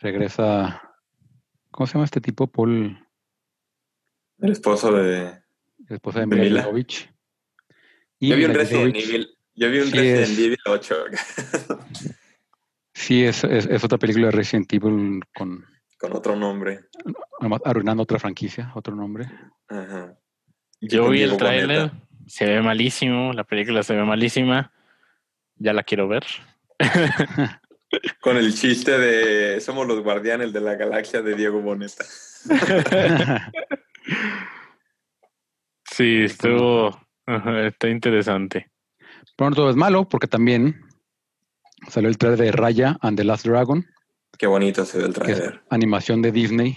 Regresa. 0.00 0.82
¿Cómo 1.70 1.86
se 1.86 1.94
llama 1.94 2.04
este 2.04 2.20
tipo? 2.20 2.46
Paul. 2.46 3.04
El 4.38 4.52
esposo 4.52 4.92
de. 4.92 5.42
El 5.88 5.96
esposo 5.96 6.20
de 6.20 6.26
Mila. 6.26 6.70
Yo 8.20 8.36
vi 8.36 8.44
un 8.44 8.54
Resident 8.54 8.96
Evil. 8.96 9.28
Yo 9.54 9.70
vi 9.70 9.80
un 9.80 9.86
sí 9.86 9.98
Resident 9.98 10.38
Evil 10.38 10.58
8. 10.66 11.04
Sí, 12.98 13.24
es, 13.24 13.44
es, 13.44 13.64
es, 13.66 13.84
otra 13.84 13.96
película 13.96 14.26
de 14.26 14.32
Resident 14.32 14.72
Evil 14.72 15.20
con... 15.32 15.64
Con 16.00 16.16
otro 16.16 16.34
nombre. 16.34 16.80
Arruinando 17.64 18.02
otra 18.02 18.18
franquicia, 18.18 18.72
otro 18.74 18.96
nombre. 18.96 19.30
Ajá. 19.68 20.18
Yo 20.80 21.08
vi 21.08 21.22
el 21.22 21.36
tráiler, 21.36 21.92
se 22.26 22.46
ve 22.46 22.60
malísimo, 22.60 23.32
la 23.32 23.44
película 23.44 23.84
se 23.84 23.94
ve 23.94 24.02
malísima. 24.02 24.72
Ya 25.54 25.72
la 25.72 25.84
quiero 25.84 26.08
ver. 26.08 26.24
con 28.20 28.36
el 28.36 28.52
chiste 28.52 28.98
de 28.98 29.60
somos 29.60 29.86
los 29.86 30.02
guardianes 30.02 30.52
de 30.52 30.60
la 30.60 30.74
galaxia 30.74 31.22
de 31.22 31.36
Diego 31.36 31.62
Boneta. 31.62 32.04
sí, 35.84 36.24
estuvo... 36.24 37.00
Está 37.64 37.88
interesante. 37.88 38.72
Pero 39.36 39.50
no 39.50 39.56
todo 39.56 39.70
es 39.70 39.76
malo, 39.76 40.08
porque 40.08 40.26
también 40.26 40.87
Salió 41.88 42.08
el 42.08 42.18
trailer 42.18 42.38
de 42.38 42.52
Raya 42.52 42.98
and 43.00 43.16
the 43.16 43.24
Last 43.24 43.46
Dragon. 43.46 43.86
Qué 44.38 44.46
bonito 44.46 44.84
se 44.84 44.98
ve 44.98 45.06
el 45.06 45.14
trailer. 45.14 45.62
animación 45.70 46.22
de 46.22 46.32
Disney. 46.32 46.76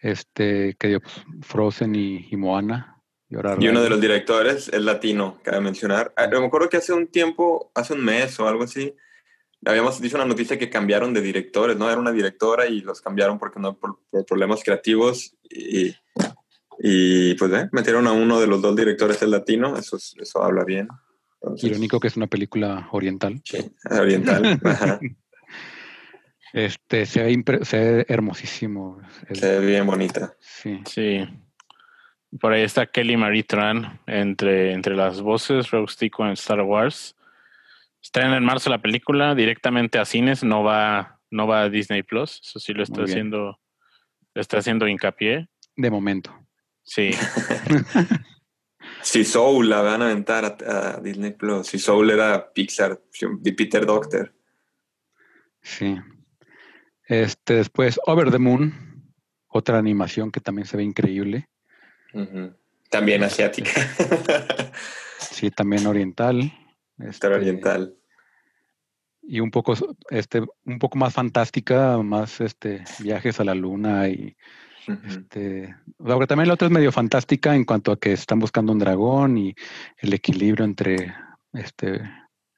Este, 0.00 0.76
que 0.78 0.88
dio 0.88 1.00
pues, 1.00 1.14
Frozen 1.42 1.94
y, 1.94 2.28
y 2.30 2.36
Moana. 2.36 3.02
Y, 3.28 3.36
ahora 3.36 3.56
y 3.58 3.68
uno 3.68 3.82
de 3.82 3.90
los 3.90 4.00
directores 4.00 4.68
es 4.68 4.80
latino, 4.80 5.40
cabe 5.42 5.60
mencionar. 5.60 6.12
Ah, 6.16 6.28
me 6.28 6.46
acuerdo 6.46 6.68
que 6.68 6.76
hace 6.76 6.92
un 6.92 7.08
tiempo, 7.08 7.70
hace 7.74 7.94
un 7.94 8.04
mes 8.04 8.38
o 8.38 8.46
algo 8.46 8.64
así, 8.64 8.94
habíamos 9.64 10.00
dicho 10.00 10.16
una 10.16 10.24
noticia 10.24 10.58
que 10.58 10.70
cambiaron 10.70 11.12
de 11.12 11.20
directores, 11.20 11.76
¿no? 11.76 11.90
Era 11.90 12.00
una 12.00 12.12
directora 12.12 12.66
y 12.66 12.82
los 12.82 13.00
cambiaron 13.00 13.38
porque 13.38 13.58
no 13.58 13.76
por, 13.76 13.98
por 14.10 14.24
problemas 14.24 14.62
creativos 14.62 15.34
y, 15.42 15.94
y 16.78 17.34
pues 17.34 17.52
eh, 17.52 17.68
metieron 17.72 18.06
a 18.06 18.12
uno 18.12 18.40
de 18.40 18.46
los 18.46 18.62
dos 18.62 18.76
directores 18.76 19.20
el 19.22 19.32
latino, 19.32 19.76
eso, 19.76 19.96
eso 19.96 20.42
habla 20.42 20.64
bien. 20.64 20.88
Entonces, 21.46 21.70
Irónico 21.70 22.00
que 22.00 22.08
es 22.08 22.16
una 22.16 22.26
película 22.26 22.88
oriental. 22.90 23.40
Sí, 23.44 23.58
oriental. 23.90 24.60
Ajá. 24.64 25.00
Este, 26.52 27.04
se 27.04 27.22
ve, 27.22 27.64
se 27.64 27.78
ve 27.78 28.06
hermosísimo. 28.08 28.98
Se 29.30 29.58
ve 29.58 29.66
bien 29.66 29.84
bonita. 29.84 30.34
Sí. 30.40 30.80
sí. 30.86 31.28
Por 32.40 32.54
ahí 32.54 32.62
está 32.62 32.86
Kelly 32.86 33.18
Marie 33.18 33.42
Tran 33.42 34.00
entre, 34.06 34.72
entre 34.72 34.96
las 34.96 35.20
voces, 35.20 35.70
Rose 35.70 35.96
Tico 35.98 36.24
en 36.24 36.32
Star 36.32 36.62
Wars. 36.62 37.14
Está 38.00 38.22
en 38.34 38.42
marzo 38.42 38.70
la 38.70 38.80
película, 38.80 39.34
directamente 39.34 39.98
a 39.98 40.06
cines, 40.06 40.44
no 40.44 40.62
va, 40.62 41.20
no 41.30 41.46
va 41.46 41.62
a 41.62 41.68
Disney 41.68 42.02
Plus. 42.02 42.40
Eso 42.42 42.58
sí 42.58 42.72
lo 42.72 42.84
está 42.84 43.02
haciendo, 43.02 43.60
lo 44.32 44.40
está 44.40 44.56
haciendo 44.56 44.88
hincapié. 44.88 45.48
De 45.76 45.90
momento. 45.90 46.32
Sí. 46.84 47.10
Si 49.02 49.24
Soul 49.24 49.68
la 49.68 49.82
van 49.82 50.02
a 50.02 50.06
aventar 50.06 50.44
a, 50.44 50.96
a, 50.96 51.00
Disney 51.00 51.32
Plus. 51.32 51.66
Si 51.66 51.78
Soul 51.78 52.10
era 52.10 52.52
Pixar, 52.52 53.00
de 53.40 53.52
Peter 53.52 53.86
Doctor. 53.86 54.32
Sí. 55.62 55.96
Este, 57.04 57.54
después, 57.54 58.00
Over 58.06 58.30
the 58.30 58.38
Moon, 58.38 59.12
otra 59.48 59.78
animación 59.78 60.30
que 60.30 60.40
también 60.40 60.66
se 60.66 60.76
ve 60.76 60.82
increíble. 60.82 61.48
Uh 62.12 62.20
-huh. 62.20 62.56
También 62.90 63.22
asiática. 63.22 63.70
sí, 65.18 65.50
también 65.50 65.86
oriental. 65.86 66.52
Este, 66.98 67.26
oriental. 67.26 67.96
Y 69.22 69.40
un 69.40 69.50
poco, 69.50 69.74
este, 70.10 70.42
un 70.64 70.78
poco 70.78 70.98
más 70.98 71.14
fantástica, 71.14 71.98
más 71.98 72.40
este, 72.40 72.84
viajes 73.00 73.40
a 73.40 73.44
la 73.44 73.54
luna 73.54 74.08
y 74.08 74.36
Uh 74.88 74.92
-huh. 74.92 75.06
este, 75.08 75.76
también 76.28 76.48
la 76.48 76.54
otra 76.54 76.68
es 76.68 76.72
medio 76.72 76.92
fantástica 76.92 77.54
en 77.54 77.64
cuanto 77.64 77.92
a 77.92 77.98
que 77.98 78.12
están 78.12 78.38
buscando 78.38 78.72
un 78.72 78.78
dragón 78.78 79.36
y 79.36 79.54
el 79.98 80.12
equilibrio 80.14 80.64
entre 80.64 81.14
este, 81.52 82.02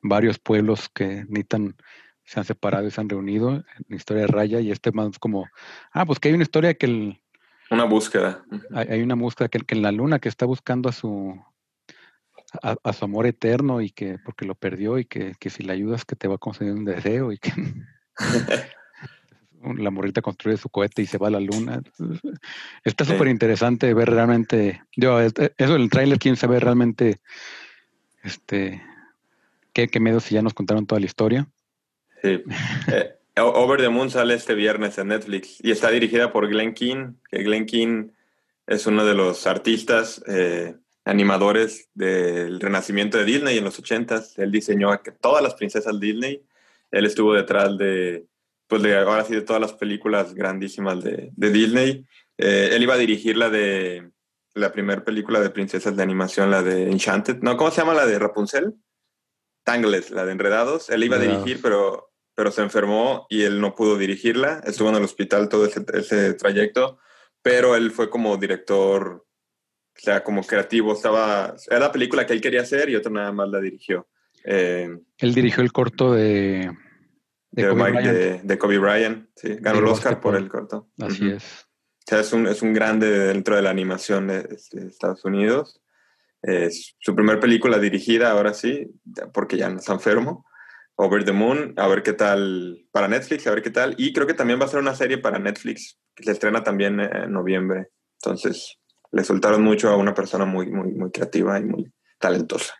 varios 0.02 0.38
pueblos 0.38 0.88
que 0.88 1.24
necesitan, 1.28 1.76
se 2.24 2.40
han 2.40 2.44
separado 2.44 2.86
y 2.86 2.90
se 2.90 3.00
han 3.00 3.08
reunido 3.08 3.54
en 3.56 3.64
la 3.88 3.96
historia 3.96 4.22
de 4.22 4.28
Raya 4.28 4.60
y 4.60 4.70
este 4.70 4.92
más 4.92 5.18
como, 5.18 5.48
ah, 5.92 6.04
pues 6.04 6.18
que 6.18 6.28
hay 6.28 6.34
una 6.34 6.42
historia 6.42 6.74
que 6.74 6.86
el... 6.86 7.20
Una 7.70 7.84
búsqueda. 7.84 8.44
Hay, 8.74 8.88
hay, 8.88 9.02
una 9.02 9.14
búsqueda 9.14 9.48
que, 9.48 9.60
que, 9.60 9.74
en 9.74 9.82
la 9.82 9.92
luna 9.92 10.18
que 10.18 10.28
está 10.28 10.46
buscando 10.46 10.88
a 10.88 10.92
su... 10.92 11.40
A, 12.62 12.76
a, 12.82 12.92
su 12.94 13.04
amor 13.04 13.26
eterno 13.26 13.82
y 13.82 13.90
que 13.90 14.18
porque 14.24 14.46
lo 14.46 14.54
perdió 14.54 14.96
y 14.96 15.04
que, 15.04 15.34
que 15.38 15.50
si 15.50 15.62
le 15.62 15.74
ayudas 15.74 16.06
que 16.06 16.16
te 16.16 16.28
va 16.28 16.36
a 16.36 16.38
conceder 16.38 16.72
un 16.72 16.86
deseo 16.86 17.30
y 17.30 17.36
que 17.36 17.52
la 19.76 19.90
morrita 19.90 20.22
construye 20.22 20.56
su 20.56 20.68
cohete 20.68 21.02
y 21.02 21.06
se 21.06 21.18
va 21.18 21.28
a 21.28 21.32
la 21.32 21.40
luna. 21.40 21.82
Está 22.84 23.04
súper 23.04 23.26
sí. 23.26 23.30
interesante 23.30 23.92
ver 23.94 24.10
realmente, 24.10 24.82
yo, 24.96 25.20
eso 25.20 25.76
el 25.76 25.90
tráiler, 25.90 26.18
quién 26.18 26.36
sabe 26.36 26.60
realmente 26.60 27.20
este 28.22 28.82
qué, 29.72 29.88
qué 29.88 30.00
miedo 30.00 30.20
si 30.20 30.34
ya 30.34 30.42
nos 30.42 30.54
contaron 30.54 30.86
toda 30.86 31.00
la 31.00 31.06
historia. 31.06 31.48
Sí. 32.22 32.42
eh, 32.92 33.14
Over 33.40 33.80
the 33.80 33.88
Moon 33.88 34.10
sale 34.10 34.34
este 34.34 34.54
viernes 34.54 34.98
en 34.98 35.08
Netflix 35.08 35.58
y 35.62 35.70
está 35.70 35.90
dirigida 35.90 36.32
por 36.32 36.48
Glenn 36.48 36.74
King, 36.74 37.14
que 37.30 37.42
Glenn 37.42 37.66
King 37.66 38.08
es 38.66 38.86
uno 38.86 39.04
de 39.04 39.14
los 39.14 39.46
artistas, 39.46 40.22
eh, 40.26 40.74
animadores 41.04 41.88
del 41.94 42.60
renacimiento 42.60 43.16
de 43.16 43.24
Disney 43.24 43.58
en 43.58 43.64
los 43.64 43.80
80s. 43.80 44.34
Él 44.38 44.50
diseñó 44.50 44.90
a 44.90 45.00
todas 45.02 45.42
las 45.42 45.54
princesas 45.54 45.98
Disney. 45.98 46.42
Él 46.90 47.06
estuvo 47.06 47.32
detrás 47.32 47.78
de, 47.78 48.26
pues 48.68 48.82
de 48.82 48.96
ahora 48.96 49.24
sí, 49.24 49.34
de 49.34 49.42
todas 49.42 49.60
las 49.60 49.72
películas 49.72 50.34
grandísimas 50.34 51.02
de, 51.02 51.30
de 51.34 51.50
Disney. 51.50 52.06
Eh, 52.36 52.70
él 52.72 52.82
iba 52.82 52.94
a 52.94 52.98
dirigir 52.98 53.36
la 53.36 53.50
de 53.50 54.12
la 54.54 54.72
primera 54.72 55.02
película 55.02 55.40
de 55.40 55.50
princesas 55.50 55.96
de 55.96 56.02
animación, 56.02 56.50
la 56.50 56.62
de 56.62 56.90
Enchanted. 56.90 57.38
No, 57.40 57.56
¿cómo 57.56 57.70
se 57.70 57.80
llama 57.80 57.94
la 57.94 58.06
de 58.06 58.18
Rapunzel? 58.18 58.74
Tangled, 59.64 60.08
la 60.10 60.26
de 60.26 60.32
Enredados. 60.32 60.90
Él 60.90 61.04
iba 61.04 61.16
a 61.16 61.20
dirigir, 61.20 61.60
pero, 61.62 62.12
pero 62.34 62.50
se 62.50 62.62
enfermó 62.62 63.26
y 63.30 63.42
él 63.42 63.60
no 63.60 63.74
pudo 63.74 63.96
dirigirla. 63.96 64.60
Estuvo 64.66 64.90
en 64.90 64.96
el 64.96 65.04
hospital 65.04 65.48
todo 65.48 65.64
ese, 65.64 65.84
ese 65.94 66.34
trayecto, 66.34 66.98
pero 67.42 67.74
él 67.74 67.90
fue 67.90 68.10
como 68.10 68.36
director, 68.36 69.26
o 69.96 70.00
sea, 70.00 70.22
como 70.22 70.42
creativo. 70.42 70.92
Estaba, 70.92 71.54
era 71.68 71.80
la 71.80 71.92
película 71.92 72.26
que 72.26 72.34
él 72.34 72.40
quería 72.40 72.62
hacer 72.62 72.90
y 72.90 72.96
otra 72.96 73.12
nada 73.12 73.32
más 73.32 73.48
la 73.48 73.60
dirigió. 73.60 74.08
Eh, 74.44 74.88
Él 75.18 75.34
dirigió 75.34 75.62
el 75.62 75.72
corto 75.72 76.12
de, 76.12 76.70
de 77.50 77.62
de, 77.64 77.68
Kobe 77.70 77.82
Mike- 77.84 77.92
Bryant. 78.00 78.16
de- 78.18 78.40
de 78.44 78.58
Kobe 78.58 78.78
Bryant, 78.78 79.28
sí. 79.36 79.56
Ganó 79.60 79.78
el 79.80 79.86
Oscar 79.86 80.20
por 80.20 80.36
el 80.36 80.48
corto. 80.48 80.88
Así 81.00 81.30
es. 81.30 81.44
O 81.44 82.10
sea, 82.10 82.20
es 82.20 82.32
un, 82.32 82.46
es 82.46 82.62
un 82.62 82.72
grande 82.72 83.08
dentro 83.10 83.56
de 83.56 83.62
la 83.62 83.70
animación 83.70 84.28
de, 84.28 84.42
de 84.72 84.86
Estados 84.86 85.24
Unidos. 85.24 85.80
Es 86.40 86.94
su 87.00 87.14
primera 87.14 87.38
película 87.40 87.78
dirigida, 87.78 88.30
ahora 88.30 88.54
sí, 88.54 88.90
porque 89.34 89.56
ya 89.56 89.68
no 89.68 89.78
está 89.78 89.92
enfermo. 89.92 90.46
Over 91.00 91.24
the 91.24 91.32
Moon, 91.32 91.74
a 91.76 91.86
ver 91.86 92.02
qué 92.02 92.12
tal 92.12 92.86
para 92.92 93.08
Netflix, 93.08 93.46
a 93.46 93.50
ver 93.50 93.62
qué 93.62 93.70
tal. 93.70 93.94
Y 93.98 94.12
creo 94.12 94.26
que 94.26 94.34
también 94.34 94.58
va 94.60 94.64
a 94.64 94.68
ser 94.68 94.80
una 94.80 94.94
serie 94.94 95.18
para 95.18 95.38
Netflix, 95.38 95.98
que 96.14 96.24
se 96.24 96.32
estrena 96.32 96.64
también 96.64 96.98
en 97.00 97.30
noviembre. 97.32 97.88
Entonces, 98.22 98.78
le 99.12 99.22
soltaron 99.22 99.62
mucho 99.62 99.90
a 99.90 99.96
una 99.96 100.14
persona 100.14 100.44
muy, 100.44 100.66
muy, 100.70 100.92
muy 100.92 101.10
creativa 101.10 101.58
y 101.60 101.64
muy 101.64 101.92
talentosa. 102.18 102.74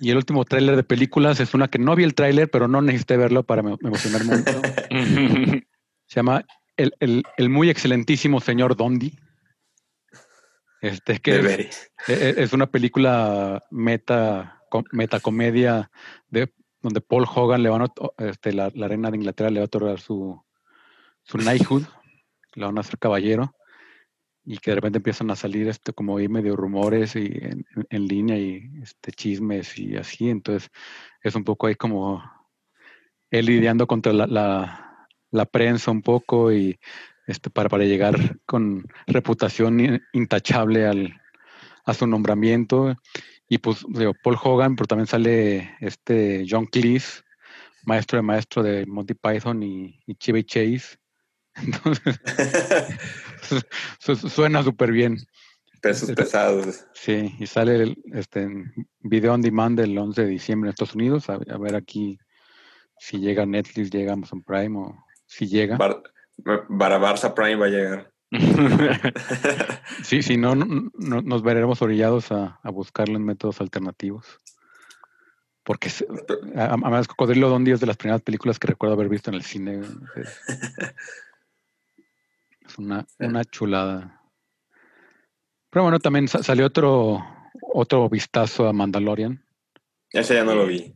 Y 0.00 0.10
el 0.10 0.16
último 0.16 0.44
tráiler 0.44 0.76
de 0.76 0.82
películas 0.84 1.40
es 1.40 1.54
una 1.54 1.68
que 1.68 1.78
no 1.78 1.96
vi 1.96 2.04
el 2.04 2.14
tráiler, 2.14 2.50
pero 2.50 2.68
no 2.68 2.80
necesité 2.82 3.16
verlo 3.16 3.42
para 3.42 3.62
me, 3.62 3.70
me 3.80 3.88
emocionar 3.88 4.24
mucho. 4.24 4.62
Se 6.06 6.14
llama 6.16 6.44
el, 6.76 6.94
el- 7.00 7.24
el 7.36 7.48
muy 7.48 7.68
excelentísimo 7.70 8.40
señor 8.40 8.76
Dondi. 8.76 9.18
Este 10.80 11.18
que 11.18 11.32
es, 11.36 11.42
Debería. 11.42 11.70
e- 12.06 12.34
es 12.38 12.52
una 12.52 12.66
película 12.70 13.64
meta 13.70 14.62
co- 14.70 14.84
metacomedia 14.92 15.90
de 16.28 16.52
donde 16.80 17.00
Paul 17.00 17.26
Hogan 17.34 17.64
le 17.64 17.68
van 17.68 17.82
a, 17.82 17.86
este, 18.18 18.52
la, 18.52 18.70
la 18.74 18.86
reina 18.86 19.10
de 19.10 19.16
Inglaterra 19.16 19.50
le 19.50 19.58
va 19.58 19.64
a 19.64 19.66
otorgar 19.66 19.98
su, 19.98 20.40
su 21.24 21.38
knighthood, 21.38 21.82
le 22.54 22.64
van 22.64 22.78
a 22.78 22.82
hacer 22.82 22.98
caballero 22.98 23.52
y 24.50 24.56
que 24.58 24.70
de 24.70 24.76
repente 24.76 24.96
empiezan 24.96 25.30
a 25.30 25.36
salir 25.36 25.68
este 25.68 25.92
como 25.92 26.16
ahí 26.16 26.26
medio 26.26 26.56
rumores 26.56 27.14
y 27.16 27.26
en, 27.26 27.66
en- 27.90 28.08
línea 28.08 28.38
y 28.38 28.62
este 28.82 29.12
chismes 29.12 29.78
y 29.78 29.94
así, 29.96 30.30
entonces 30.30 30.70
es 31.22 31.34
un 31.34 31.44
poco 31.44 31.66
ahí 31.66 31.74
como 31.74 32.22
él 33.30 33.44
lidiando 33.44 33.86
contra 33.86 34.14
la, 34.14 34.26
la, 34.26 35.06
la 35.30 35.44
prensa 35.44 35.90
un 35.90 36.00
poco 36.00 36.50
y 36.50 36.78
este 37.26 37.50
para, 37.50 37.68
para 37.68 37.84
llegar 37.84 38.38
con 38.46 38.86
reputación 39.06 39.80
in- 39.80 40.02
intachable 40.14 40.86
al, 40.86 41.20
a 41.84 41.92
su 41.92 42.06
nombramiento. 42.06 42.96
Y 43.50 43.58
pues 43.58 43.84
digo, 43.86 44.14
Paul 44.14 44.38
Hogan, 44.42 44.76
pero 44.76 44.86
también 44.86 45.06
sale 45.08 45.74
este 45.80 46.46
John 46.48 46.64
Cleese, 46.64 47.20
maestro 47.84 48.16
de 48.16 48.22
maestro 48.22 48.62
de 48.62 48.86
Monty 48.86 49.12
Python 49.12 49.62
y, 49.62 50.00
y 50.06 50.14
Chevy 50.14 50.44
Chase. 50.44 50.96
Entonces, 51.54 52.18
suena 54.28 54.62
súper 54.62 54.92
bien. 54.92 55.16
Pesos 55.80 56.10
pesados. 56.12 56.86
Sí, 56.92 57.34
y 57.38 57.46
sale 57.46 57.76
el, 57.82 58.02
este 58.12 58.42
en 58.42 58.72
video 59.00 59.32
on 59.34 59.40
demand 59.42 59.78
el 59.78 59.96
11 59.96 60.22
de 60.22 60.28
diciembre 60.28 60.68
en 60.68 60.70
Estados 60.72 60.94
Unidos. 60.96 61.30
A, 61.30 61.34
a 61.34 61.58
ver 61.58 61.76
aquí 61.76 62.18
si 62.98 63.18
llega 63.18 63.46
Netflix, 63.46 63.90
llega 63.90 64.14
Amazon 64.14 64.42
Prime 64.42 64.76
o 64.78 65.04
si 65.26 65.46
llega. 65.46 65.76
Bar- 65.76 66.02
para 66.78 66.98
Barça 66.98 67.32
Prime 67.34 67.56
va 67.56 67.66
a 67.66 67.70
llegar. 67.70 68.12
Sí, 70.02 70.22
si 70.22 70.36
no, 70.36 70.54
no- 70.54 70.90
no- 70.94 71.22
nos 71.22 71.42
veremos 71.42 71.80
orillados 71.82 72.30
a, 72.32 72.58
a 72.62 72.70
buscarlo 72.70 73.16
en 73.16 73.24
métodos 73.24 73.60
alternativos. 73.60 74.38
Porque 75.64 75.90
además 76.56 77.06
Cocodrilo 77.08 77.48
Dondi 77.50 77.72
es 77.72 77.80
de 77.80 77.86
las 77.86 77.96
primeras 77.96 78.22
películas 78.22 78.58
que 78.58 78.68
recuerdo 78.68 78.94
haber 78.94 79.08
visto 79.08 79.30
en 79.30 79.34
el 79.36 79.42
cine. 79.42 79.80
Es, 82.68 82.78
una, 82.78 83.06
una 83.18 83.44
chulada. 83.44 84.20
Pero 85.70 85.82
bueno, 85.84 85.98
también 85.98 86.28
sa- 86.28 86.42
salió 86.42 86.66
otro, 86.66 87.24
otro 87.72 88.08
vistazo 88.08 88.68
a 88.68 88.72
Mandalorian. 88.72 89.42
Ese 90.10 90.34
ya 90.34 90.44
no 90.44 90.54
lo 90.54 90.66
vi. 90.66 90.94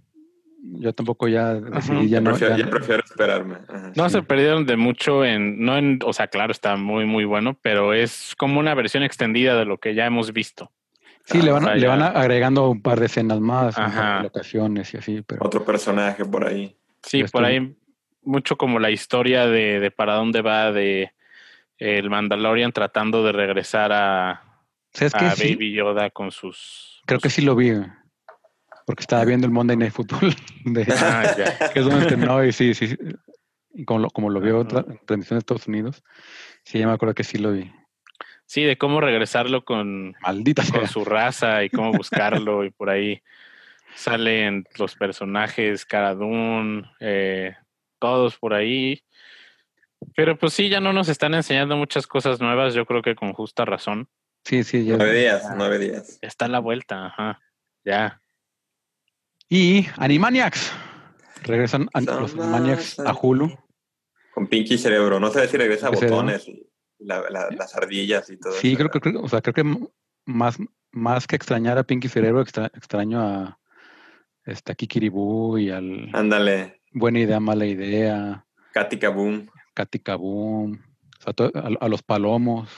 Yo 0.64 0.92
tampoco 0.94 1.26
ya 1.28 1.54
decidí, 1.54 2.08
ya 2.08 2.20
no. 2.20 2.30
prefiero, 2.30 2.54
ya 2.56 2.58
ya 2.60 2.64
no- 2.66 2.70
prefiero 2.70 3.02
esperarme. 3.04 3.56
Ajá. 3.68 3.92
No 3.96 4.08
Sí. 4.08 4.14
se 4.16 4.22
perdieron 4.22 4.64
de 4.64 4.76
mucho 4.76 5.24
en, 5.24 5.64
no 5.64 5.76
en, 5.76 5.98
o 6.04 6.12
sea, 6.12 6.28
claro, 6.28 6.52
está 6.52 6.76
muy, 6.76 7.04
muy 7.04 7.24
bueno, 7.24 7.58
pero 7.62 7.92
es 7.94 8.34
como 8.38 8.60
una 8.60 8.74
versión 8.74 9.02
extendida 9.02 9.56
de 9.56 9.64
lo 9.64 9.78
que 9.78 9.94
ya 9.94 10.06
hemos 10.06 10.32
visto. 10.32 10.70
sí, 11.24 11.40
le 11.42 11.52
van, 11.52 11.62
o 11.64 11.66
sea, 11.66 11.74
le 11.76 11.86
van 11.86 12.02
agregando 12.02 12.68
un 12.70 12.80
par 12.82 12.98
de 13.00 13.06
escenas 13.06 13.40
más, 13.40 13.76
de 13.76 14.22
locaciones 14.24 14.92
y 14.94 14.96
así, 14.98 15.22
pero 15.22 15.44
Otro 15.44 15.64
personaje 15.64 16.24
por 16.24 16.44
ahí. 16.46 16.76
Sí, 17.02 17.18
por 17.24 17.44
estoy- 17.44 17.44
ahí 17.44 17.76
mucho 18.22 18.56
como 18.56 18.78
la 18.78 18.90
historia 18.90 19.46
de, 19.46 19.78
de 19.80 19.90
para 19.90 20.14
dónde 20.14 20.42
va 20.42 20.70
de 20.72 21.12
el 21.82 22.08
Mandalorian 22.10 22.72
tratando 22.72 23.24
de 23.24 23.32
regresar 23.32 23.92
a, 23.92 24.42
Baby 25.38 25.72
Yoda 25.72 26.10
con 26.10 26.30
sus... 26.30 27.00
creo 27.06 27.18
con 27.18 27.28
que 27.28 27.34
sí 27.34 27.42
lo 27.42 27.56
vi, 27.56 27.72
porque 28.86 29.00
estaba 29.00 29.24
viendo 29.24 29.46
el 29.46 29.52
Monday 29.52 29.76
Night 29.76 29.92
Football, 29.92 30.34
de, 30.64 30.86
Ah, 30.96 31.34
ya. 31.36 31.70
que 31.72 31.80
es 31.80 31.84
donde 31.84 32.06
terminó 32.06 32.44
y 32.44 32.52
sí, 32.52 32.74
sí, 32.74 32.88
sí, 32.88 32.96
y 33.74 33.84
como 33.84 34.00
lo, 34.00 34.10
como 34.10 34.30
lo 34.30 34.40
vio 34.40 34.60
en 34.60 34.68
transmisión 35.06 35.36
de 35.36 35.38
Estados 35.38 35.66
Unidos, 35.66 36.04
sí, 36.64 36.78
ya 36.78 36.86
me 36.86 36.92
acuerdo 36.92 37.14
que 37.14 37.24
sí 37.24 37.38
lo 37.38 37.52
vi. 37.52 37.70
Sí, 38.44 38.62
de 38.62 38.76
cómo 38.76 39.00
regresarlo 39.00 39.64
con, 39.64 40.14
Maldita 40.20 40.62
sea. 40.62 40.80
con 40.80 40.88
su 40.88 41.04
raza 41.04 41.64
y 41.64 41.70
cómo 41.70 41.92
buscarlo 41.92 42.64
y 42.64 42.70
por 42.70 42.90
ahí 42.90 43.22
salen 43.94 44.66
los 44.78 44.94
personajes, 44.94 45.84
Cara 45.86 46.14
Dune, 46.14 46.84
eh, 47.00 47.56
todos 47.98 48.36
por 48.36 48.52
ahí. 48.54 49.02
Pero 50.14 50.36
pues 50.38 50.52
sí, 50.52 50.68
ya 50.68 50.80
no 50.80 50.92
nos 50.92 51.08
están 51.08 51.34
enseñando 51.34 51.76
muchas 51.76 52.06
cosas 52.06 52.40
nuevas, 52.40 52.74
yo 52.74 52.86
creo 52.86 53.02
que 53.02 53.14
con 53.14 53.32
justa 53.32 53.64
razón. 53.64 54.08
Sí, 54.44 54.64
sí, 54.64 54.84
ya. 54.84 54.96
Nueve 54.96 55.18
días, 55.20 55.44
nueve 55.56 55.78
días. 55.78 56.18
Está 56.20 56.46
a 56.46 56.48
la 56.48 56.58
vuelta, 56.58 57.06
ajá. 57.06 57.40
Ya. 57.84 58.20
Y 59.48 59.86
Animaniacs. 59.96 60.72
Regresan 61.42 61.88
an- 61.92 62.04
Son 62.04 62.20
los 62.22 62.34
Animaniacs 62.34 62.98
a 63.00 63.12
Hulu. 63.14 63.56
Con 64.34 64.46
Pinky 64.46 64.78
Cerebro. 64.78 65.20
No 65.20 65.30
sé 65.30 65.46
si 65.48 65.56
regresa 65.56 65.88
a 65.88 65.90
botones 65.90 66.48
y 66.48 66.66
la- 66.98 67.28
la- 67.30 67.50
las 67.50 67.74
ardillas 67.76 68.30
y 68.30 68.38
todo 68.38 68.52
Sí, 68.54 68.68
eso. 68.70 68.78
creo 68.78 68.90
que, 68.90 69.00
creo- 69.00 69.22
o 69.22 69.28
sea, 69.28 69.42
creo 69.42 69.54
que 69.54 69.64
más, 70.24 70.58
más 70.90 71.26
que 71.26 71.36
extrañar 71.36 71.78
a 71.78 71.82
Pinky 71.84 72.08
Cerebro, 72.08 72.40
extra- 72.42 72.70
extraño 72.74 73.20
a, 73.20 73.58
este, 74.44 74.72
a 74.72 74.74
Kikiribú 74.74 75.58
y 75.58 75.70
al 75.70 76.10
Ándale. 76.12 76.80
Buena 76.92 77.20
Idea, 77.20 77.40
Mala 77.40 77.66
Idea, 77.66 78.44
Katy 78.72 78.96
Boom. 79.08 79.48
Katy 79.74 79.98
Kaboom, 80.00 80.72
o 80.72 81.22
sea, 81.22 81.50
a, 81.54 81.84
a 81.84 81.88
los 81.88 82.02
palomos. 82.02 82.68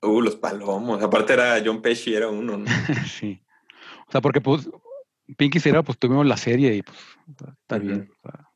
Uh, 0.00 0.20
los 0.20 0.36
palomos. 0.36 1.02
Aparte 1.02 1.32
era 1.32 1.60
John 1.64 1.82
Pesci, 1.82 2.14
era 2.14 2.28
uno. 2.28 2.58
¿no? 2.58 2.66
sí. 3.06 3.42
O 4.06 4.12
sea, 4.12 4.20
porque 4.20 4.40
pues 4.40 4.68
Pinky 5.36 5.60
Cerebro, 5.60 5.84
pues 5.84 5.98
tuvimos 5.98 6.26
la 6.26 6.36
serie 6.36 6.74
y 6.74 6.82
pues 6.82 6.98
está 7.60 7.78
bien. 7.78 8.10
o 8.10 8.20
sea, 8.22 8.48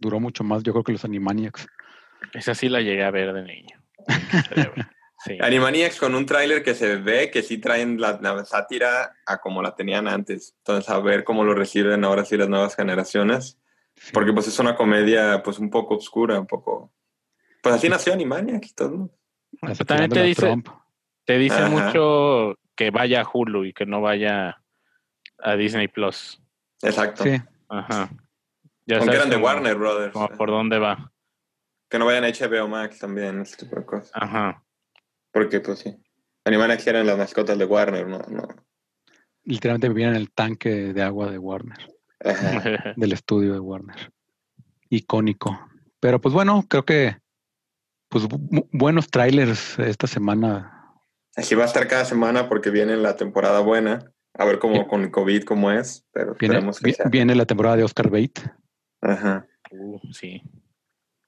duró 0.00 0.20
mucho 0.20 0.44
más, 0.44 0.62
yo 0.62 0.72
creo 0.72 0.84
que 0.84 0.92
los 0.92 1.04
Animaniacs. 1.04 1.66
Esa 2.34 2.54
sí 2.54 2.68
la 2.68 2.80
llegué 2.80 3.04
a 3.04 3.10
ver 3.10 3.32
de 3.32 3.42
niño. 3.42 3.82
Sí. 5.24 5.36
Animaniacs 5.40 5.98
con 5.98 6.14
un 6.14 6.26
tráiler 6.26 6.62
que 6.62 6.76
se 6.76 6.94
ve 6.94 7.32
que 7.32 7.42
sí 7.42 7.58
traen 7.58 8.00
la, 8.00 8.20
la 8.22 8.44
sátira 8.44 9.16
a 9.26 9.38
como 9.38 9.62
la 9.62 9.74
tenían 9.74 10.06
antes. 10.06 10.54
Entonces, 10.58 10.88
a 10.88 11.00
ver 11.00 11.24
cómo 11.24 11.42
lo 11.42 11.54
reciben 11.54 12.04
ahora 12.04 12.24
sí 12.24 12.36
las 12.36 12.48
nuevas 12.48 12.76
generaciones. 12.76 13.58
Sí. 13.96 14.12
Porque 14.14 14.32
pues 14.32 14.46
es 14.46 14.56
una 14.60 14.76
comedia 14.76 15.42
pues 15.42 15.58
un 15.58 15.70
poco 15.70 15.96
oscura, 15.96 16.38
un 16.38 16.46
poco... 16.46 16.92
Pues 17.62 17.74
así 17.74 17.88
nació 17.88 18.12
Animaniacs 18.12 18.70
y 18.70 18.74
todo. 18.74 19.10
También 19.86 20.10
te 20.10 20.22
dice- 20.22 20.42
Trump. 20.42 20.68
Te 21.24 21.36
dice 21.38 21.56
Ajá. 21.56 21.68
mucho 21.68 22.58
que 22.74 22.90
vaya 22.90 23.20
a 23.22 23.28
Hulu 23.30 23.64
y 23.66 23.72
que 23.72 23.84
no 23.84 24.00
vaya 24.00 24.62
a 25.38 25.56
Disney 25.56 25.88
Plus. 25.88 26.40
Exacto. 26.82 27.24
Sí, 27.24 27.32
Ajá. 27.68 28.08
Ya 28.86 28.96
Aunque 28.96 29.12
sabes 29.16 29.26
eran 29.26 29.30
de 29.30 29.36
Warner 29.36 29.74
Brothers. 29.76 30.12
cómo 30.14 30.28
por 30.30 30.48
dónde 30.48 30.78
va. 30.78 31.12
Que 31.90 31.98
no 31.98 32.06
vayan 32.06 32.24
a 32.24 32.28
HBO 32.28 32.68
Max 32.68 32.98
también, 33.00 33.40
ese 33.42 33.56
tipo 33.58 33.76
de 33.76 33.84
cosas. 33.84 34.10
Ajá. 34.14 34.64
Porque 35.32 35.60
pues 35.60 35.80
sí. 35.80 35.94
Animaniacs 36.44 36.86
eran 36.86 37.06
las 37.06 37.18
mascotas 37.18 37.58
de 37.58 37.64
Warner, 37.66 38.06
¿no? 38.06 38.18
no. 38.30 38.48
literalmente 39.44 39.88
vivían 39.88 40.10
en 40.10 40.16
el 40.16 40.30
tanque 40.30 40.92
de 40.94 41.02
agua 41.02 41.30
de 41.30 41.38
Warner, 41.38 41.94
Ajá. 42.24 42.94
del 42.96 43.12
estudio 43.12 43.52
de 43.52 43.60
Warner. 43.60 44.12
Icónico. 44.90 45.58
Pero 46.00 46.20
pues 46.20 46.32
bueno, 46.34 46.64
creo 46.68 46.84
que 46.84 47.16
pues 48.08 48.24
bu- 48.24 48.48
bu- 48.48 48.68
buenos 48.72 49.08
trailers 49.10 49.78
esta 49.78 50.06
semana. 50.06 50.94
Así 51.36 51.54
va 51.54 51.64
a 51.64 51.66
estar 51.66 51.86
cada 51.88 52.04
semana 52.04 52.48
porque 52.48 52.70
viene 52.70 52.96
la 52.96 53.16
temporada 53.16 53.60
buena. 53.60 54.12
A 54.34 54.44
ver 54.44 54.58
cómo 54.58 54.86
con 54.86 55.02
el 55.02 55.10
COVID 55.10 55.44
cómo 55.44 55.70
es, 55.72 56.06
pero 56.12 56.34
Viene, 56.34 56.54
esperemos 56.54 56.78
que 56.80 56.86
vi- 56.86 56.92
sea. 56.94 57.06
viene 57.08 57.34
la 57.34 57.44
temporada 57.46 57.76
de 57.76 57.84
Oscar 57.84 58.08
Bate. 58.10 58.42
Ajá. 59.00 59.46
Uh, 59.70 59.98
sí. 60.12 60.42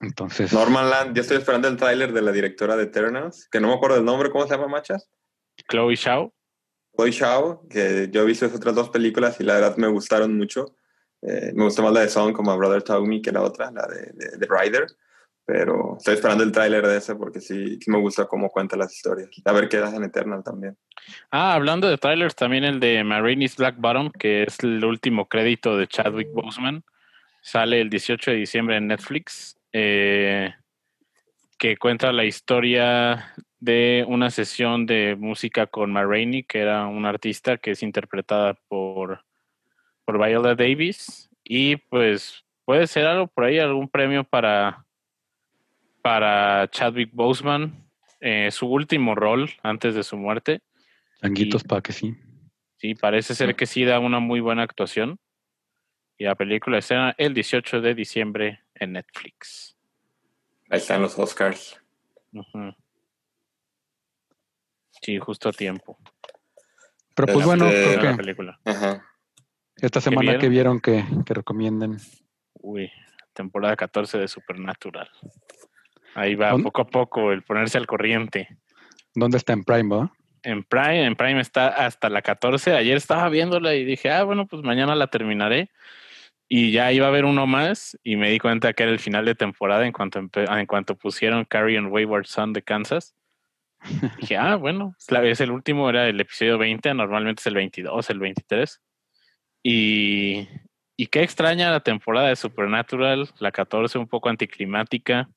Entonces, 0.00 0.52
Normanland, 0.52 1.14
yo 1.14 1.20
estoy 1.22 1.36
esperando 1.38 1.68
el 1.68 1.76
tráiler 1.76 2.12
de 2.12 2.22
la 2.22 2.32
directora 2.32 2.76
de 2.76 2.84
Eternals, 2.84 3.48
que 3.50 3.60
no 3.60 3.68
me 3.68 3.74
acuerdo 3.74 3.98
el 3.98 4.04
nombre, 4.04 4.30
¿cómo 4.30 4.46
se 4.46 4.54
llama, 4.54 4.68
machas? 4.68 5.10
Chloe 5.68 5.94
Shao. 5.96 6.32
Chloe 6.96 7.10
Shao, 7.10 7.66
que 7.68 8.08
yo 8.10 8.22
he 8.22 8.24
visto 8.24 8.46
esas 8.46 8.56
otras 8.58 8.74
dos 8.74 8.90
películas 8.90 9.38
y 9.40 9.44
la 9.44 9.54
verdad 9.54 9.76
me 9.76 9.88
gustaron 9.88 10.36
mucho. 10.36 10.74
Eh, 11.22 11.52
me 11.54 11.64
gustó 11.64 11.82
más 11.82 11.92
la 11.92 12.00
de 12.00 12.08
Song 12.08 12.32
como 12.32 12.50
a 12.50 12.56
Brother 12.56 12.82
Me 13.02 13.20
que 13.20 13.30
la 13.32 13.42
otra, 13.42 13.70
la 13.70 13.86
de, 13.86 14.12
de, 14.14 14.38
de 14.38 14.48
Rider. 14.48 14.86
Pero 15.52 15.96
estoy 15.98 16.14
esperando 16.14 16.44
el 16.44 16.52
tráiler 16.52 16.86
de 16.86 16.98
ese 16.98 17.16
porque 17.16 17.40
sí, 17.40 17.76
me 17.88 17.98
gusta 17.98 18.26
cómo 18.26 18.50
cuenta 18.50 18.76
las 18.76 18.94
historias. 18.94 19.28
A 19.44 19.50
ver 19.50 19.68
qué 19.68 19.78
hacen 19.78 20.04
Eternal 20.04 20.44
también. 20.44 20.78
Ah, 21.32 21.54
hablando 21.54 21.88
de 21.88 21.98
trailers, 21.98 22.36
también 22.36 22.62
el 22.62 22.78
de 22.78 23.02
Marini's 23.02 23.56
Black 23.56 23.74
Bottom, 23.76 24.12
que 24.12 24.44
es 24.44 24.60
el 24.60 24.84
último 24.84 25.26
crédito 25.26 25.76
de 25.76 25.88
Chadwick 25.88 26.32
Boseman, 26.32 26.84
sale 27.42 27.80
el 27.80 27.90
18 27.90 28.30
de 28.30 28.36
diciembre 28.36 28.76
en 28.76 28.86
Netflix, 28.86 29.58
eh, 29.72 30.54
que 31.58 31.76
cuenta 31.76 32.12
la 32.12 32.24
historia 32.24 33.34
de 33.58 34.04
una 34.06 34.30
sesión 34.30 34.86
de 34.86 35.16
música 35.18 35.66
con 35.66 35.90
Marini, 35.90 36.44
que 36.44 36.60
era 36.60 36.86
una 36.86 37.08
artista 37.08 37.56
que 37.56 37.72
es 37.72 37.82
interpretada 37.82 38.54
por, 38.68 39.24
por 40.04 40.24
Viola 40.24 40.54
Davis, 40.54 41.28
y 41.42 41.74
pues 41.74 42.44
puede 42.64 42.86
ser 42.86 43.06
algo 43.06 43.26
por 43.26 43.46
ahí, 43.46 43.58
algún 43.58 43.88
premio 43.88 44.22
para, 44.22 44.86
para 46.02 46.68
Chadwick 46.70 47.10
Boseman, 47.12 47.88
eh, 48.20 48.50
su 48.50 48.66
último 48.66 49.14
rol 49.14 49.50
antes 49.62 49.94
de 49.94 50.02
su 50.02 50.16
muerte. 50.16 50.62
changuitos 51.20 51.64
para 51.64 51.82
que 51.82 51.92
sí. 51.92 52.16
Sí, 52.76 52.94
parece 52.94 53.34
ser 53.34 53.56
que 53.56 53.66
sí 53.66 53.84
da 53.84 53.98
una 53.98 54.20
muy 54.20 54.40
buena 54.40 54.62
actuación. 54.62 55.18
Y 56.16 56.24
la 56.24 56.34
película 56.34 56.78
escena 56.78 57.14
el 57.18 57.34
18 57.34 57.80
de 57.80 57.94
diciembre 57.94 58.60
en 58.74 58.92
Netflix. 58.92 59.76
Ahí 60.68 60.78
están 60.78 61.02
los 61.02 61.18
Oscars. 61.18 61.80
Sí, 65.02 65.18
justo 65.18 65.48
a 65.48 65.52
tiempo. 65.52 65.98
Pero 67.14 67.32
pues 67.32 67.44
bueno, 67.46 67.68
creo 67.68 68.02
la 68.02 68.10
que 68.12 68.16
película. 68.16 68.60
Ajá. 68.64 69.04
esta 69.76 70.00
semana 70.00 70.38
que 70.38 70.48
vieron? 70.48 70.80
vieron 70.80 71.06
que, 71.08 71.24
que 71.24 71.34
recomienden. 71.34 71.98
Uy, 72.54 72.90
temporada 73.32 73.76
14 73.76 74.18
de 74.18 74.28
Supernatural. 74.28 75.10
Ahí 76.14 76.34
va 76.34 76.50
¿Dónde? 76.50 76.64
poco 76.64 76.82
a 76.82 76.86
poco 76.86 77.32
el 77.32 77.42
ponerse 77.42 77.78
al 77.78 77.86
corriente. 77.86 78.48
¿Dónde 79.14 79.38
está 79.38 79.52
en 79.52 79.64
Prime, 79.64 79.94
va? 79.94 80.12
En 80.42 80.64
Prime, 80.64 81.04
en 81.04 81.16
Prime 81.16 81.40
está 81.40 81.68
hasta 81.68 82.08
la 82.08 82.22
14. 82.22 82.74
Ayer 82.74 82.96
estaba 82.96 83.28
viéndola 83.28 83.74
y 83.74 83.84
dije, 83.84 84.10
ah, 84.10 84.24
bueno, 84.24 84.46
pues 84.46 84.62
mañana 84.62 84.94
la 84.94 85.08
terminaré. 85.08 85.70
Y 86.48 86.72
ya 86.72 86.90
iba 86.92 87.06
a 87.06 87.10
haber 87.10 87.24
uno 87.24 87.46
más 87.46 87.96
y 88.02 88.16
me 88.16 88.30
di 88.30 88.38
cuenta 88.38 88.72
que 88.72 88.82
era 88.82 88.92
el 88.92 88.98
final 88.98 89.24
de 89.24 89.36
temporada 89.36 89.86
en 89.86 89.92
cuanto, 89.92 90.18
en 90.18 90.66
cuanto 90.66 90.96
pusieron 90.96 91.44
Carrion 91.44 91.86
Wayward 91.86 92.26
Son 92.26 92.52
de 92.52 92.62
Kansas. 92.62 93.14
dije, 94.20 94.36
ah, 94.36 94.56
bueno, 94.56 94.94
es 94.98 95.40
el 95.40 95.50
último, 95.50 95.88
era 95.88 96.08
el 96.08 96.20
episodio 96.20 96.58
20, 96.58 96.92
normalmente 96.94 97.40
es 97.40 97.46
el 97.46 97.54
22, 97.54 98.10
el 98.10 98.18
23. 98.18 98.80
Y, 99.62 100.48
y 100.96 101.06
qué 101.06 101.22
extraña 101.22 101.70
la 101.70 101.80
temporada 101.80 102.28
de 102.28 102.36
Supernatural, 102.36 103.28
la 103.38 103.52
14 103.52 103.98
un 103.98 104.08
poco 104.08 104.28
anticlimática, 104.28 105.28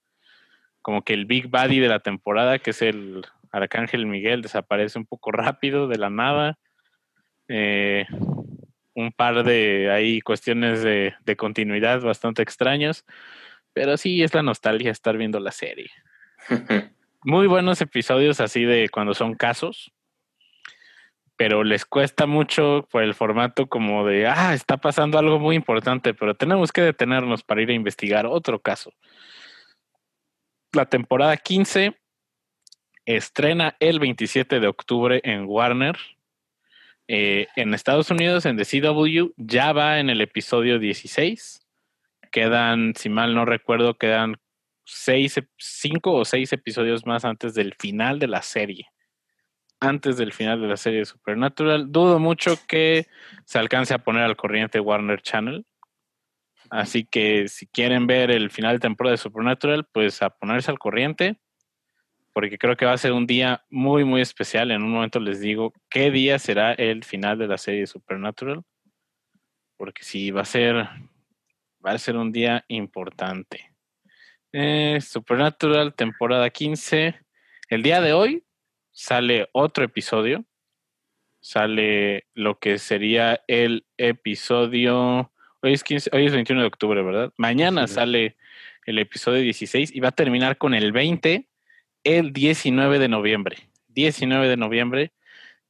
como 0.84 1.02
que 1.02 1.14
el 1.14 1.26
Big 1.26 1.48
Buddy 1.48 1.80
de 1.80 1.88
la 1.88 2.02
temporada, 2.02 2.60
que 2.60 2.70
es 2.70 2.84
el 2.84 3.26
Arcángel 3.52 4.06
Miguel, 4.06 4.44
desaparece 4.44 5.00
un 5.00 5.06
poco 5.06 5.32
rápido 5.32 5.88
de 5.88 5.98
la 5.98 6.12
nada. 6.12 6.60
Eh, 7.48 8.06
un 8.96 9.12
par 9.12 9.44
de 9.44 9.90
ahí 9.92 10.22
cuestiones 10.22 10.84
de, 10.84 11.16
de 11.26 11.36
continuidad 11.36 12.02
bastante 12.02 12.44
extrañas, 12.44 13.06
pero 13.74 13.98
sí 13.98 14.22
es 14.22 14.36
la 14.36 14.44
nostalgia 14.44 14.92
estar 14.92 15.18
viendo 15.18 15.40
la 15.40 15.52
serie. 15.52 15.90
Muy 17.24 17.48
buenos 17.48 17.82
episodios 17.82 18.40
así 18.40 18.66
de 18.66 18.90
cuando 18.90 19.14
son 19.14 19.34
casos, 19.36 19.94
pero 21.38 21.64
les 21.64 21.86
cuesta 21.86 22.26
mucho 22.26 22.88
por 22.92 23.02
el 23.02 23.16
formato 23.16 23.68
como 23.68 24.06
de, 24.06 24.28
ah, 24.28 24.54
está 24.54 24.78
pasando 24.78 25.18
algo 25.18 25.40
muy 25.40 25.56
importante, 25.56 26.14
pero 26.14 26.36
tenemos 26.36 26.72
que 26.74 26.82
detenernos 26.82 27.44
para 27.44 27.62
ir 27.62 27.70
a 27.70 27.74
investigar 27.74 28.26
otro 28.26 28.60
caso. 28.60 28.92
La 30.74 30.88
temporada 30.88 31.38
15 31.38 31.96
estrena 33.06 33.76
el 33.80 34.00
27 34.00 34.60
de 34.60 34.68
octubre 34.68 35.22
en 35.24 35.46
Warner. 35.46 35.96
Eh, 37.08 37.46
en 37.56 37.76
Estados 37.76 38.10
Unidos, 38.10 38.48
en 38.48 38.58
The 38.58 38.66
CW, 38.66 39.34
ya 39.38 39.72
va 39.72 40.00
en 40.00 40.10
el 40.10 40.20
episodio 40.20 40.80
16. 40.80 41.60
Quedan, 42.32 42.94
si 42.96 43.10
mal 43.10 43.36
no 43.36 43.46
recuerdo, 43.46 44.00
quedan 44.00 44.38
seis, 44.84 45.40
cinco 45.60 46.14
o 46.14 46.26
seis 46.26 46.52
episodios 46.54 47.06
más 47.06 47.24
antes 47.24 47.54
del 47.54 47.76
final 47.76 48.18
de 48.18 48.30
la 48.30 48.42
serie. 48.42 48.88
Antes 49.80 50.18
del 50.18 50.34
final 50.34 50.60
de 50.60 50.70
la 50.70 50.78
serie 50.78 51.00
de 51.00 51.06
Supernatural. 51.06 51.92
Dudo 51.92 52.18
mucho 52.18 52.58
que 52.68 53.06
se 53.46 53.60
alcance 53.60 53.94
a 53.94 54.00
poner 54.00 54.24
al 54.24 54.36
corriente 54.36 54.80
Warner 54.80 55.22
Channel. 55.22 55.68
Así 56.74 57.06
que 57.06 57.48
si 57.50 57.68
quieren 57.68 58.08
ver 58.08 58.32
el 58.32 58.50
final 58.50 58.76
de 58.76 58.80
temporada 58.80 59.12
de 59.12 59.18
Supernatural, 59.18 59.88
pues 59.92 60.24
a 60.24 60.32
ponerse 60.32 60.72
al 60.72 60.80
corriente 60.80 61.38
porque 62.34 62.58
creo 62.58 62.76
que 62.76 62.86
va 62.86 62.94
a 62.94 62.98
ser 62.98 63.14
un 63.14 63.28
día 63.28 63.64
muy, 63.70 64.04
muy 64.04 64.22
especial. 64.22 64.72
En 64.72 64.82
un 64.82 64.92
momento 64.92 65.20
les 65.20 65.40
digo 65.40 65.72
qué 65.90 66.10
día 66.10 66.40
será 66.40 66.74
el 66.74 67.04
final 67.04 67.38
de 67.38 67.48
la 67.48 67.58
serie 67.58 67.82
de 67.82 67.88
Supernatural, 67.88 68.64
porque 69.78 70.04
sí, 70.04 70.32
va 70.32 70.42
a 70.42 70.46
ser, 70.46 70.76
va 71.86 71.92
a 71.92 71.98
ser 72.00 72.18
un 72.18 72.32
día 72.32 72.66
importante. 72.68 73.72
Eh, 74.52 75.00
Supernatural, 75.00 75.94
temporada 75.94 76.50
15. 76.50 77.20
El 77.70 77.84
día 77.84 78.02
de 78.02 78.14
hoy 78.14 78.44
sale 78.92 79.48
otro 79.52 79.84
episodio. 79.84 80.44
Sale 81.40 82.26
lo 82.34 82.58
que 82.58 82.80
sería 82.80 83.44
el 83.48 83.86
episodio. 83.98 85.33
Hoy 85.66 85.72
es, 85.72 85.84
15 85.86 86.10
hoy 86.12 86.26
es 86.26 86.34
21 86.34 86.60
de 86.60 86.68
octubre, 86.68 87.02
¿verdad? 87.02 87.32
Mañana 87.38 87.88
sale 87.88 88.36
el 88.86 89.00
episodio 89.00 89.42
16 89.42 89.96
y 89.96 90.02
va 90.02 90.10
a 90.10 90.12
terminar 90.12 90.58
con 90.58 90.74
el 90.74 90.92
20 90.92 91.48
el 92.04 92.34
19 92.34 93.00
de 93.00 93.08
noviembre. 93.08 93.70
19 93.88 94.50
de 94.50 94.58
noviembre, 94.58 95.14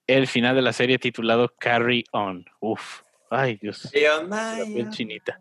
el 0.07 0.25
final 0.25 0.55
de 0.55 0.63
la 0.63 0.73
serie 0.73 0.97
titulado 0.97 1.53
Carry 1.59 2.05
On. 2.11 2.43
Uf, 2.59 3.03
ay 3.29 3.59
Dios, 3.61 3.87
piel 3.91 4.89
chinita. 4.89 5.39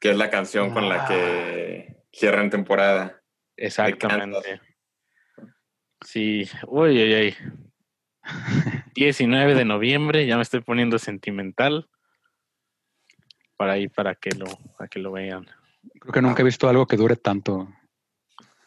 Que 0.00 0.12
es 0.12 0.16
la 0.16 0.30
canción 0.30 0.72
con 0.72 0.88
la 0.88 1.04
que 1.06 1.96
cierran 2.12 2.48
temporada. 2.48 3.20
Exactamente. 3.56 4.60
Sí, 6.06 6.48
uy, 6.68 7.02
uy, 7.02 7.14
uy. 7.14 7.36
19 8.94 9.56
de 9.56 9.64
noviembre, 9.64 10.26
ya 10.26 10.36
me 10.36 10.42
estoy 10.42 10.60
poniendo 10.60 11.00
sentimental. 11.00 11.88
Para 13.58 13.72
ahí, 13.74 13.88
para 13.88 14.14
que 14.14 14.30
lo, 14.30 14.46
para 14.78 14.88
que 14.88 14.98
lo 15.00 15.12
vean. 15.12 15.44
Creo 16.00 16.12
que 16.14 16.22
nunca 16.22 16.40
he 16.40 16.44
visto 16.44 16.68
algo 16.68 16.86
que 16.86 16.96
dure 16.96 17.16
tanto. 17.16 17.68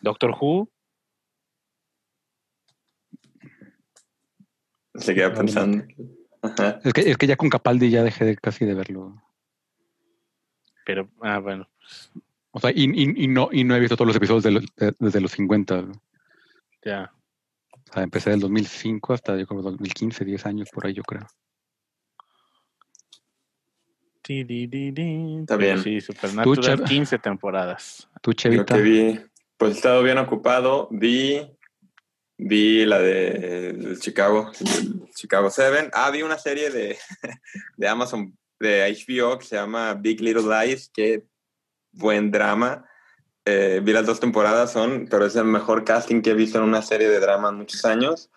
Doctor 0.01 0.35
Who, 0.39 0.69
Se 4.95 5.15
queda 5.15 5.33
pensando. 5.33 5.83
Ajá. 6.41 6.79
Es 6.83 6.93
que, 6.93 7.01
es 7.09 7.17
que 7.17 7.27
ya 7.27 7.37
con 7.37 7.49
Capaldi 7.49 7.89
ya 7.89 8.03
dejé 8.03 8.25
de, 8.25 8.35
casi 8.35 8.65
de 8.65 8.73
verlo. 8.73 9.15
pero, 10.85 11.09
ah, 11.21 11.39
bueno, 11.39 11.69
O 12.51 12.59
sea, 12.59 12.71
y, 12.71 12.83
y- 12.83 13.23
y 13.23 13.27
no, 13.27 13.47
y 13.51 13.63
no 13.63 13.75
he 13.75 13.79
visto 13.79 13.95
todos 13.95 14.07
los 14.07 14.15
episodios 14.17 14.43
de 14.43 14.51
los- 14.51 14.65
de- 14.75 14.93
desde 14.99 15.21
los 15.21 15.31
50. 15.31 15.79
O 15.79 15.91
ya. 16.83 17.13
sea, 17.93 18.03
empecé 18.03 18.31
del 18.31 18.41
2005 18.41 19.13
hasta 19.13 19.37
yo 19.37 19.47
creo 19.47 19.61
2015, 19.61 20.25
10 20.25 20.45
años 20.45 20.69
por 20.73 20.85
ahí, 20.85 20.93
yo 20.93 21.03
creo. 21.03 21.25
Di, 24.23 24.43
di, 24.43 24.67
di. 24.67 25.39
Está 25.39 25.57
bien. 25.57 25.81
Sí, 25.81 25.99
Supernatural, 25.99 26.63
Chava. 26.77 26.87
15 26.87 27.19
temporadas. 27.19 28.07
Tú, 28.21 28.31
Lo 28.31 28.35
Chevita. 28.35 28.75
que 28.75 28.81
vi, 28.81 29.19
pues 29.57 29.71
he 29.73 29.75
estado 29.77 30.03
bien 30.03 30.17
ocupado. 30.19 30.87
Vi, 30.91 31.41
vi 32.37 32.85
la 32.85 32.99
de, 32.99 33.73
de 33.73 33.97
Chicago, 33.97 34.51
Chicago 35.15 35.49
7. 35.49 35.89
Ah, 35.93 36.11
vi 36.11 36.21
una 36.21 36.37
serie 36.37 36.69
de, 36.69 36.97
de 37.77 37.87
Amazon, 37.87 38.37
de 38.59 38.95
HBO 39.07 39.39
que 39.39 39.45
se 39.45 39.55
llama 39.55 39.95
Big 39.95 40.21
Little 40.21 40.43
Lies. 40.43 40.91
Qué 40.93 41.25
buen 41.91 42.29
drama. 42.31 42.85
Eh, 43.45 43.81
vi 43.83 43.91
las 43.91 44.05
dos 44.05 44.19
temporadas, 44.19 44.71
son, 44.71 45.07
pero 45.09 45.25
es 45.25 45.35
el 45.35 45.45
mejor 45.45 45.83
casting 45.83 46.21
que 46.21 46.29
he 46.29 46.35
visto 46.35 46.59
en 46.59 46.65
una 46.65 46.83
serie 46.83 47.09
de 47.09 47.19
drama 47.19 47.49
en 47.49 47.55
muchos 47.55 47.83
años. 47.85 48.29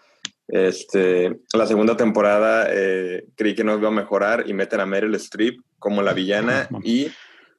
Este, 0.48 1.40
la 1.52 1.66
segunda 1.66 1.96
temporada 1.96 2.66
eh, 2.70 3.26
creí 3.34 3.54
que 3.54 3.64
no 3.64 3.76
iba 3.76 3.88
a 3.88 3.92
mejorar 3.92 4.44
y 4.46 4.54
meten 4.54 4.80
a 4.80 4.86
Meryl 4.86 5.14
Streep 5.14 5.58
como 5.84 6.00
la 6.00 6.14
villana 6.14 6.66
y 6.82 7.12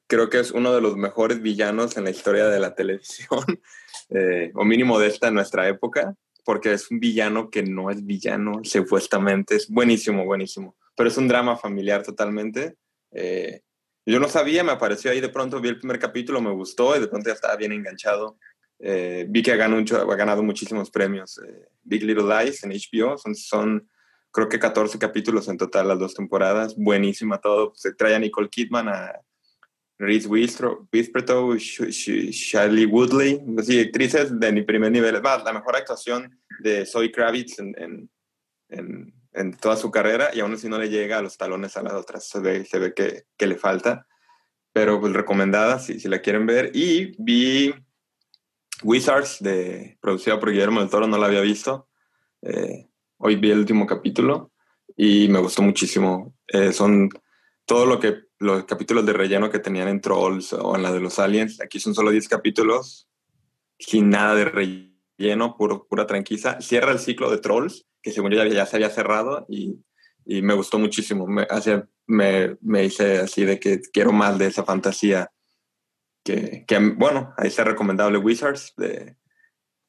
creo 0.08 0.28
que 0.28 0.40
es 0.40 0.50
uno 0.50 0.74
de 0.74 0.80
los 0.80 0.96
mejores 0.96 1.40
villanos 1.40 1.96
en 1.96 2.02
la 2.02 2.10
historia 2.10 2.48
de 2.48 2.58
la 2.58 2.74
televisión, 2.74 3.44
eh, 4.10 4.50
o 4.56 4.64
mínimo 4.64 4.98
de 4.98 5.06
esta 5.06 5.30
nuestra 5.30 5.68
época. 5.68 6.16
porque 6.44 6.72
es 6.72 6.90
un 6.90 6.98
villano 6.98 7.50
que 7.50 7.62
no 7.62 7.88
es 7.88 8.04
villano, 8.04 8.60
supuestamente. 8.64 9.54
Es 9.56 9.68
buenísimo, 9.68 10.24
buenísimo. 10.24 10.76
Pero 10.96 11.08
es 11.08 11.16
un 11.16 11.28
drama 11.28 11.56
familiar 11.56 12.02
totalmente. 12.02 12.74
Eh, 13.12 13.60
yo 14.04 14.18
no 14.18 14.28
sabía, 14.28 14.64
me 14.64 14.72
apareció 14.72 15.12
ahí 15.12 15.20
de 15.20 15.28
pronto, 15.28 15.60
vi 15.60 15.68
el 15.68 15.78
primer 15.78 16.00
capítulo, 16.00 16.40
me 16.40 16.50
gustó 16.50 16.96
y 16.96 17.00
de 17.00 17.08
pronto 17.08 17.28
ya 17.28 17.34
estaba 17.34 17.56
bien 17.56 17.72
enganchado. 17.72 18.38
Eh, 18.80 19.26
vi 19.28 19.40
que 19.40 19.52
ha 19.52 19.56
ganado, 19.56 20.10
ha 20.10 20.16
ganado 20.16 20.42
muchísimos 20.42 20.90
premios. 20.90 21.38
Eh, 21.38 21.68
Big 21.84 22.02
Little 22.02 22.24
Lies 22.24 22.64
en 22.64 22.70
HBO, 22.72 23.18
son, 23.18 23.34
son 23.36 23.88
creo 24.36 24.50
que 24.50 24.58
14 24.58 24.98
capítulos 24.98 25.48
en 25.48 25.56
total 25.56 25.88
las 25.88 25.98
dos 25.98 26.12
temporadas. 26.14 26.76
Buenísima 26.76 27.40
todo. 27.40 27.72
Se 27.74 27.94
trae 27.94 28.14
a 28.14 28.18
Nicole 28.18 28.50
Kidman, 28.50 28.86
a 28.86 29.18
Reese 29.98 30.28
Witherspoon, 30.28 31.56
Shirley 31.56 32.84
Woodley, 32.84 33.42
así, 33.58 33.80
actrices 33.80 34.38
de 34.38 34.52
mi 34.52 34.60
primer 34.60 34.92
nivel. 34.92 35.22
Más, 35.22 35.42
la 35.42 35.54
mejor 35.54 35.74
actuación 35.74 36.38
de 36.60 36.84
Zoe 36.84 37.10
Kravitz 37.10 37.58
en, 37.60 38.10
en, 38.68 39.14
en, 39.32 39.56
toda 39.56 39.76
su 39.76 39.90
carrera 39.90 40.28
y 40.34 40.40
aún 40.40 40.52
así 40.52 40.68
no 40.68 40.78
le 40.78 40.90
llega 40.90 41.16
a 41.16 41.22
los 41.22 41.38
talones 41.38 41.74
a 41.78 41.82
las 41.82 41.94
otras. 41.94 42.28
Se 42.28 42.40
ve, 42.40 42.66
se 42.66 42.78
ve 42.78 42.92
que, 42.92 43.24
que 43.38 43.46
le 43.46 43.56
falta. 43.56 44.06
Pero 44.74 45.00
pues 45.00 45.14
recomendada 45.14 45.78
si, 45.78 45.98
si 45.98 46.08
la 46.08 46.20
quieren 46.20 46.44
ver. 46.44 46.72
Y 46.74 47.14
vi 47.18 47.74
Wizards, 48.82 49.38
de, 49.40 49.96
producida 50.02 50.38
por 50.38 50.50
Guillermo 50.50 50.80
del 50.80 50.90
Toro, 50.90 51.06
no 51.06 51.16
la 51.16 51.24
había 51.24 51.40
visto. 51.40 51.88
Eh, 52.42 52.90
hoy 53.18 53.36
vi 53.36 53.50
el 53.50 53.60
último 53.60 53.86
capítulo 53.86 54.52
y 54.96 55.28
me 55.28 55.38
gustó 55.38 55.62
muchísimo. 55.62 56.34
Eh, 56.48 56.72
son 56.72 57.10
todo 57.64 57.86
lo 57.86 57.98
que 58.00 58.26
los 58.38 58.64
capítulos 58.64 59.06
de 59.06 59.12
relleno 59.12 59.50
que 59.50 59.58
tenían 59.58 59.88
en 59.88 60.00
Trolls 60.00 60.52
o 60.52 60.76
en 60.76 60.82
la 60.82 60.92
de 60.92 61.00
los 61.00 61.18
Aliens. 61.18 61.60
Aquí 61.60 61.80
son 61.80 61.94
solo 61.94 62.10
10 62.10 62.28
capítulos 62.28 63.08
sin 63.78 64.10
nada 64.10 64.34
de 64.34 64.44
relleno, 64.44 65.56
puro, 65.56 65.86
pura 65.86 66.06
tranquila. 66.06 66.60
Cierra 66.60 66.92
el 66.92 66.98
ciclo 66.98 67.30
de 67.30 67.38
Trolls, 67.38 67.86
que 68.02 68.12
según 68.12 68.32
yo 68.32 68.44
ya, 68.44 68.66
se 68.66 68.76
había 68.76 68.90
cerrado 68.90 69.46
y, 69.48 69.78
y 70.24 70.42
me 70.42 70.54
gustó 70.54 70.78
muchísimo. 70.78 71.26
Me, 71.26 71.46
me, 72.06 72.56
me 72.60 72.84
hice 72.84 73.18
así 73.18 73.44
de 73.44 73.58
que 73.58 73.80
quiero 73.92 74.12
más 74.12 74.38
de 74.38 74.46
esa 74.46 74.64
fantasía 74.64 75.30
que, 76.24 76.64
que, 76.66 76.78
bueno, 76.78 77.32
ahí 77.36 77.48
está 77.48 77.64
recomendable 77.64 78.18
Wizards, 78.18 78.74
de, 78.76 79.16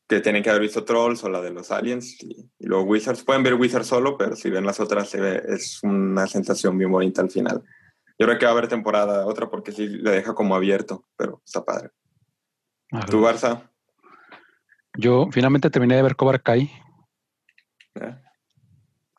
que 0.07 0.21
tienen 0.21 0.41
que 0.41 0.49
haber 0.49 0.61
visto 0.61 0.85
Trolls 0.85 1.23
o 1.23 1.29
la 1.29 1.41
de 1.41 1.51
los 1.51 1.69
Aliens, 1.71 2.21
y, 2.23 2.49
luego 2.59 2.85
Wizards. 2.85 3.23
Pueden 3.23 3.43
ver 3.43 3.55
Wizards 3.55 3.87
solo, 3.87 4.17
pero 4.17 4.35
si 4.35 4.49
ven 4.49 4.65
las 4.65 4.79
otras, 4.79 5.09
se 5.09 5.19
ve, 5.19 5.43
es 5.47 5.83
una 5.83 6.27
sensación 6.27 6.77
bien 6.77 6.91
bonita 6.91 7.21
al 7.21 7.29
final. 7.29 7.63
Yo 8.17 8.25
creo 8.25 8.39
que 8.39 8.45
va 8.45 8.51
a 8.51 8.53
haber 8.53 8.67
temporada 8.67 9.25
otra 9.25 9.49
porque 9.49 9.71
sí 9.71 9.87
le 9.87 10.11
deja 10.11 10.33
como 10.33 10.55
abierto, 10.55 11.05
pero 11.15 11.41
está 11.45 11.63
padre. 11.63 11.91
¿Tu 13.09 13.21
Barça? 13.21 13.69
Yo 14.97 15.27
finalmente 15.31 15.69
terminé 15.69 15.95
de 15.97 16.01
ver 16.01 16.15
Cobra 16.15 16.39
Kai. 16.39 16.71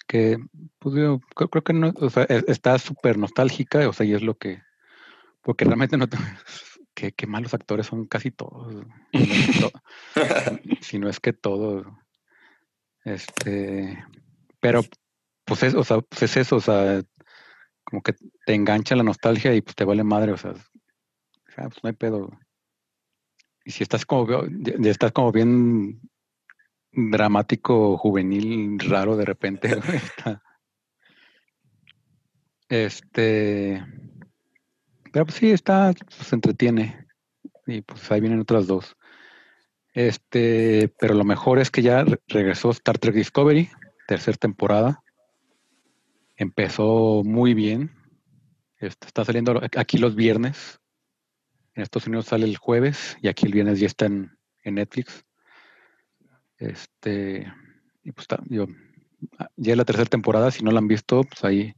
Que, 0.06 0.38
pues 0.78 0.94
yo 0.94 1.20
creo, 1.34 1.62
que 1.62 1.74
no, 1.74 1.92
o 2.00 2.08
sea, 2.08 2.24
e, 2.28 2.42
está 2.48 2.78
súper 2.78 3.18
nostálgica, 3.18 3.86
o 3.88 3.92
sea, 3.92 4.06
y 4.06 4.14
es 4.14 4.22
lo 4.22 4.38
que, 4.38 4.62
porque 5.42 5.66
realmente 5.66 5.98
no, 5.98 6.06
te, 6.98 7.12
qué, 7.12 7.26
malos 7.26 7.54
actores 7.54 7.86
son 7.86 8.06
casi 8.06 8.30
todos. 8.30 8.84
si 10.80 10.98
no 10.98 11.08
es 11.08 11.20
que 11.20 11.32
todos. 11.32 11.86
Este, 13.04 14.04
pero 14.60 14.82
pues 15.44 15.62
es, 15.62 15.74
o 15.74 15.84
sea, 15.84 16.00
pues 16.00 16.22
es 16.22 16.36
eso, 16.36 16.56
o 16.56 16.60
sea, 16.60 17.02
como 17.84 18.02
que 18.02 18.14
te 18.44 18.54
engancha 18.54 18.96
la 18.96 19.02
nostalgia 19.02 19.54
y 19.54 19.62
pues 19.62 19.76
te 19.76 19.84
vale 19.84 20.04
madre, 20.04 20.32
o 20.32 20.36
sea, 20.36 20.52
pues 20.52 21.82
no 21.82 21.88
hay 21.88 21.94
pedo. 21.94 22.30
Y 23.64 23.70
si 23.70 23.82
estás 23.82 24.04
como, 24.04 24.26
ya 24.48 24.90
estás 24.90 25.12
como 25.12 25.32
bien 25.32 26.00
dramático, 26.92 27.96
juvenil, 27.96 28.78
raro 28.80 29.16
de 29.16 29.24
repente. 29.24 29.70
este, 32.68 33.84
pero 35.18 35.26
pues 35.26 35.38
sí, 35.38 35.50
está, 35.50 35.92
pues 36.16 36.32
entretiene. 36.32 37.08
Y 37.66 37.80
pues 37.80 38.08
ahí 38.12 38.20
vienen 38.20 38.38
otras 38.38 38.68
dos. 38.68 38.96
Este, 39.92 40.94
pero 41.00 41.14
lo 41.14 41.24
mejor 41.24 41.58
es 41.58 41.72
que 41.72 41.82
ya 41.82 42.04
regresó 42.28 42.70
Star 42.70 42.98
Trek 42.98 43.16
Discovery, 43.16 43.68
tercera 44.06 44.36
temporada. 44.36 45.02
Empezó 46.36 47.22
muy 47.24 47.52
bien. 47.54 47.90
Este, 48.76 49.08
está 49.08 49.24
saliendo 49.24 49.60
aquí 49.76 49.98
los 49.98 50.14
viernes. 50.14 50.78
En 51.74 51.82
Estados 51.82 52.06
Unidos 52.06 52.26
sale 52.26 52.44
el 52.44 52.56
jueves 52.56 53.18
y 53.20 53.26
aquí 53.26 53.44
el 53.44 53.52
viernes 53.52 53.80
ya 53.80 53.88
está 53.88 54.06
en, 54.06 54.30
Netflix. 54.64 55.24
Este, 56.58 57.52
y 58.04 58.12
pues 58.12 58.22
está, 58.22 58.40
yo, 58.46 58.68
ya 59.56 59.72
es 59.72 59.76
la 59.78 59.84
tercera 59.84 60.08
temporada. 60.08 60.52
Si 60.52 60.62
no 60.62 60.70
la 60.70 60.78
han 60.78 60.86
visto, 60.86 61.24
pues 61.24 61.42
ahí 61.42 61.74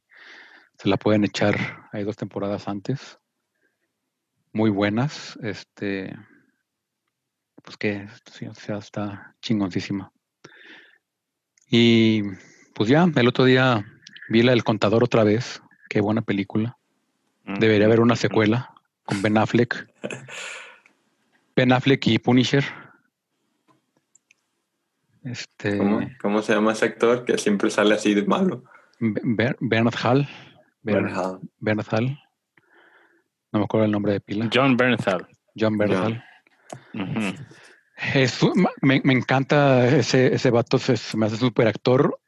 se 0.76 0.90
la 0.90 0.98
pueden 0.98 1.24
echar. 1.24 1.88
Hay 1.90 2.04
dos 2.04 2.16
temporadas 2.18 2.68
antes 2.68 3.19
muy 4.52 4.70
buenas. 4.70 5.38
Este, 5.42 6.14
pues 7.62 7.76
que 7.76 8.08
o 8.48 8.54
sea, 8.54 8.78
está 8.78 9.36
chingoncísima. 9.40 10.12
Y 11.70 12.22
pues 12.74 12.88
ya, 12.88 13.06
el 13.14 13.28
otro 13.28 13.44
día 13.44 13.84
vi 14.28 14.42
la 14.42 14.52
del 14.52 14.64
contador 14.64 15.04
otra 15.04 15.24
vez. 15.24 15.62
Qué 15.88 16.00
buena 16.00 16.22
película. 16.22 16.76
Debería 17.44 17.86
haber 17.86 18.00
una 18.00 18.16
secuela 18.16 18.74
con 19.04 19.22
Ben 19.22 19.38
Affleck. 19.38 19.88
Ben 21.56 21.72
Affleck 21.72 22.06
y 22.06 22.18
Punisher. 22.18 22.64
Este, 25.24 25.78
¿Cómo, 26.20 26.40
se 26.40 26.54
llama 26.54 26.72
ese 26.72 26.86
actor 26.86 27.24
que 27.24 27.36
siempre 27.36 27.70
sale 27.70 27.94
así 27.94 28.14
de 28.14 28.24
malo? 28.24 28.64
Bernard 28.98 29.96
Hall. 30.02 30.28
Bernard, 30.82 31.40
Bernard 31.58 31.86
Hall. 31.92 32.18
No 33.52 33.58
me 33.60 33.64
acuerdo 33.64 33.86
el 33.86 33.92
nombre 33.92 34.12
de 34.12 34.20
pila. 34.20 34.48
John 34.52 34.76
Bernthal. 34.76 35.26
John 35.58 35.76
Bernthal. 35.76 36.24
me, 38.82 39.12
encanta 39.12 39.86
ese, 39.88 40.34
ese 40.34 40.50
vato, 40.50 40.78
se, 40.78 41.16
me 41.16 41.26
hace 41.26 41.36
súper 41.36 41.68
actor. 41.68 42.20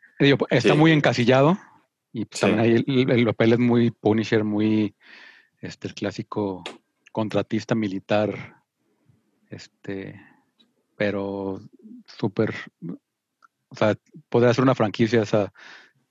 está 0.51 0.75
muy 0.75 0.93
encasillado 0.93 1.59
y 2.13 2.27
pues 2.27 2.41
también 2.41 2.61
ahí 2.61 2.85
el, 2.87 3.25
papel 3.25 3.55
es 3.55 3.59
muy 3.59 3.91
Punisher, 3.91 4.45
muy 4.45 4.95
este, 5.61 5.89
el 5.89 5.95
clásico 5.95 6.63
contratista 7.11 7.75
militar, 7.75 8.63
este, 9.49 10.21
pero 10.97 11.61
súper, 12.07 12.55
o 13.69 13.75
sea, 13.75 13.97
podría 14.29 14.53
ser 14.53 14.65
una 14.65 14.75
franquicia 14.75 15.23
esa 15.23 15.53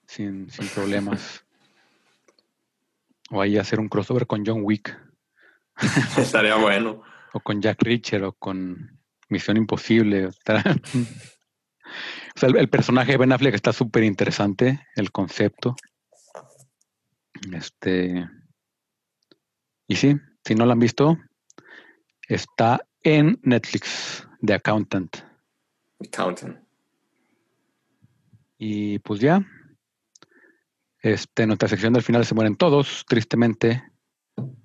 sin, 0.07 0.49
sin 0.49 0.67
problemas. 0.69 1.45
O 3.31 3.41
ahí 3.41 3.57
hacer 3.57 3.79
un 3.79 3.89
crossover 3.89 4.27
con 4.27 4.45
John 4.45 4.61
Wick. 4.63 4.95
Estaría 6.17 6.55
bueno. 6.55 7.01
O 7.33 7.39
con 7.39 7.61
Jack 7.61 7.81
Reacher 7.81 8.23
o 8.23 8.33
con 8.33 8.99
Misión 9.29 9.57
Imposible. 9.57 10.27
o 10.27 10.31
sea, 10.31 10.63
el, 12.41 12.69
personaje 12.69 13.13
de 13.13 13.17
Ben 13.17 13.31
Affleck 13.31 13.55
está 13.55 13.71
súper 13.71 14.03
interesante, 14.03 14.85
el 14.95 15.11
concepto. 15.11 15.75
Este. 17.53 18.29
Y 19.87 19.95
sí, 19.95 20.15
si 20.45 20.55
no 20.55 20.65
lo 20.65 20.73
han 20.73 20.79
visto, 20.79 21.17
está 22.27 22.85
en 23.03 23.39
Netflix, 23.43 24.27
The 24.45 24.55
Accountant. 24.55 25.17
Accountant. 25.99 26.59
Y 28.57 28.99
pues 28.99 29.19
ya, 29.19 29.43
este, 31.01 31.43
en 31.43 31.49
nuestra 31.49 31.67
sección 31.67 31.93
del 31.93 32.03
final 32.03 32.25
se 32.25 32.35
mueren 32.35 32.55
todos, 32.55 33.05
tristemente. 33.07 33.83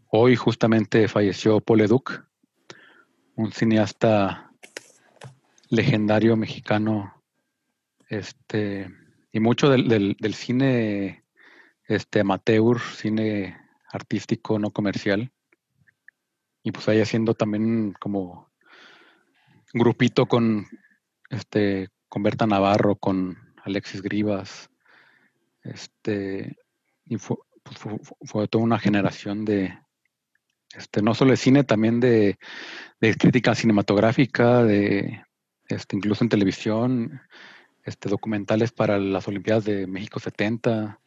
Hoy 0.08 0.36
justamente 0.36 1.08
falleció 1.08 1.60
Paul 1.60 1.78
Leduc, 1.78 2.24
un 3.36 3.52
cineasta 3.52 4.52
legendario 5.68 6.36
mexicano, 6.36 7.22
este, 8.08 8.88
y 9.32 9.40
mucho 9.40 9.70
del, 9.70 10.16
cine 10.34 11.24
este, 11.88 12.20
amateur, 12.20 12.80
cine 12.80 13.58
artístico, 13.90 14.58
no 14.58 14.70
comercial. 14.70 15.32
Y 16.62 16.72
pues 16.72 16.88
ahí 16.88 17.00
haciendo 17.00 17.34
también 17.34 17.92
como 17.98 18.50
grupito 19.72 20.26
con 20.26 20.66
este 21.30 21.88
con 22.08 22.22
Berta 22.22 22.46
Navarro, 22.46 22.96
con 22.96 23.36
Alexis 23.64 24.02
Grivas, 24.02 24.70
este, 25.72 26.56
y 27.04 27.16
fue, 27.18 27.36
pues, 27.62 27.78
fue, 28.22 28.48
toda 28.48 28.64
una 28.64 28.78
generación 28.78 29.44
de, 29.44 29.78
este, 30.74 31.02
no 31.02 31.14
solo 31.14 31.32
de 31.32 31.36
cine, 31.36 31.64
también 31.64 32.00
de, 32.00 32.38
crítica 33.18 33.54
cinematográfica, 33.54 34.64
de 34.64 35.24
este, 35.68 35.96
incluso 35.96 36.24
en 36.24 36.30
televisión, 36.30 37.20
este, 37.84 38.08
documentales 38.08 38.72
para 38.72 38.98
las 38.98 39.28
Olimpiadas 39.28 39.64
de 39.64 39.86
México 39.86 40.18
70, 40.20 41.00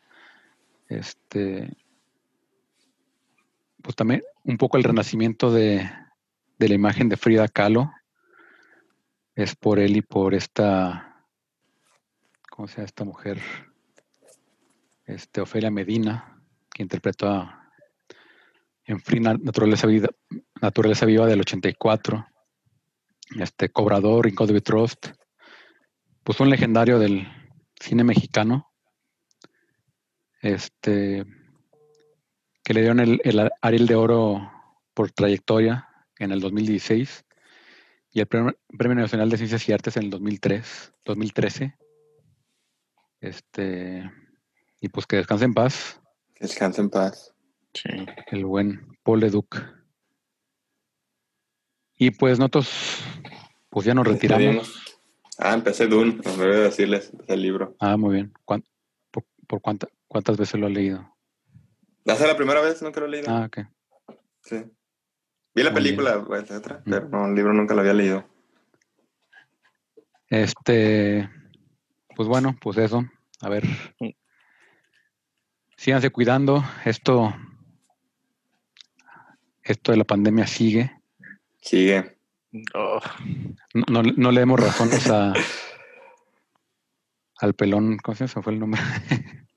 este, 0.88 1.76
pues 3.82 3.96
también 3.96 4.24
un 4.44 4.58
poco 4.58 4.78
el 4.78 4.84
renacimiento 4.84 5.52
de, 5.52 5.90
de 6.58 6.68
la 6.68 6.74
imagen 6.74 7.10
de 7.10 7.18
Frida 7.18 7.48
Kahlo, 7.48 7.92
es 9.36 9.56
por 9.56 9.80
él 9.80 9.96
y 9.96 10.02
por 10.02 10.34
esta 10.34 11.10
¿cómo 12.60 12.68
se 12.68 12.76
llama 12.76 12.86
esta 12.88 13.06
mujer? 13.06 13.69
Este, 15.10 15.42
Ofelia 15.42 15.72
Medina, 15.72 16.40
que 16.72 16.84
interpretó 16.84 17.28
a, 17.28 17.72
en 18.86 19.00
Free 19.00 19.20
Na- 19.20 19.38
Naturaleza, 19.42 19.88
Vida, 19.88 20.10
Naturaleza 20.62 21.06
Viva 21.08 21.26
del 21.26 21.42
84. 21.42 22.28
Este, 23.40 23.70
Cobrador, 23.70 24.28
In 24.28 24.36
God 24.36 24.52
We 24.52 24.62
Trust. 24.62 25.08
Pues 26.24 26.40
un 26.40 26.50
legendario 26.50 27.00
del 27.00 27.28
cine 27.80 28.04
mexicano. 28.04 28.72
Este, 30.42 31.26
que 32.64 32.74
le 32.74 32.82
dieron 32.82 33.00
el, 33.00 33.20
el 33.24 33.50
Ariel 33.62 33.88
de 33.88 33.96
Oro 33.96 34.52
por 34.94 35.12
trayectoria 35.12 35.90
en 36.20 36.32
el 36.32 36.40
2016 36.40 37.26
y 38.12 38.20
el 38.20 38.28
Premio, 38.28 38.56
Premio 38.78 38.96
Nacional 38.96 39.30
de 39.30 39.38
Ciencias 39.38 39.68
y 39.68 39.74
Artes 39.74 39.98
en 39.98 40.04
el 40.04 40.10
2003, 40.12 40.94
2013. 41.04 41.76
Este, 43.22 44.10
y 44.80 44.90
pues 44.90 45.06
que 45.06 45.18
descanse 45.18 45.46
en 45.46 45.54
paz 45.54 46.00
Que 46.36 46.46
descanse 46.46 46.82
en 46.82 46.90
paz. 46.90 47.34
Sí. 47.74 47.90
el 48.32 48.46
buen 48.46 48.98
Paul 49.04 49.20
Leduc. 49.20 49.56
Y 51.98 52.12
pues 52.12 52.40
nosotros, 52.40 53.04
pues 53.70 53.86
ya 53.86 53.94
nos 53.94 54.08
retiramos. 54.08 54.98
Ah, 55.38 55.54
empecé 55.54 55.88
Dune, 55.88 56.14
me 56.26 56.32
olvidé 56.32 56.56
de 56.58 56.64
decirles 56.64 57.12
empecé 57.12 57.34
el 57.34 57.42
libro. 57.42 57.76
Ah, 57.80 57.96
muy 57.98 58.16
bien. 58.16 58.34
¿Cuán- 58.46 58.64
¿Por, 59.12 59.26
por 59.48 59.62
cuánta- 59.62 59.88
cuántas 60.08 60.38
veces 60.38 60.60
lo 60.60 60.68
ha 60.68 60.70
leído? 60.70 61.16
¿Hace 62.08 62.26
la 62.28 62.36
primera 62.38 62.62
vez? 62.62 62.82
Nunca 62.82 63.00
lo 63.02 63.06
he 63.06 63.10
leído. 63.10 63.28
Ah, 63.30 63.46
ok. 63.46 63.60
Sí. 64.42 64.64
Vi 65.54 65.64
la 65.64 65.72
Muy 65.72 65.82
película, 65.82 66.24
pues, 66.26 66.44
etcétera, 66.44 66.82
pero 66.86 67.08
no, 67.10 67.28
el 67.28 67.36
libro 67.36 67.54
nunca 67.54 67.74
lo 67.74 67.82
había 67.82 67.94
leído. 67.94 68.26
Este, 70.30 71.30
pues 72.16 72.28
bueno, 72.28 72.56
pues 72.62 72.78
eso. 72.78 73.04
A 73.42 73.50
ver. 73.50 73.64
Síganse 75.80 76.10
cuidando. 76.10 76.62
Esto, 76.84 77.34
esto 79.64 79.94
de 79.94 79.98
la 79.98 80.04
pandemia 80.04 80.46
sigue. 80.46 80.92
Sigue. 81.62 82.18
Oh, 82.74 83.00
No, 83.74 84.04
no, 84.04 84.12
no 84.18 84.32
le 84.34 84.42
demos 84.42 84.60
razones 84.60 85.10
a 85.10 85.32
al 87.40 87.54
pelón, 87.54 87.96
¿cómo 88.04 88.14
se 88.14 88.28
fue 88.28 88.52
el 88.52 88.60
nombre. 88.60 88.82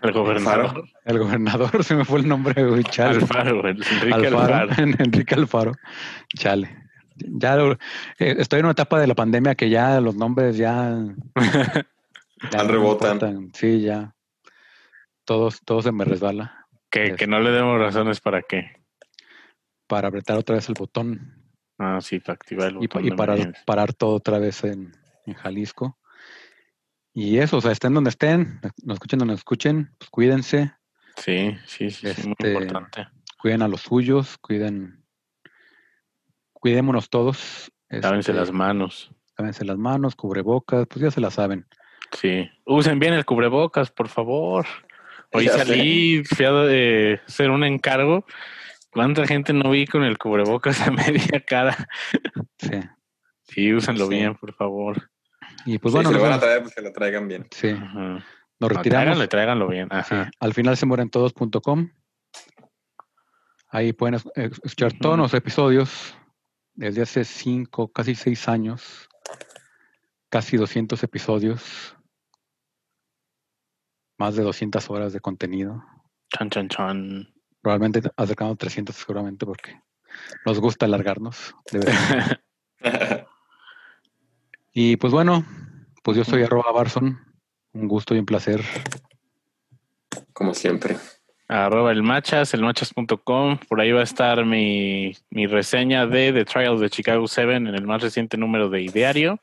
el 0.00 0.12
gobernador. 0.12 0.88
El 1.04 1.18
gobernador, 1.18 1.84
se 1.84 1.96
me 1.96 2.06
fue 2.06 2.20
el 2.20 2.28
nombre, 2.28 2.64
güey, 2.64 2.84
chale. 2.84 3.16
Alfaro, 3.16 3.68
Enrique 3.68 4.14
Alfaro, 4.14 4.54
Alfaro. 4.54 4.82
Enrique 4.98 5.34
Alfaro. 5.34 5.72
Chale. 6.34 6.74
Ya 7.16 7.58
eh, 7.58 7.76
estoy 8.38 8.60
en 8.60 8.64
una 8.64 8.72
etapa 8.72 8.98
de 8.98 9.06
la 9.06 9.14
pandemia 9.14 9.54
que 9.54 9.68
ya 9.68 10.00
los 10.00 10.16
nombres 10.16 10.56
ya, 10.56 10.96
ya 11.34 12.58
Al 12.58 12.68
rebotan. 12.68 13.12
importan. 13.16 13.50
Sí, 13.52 13.82
ya. 13.82 14.15
Todos, 15.26 15.60
todo 15.64 15.82
se 15.82 15.92
me 15.92 16.04
resbala. 16.06 16.66
que, 16.90 17.14
que 17.16 17.26
no 17.26 17.40
le 17.40 17.50
demos 17.50 17.78
razones 17.78 18.20
para 18.20 18.40
qué. 18.42 18.82
Para 19.86 20.08
apretar 20.08 20.38
otra 20.38 20.54
vez 20.56 20.68
el 20.68 20.74
botón 20.78 21.42
Ah, 21.78 22.00
sí, 22.00 22.20
para 22.20 22.34
activar 22.34 22.68
el 22.68 22.76
botón 22.78 23.04
y 23.04 23.10
para 23.10 23.34
emergencia. 23.34 23.62
parar 23.66 23.92
todo 23.92 24.14
otra 24.14 24.38
vez 24.38 24.64
en, 24.64 24.92
en 25.26 25.34
Jalisco. 25.34 25.98
Y 27.12 27.36
eso, 27.38 27.58
o 27.58 27.60
sea, 27.60 27.72
estén 27.72 27.92
donde 27.92 28.08
estén, 28.10 28.60
nos 28.82 28.94
escuchen 28.94 29.18
donde 29.18 29.32
nos 29.32 29.40
escuchen, 29.40 29.94
pues 29.98 30.08
cuídense, 30.10 30.72
Sí, 31.16 31.56
sí, 31.66 31.90
sí, 31.90 32.12
sí, 32.14 32.22
muy 32.28 32.34
Este, 32.38 32.52
importante. 32.52 33.08
cuiden 33.38 33.62
a 33.62 33.68
los 33.68 33.80
suyos, 33.82 34.36
cuiden, 34.38 35.02
cuidémonos 36.52 37.08
todos. 37.10 37.72
Lávense 37.88 38.32
este, 38.32 38.34
las 38.34 38.52
manos. 38.52 39.10
lávense 39.38 39.64
las 39.64 39.78
manos, 39.78 40.14
cubrebocas, 40.14 40.86
pues 40.86 41.00
ya 41.02 41.10
se 41.10 41.20
la 41.20 41.30
saben. 41.30 41.66
Sí. 42.12 42.48
Usen 42.66 42.98
bien 42.98 43.14
el 43.14 43.24
cubrebocas, 43.24 43.90
por 43.90 44.08
favor. 44.08 44.66
Hoy 45.32 45.46
Ya 45.46 45.52
sé. 45.52 45.58
salí, 45.58 46.24
fui 46.24 46.44
a 46.46 46.50
eh, 46.68 47.20
hacer 47.26 47.50
un 47.50 47.64
encargo. 47.64 48.24
¿Cuánta 48.90 49.26
gente 49.26 49.52
no 49.52 49.70
vi 49.70 49.86
con 49.86 50.02
el 50.04 50.16
cubrebocas 50.18 50.80
a 50.80 50.90
media 50.90 51.44
cara? 51.46 51.76
Sí. 52.58 52.80
Sí, 53.42 53.72
úsenlo 53.72 54.06
Sí. 54.06 54.14
bien, 54.14 54.34
por 54.34 54.52
favor. 54.54 55.10
Y 55.66 55.78
pues 55.78 55.92
Sí, 55.92 55.96
bueno, 55.96 56.10
si 56.10 56.16
lo 56.16 56.22
van 56.22 56.32
a 56.32 56.40
traer, 56.40 56.62
pues 56.62 56.74
que 56.74 56.80
lo 56.82 56.92
traigan 56.92 57.28
bien. 57.28 57.46
Sí, 57.50 57.68
Ajá. 57.68 57.98
nos 57.98 58.22
No, 58.60 58.68
retiramos. 58.68 58.82
tráiganlo, 58.88 59.28
tráiganlo 59.28 59.68
bien. 59.68 59.88
Ajá. 59.90 60.30
Al 60.40 60.54
final 60.54 60.76
se 60.76 60.86
mueren 60.86 61.10
todos.com. 61.10 61.90
Ahí 63.68 63.92
pueden 63.92 64.14
es- 64.14 64.28
escuchar 64.64 64.92
todos 64.94 65.18
los 65.18 65.34
episodios 65.34 66.16
desde 66.74 67.02
hace 67.02 67.24
cinco, 67.24 67.92
casi 67.92 68.14
seis 68.14 68.48
años. 68.48 69.08
Casi 70.28 70.56
200 70.56 71.02
episodios. 71.02 71.95
Más 74.18 74.36
de 74.36 74.42
200 74.42 74.88
horas 74.90 75.12
de 75.12 75.20
contenido. 75.20 75.84
Chan, 76.30 76.50
chan, 76.50 76.68
chan. 76.68 77.34
Probablemente 77.60 78.02
acercando 78.16 78.54
a 78.54 78.56
300 78.56 78.94
seguramente 78.94 79.44
porque 79.44 79.80
nos 80.44 80.60
gusta 80.60 80.86
alargarnos. 80.86 81.54
de 81.70 81.78
verdad. 81.78 82.40
y 84.72 84.96
pues 84.96 85.12
bueno, 85.12 85.44
pues 86.02 86.16
yo 86.16 86.24
soy 86.24 86.42
arroba 86.42 86.72
Barson. 86.72 87.18
Un 87.72 87.88
gusto 87.88 88.14
y 88.14 88.18
un 88.18 88.26
placer. 88.26 88.62
Como 90.32 90.54
siempre. 90.54 90.96
Arroba 91.48 91.92
el 91.92 92.02
machas, 92.02 92.54
elmachas.com. 92.54 93.58
Por 93.68 93.80
ahí 93.80 93.92
va 93.92 94.00
a 94.00 94.04
estar 94.04 94.44
mi, 94.44 95.16
mi 95.30 95.46
reseña 95.46 96.06
de 96.06 96.32
The 96.32 96.44
Trials 96.44 96.80
de 96.80 96.90
Chicago 96.90 97.28
7 97.28 97.54
en 97.54 97.66
el 97.68 97.86
más 97.86 98.02
reciente 98.02 98.36
número 98.36 98.68
de 98.68 98.82
Ideario, 98.82 99.40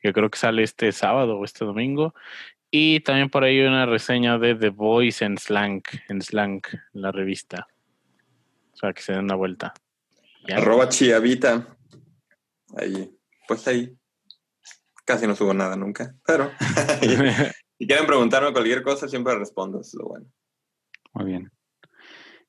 que 0.00 0.12
creo 0.12 0.28
que 0.30 0.38
sale 0.38 0.62
este 0.62 0.92
sábado 0.92 1.38
o 1.38 1.44
este 1.44 1.64
domingo. 1.64 2.14
Y 2.70 3.00
también 3.00 3.30
por 3.30 3.44
ahí 3.44 3.60
una 3.60 3.86
reseña 3.86 4.38
de 4.38 4.54
The 4.54 4.70
Voice 4.70 5.24
en 5.24 5.38
Slang, 5.38 5.82
en 6.08 6.20
Slang, 6.20 6.62
la 6.92 7.12
revista. 7.12 7.68
O 8.72 8.76
sea, 8.76 8.92
que 8.92 9.02
se 9.02 9.12
den 9.12 9.24
una 9.24 9.36
vuelta. 9.36 9.72
Ya. 10.46 10.56
Arroba 10.56 10.88
chiavita. 10.88 11.76
Ahí. 12.76 13.16
Pues 13.48 13.66
ahí. 13.68 13.96
Casi 15.04 15.26
no 15.26 15.36
subo 15.36 15.54
nada 15.54 15.76
nunca. 15.76 16.14
Pero 16.26 16.50
si 17.78 17.86
quieren 17.86 18.06
preguntarme 18.06 18.52
cualquier 18.52 18.82
cosa, 18.82 19.08
siempre 19.08 19.38
respondo. 19.38 19.80
Eso 19.80 19.90
es 19.90 19.94
lo 19.94 20.08
bueno. 20.08 20.26
Muy 21.14 21.24
bien. 21.24 21.50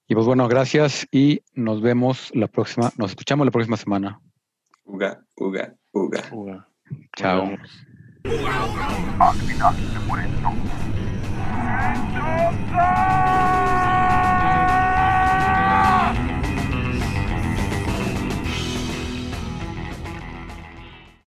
Y 0.08 0.16
pues 0.16 0.26
bueno, 0.26 0.48
gracias 0.48 1.06
y 1.12 1.42
nos 1.54 1.82
vemos 1.82 2.32
la 2.34 2.48
próxima, 2.48 2.92
nos 2.98 3.12
escuchamos 3.12 3.46
la 3.46 3.52
próxima 3.52 3.78
semana. 3.78 4.22
Uga, 4.86 5.22
uga, 5.36 5.76
uga. 5.92 6.24
Uga. 6.32 6.70
Chao. 7.16 7.58
Nos 8.24 8.34
vemos. 8.34 9.22
Al 12.80 13.17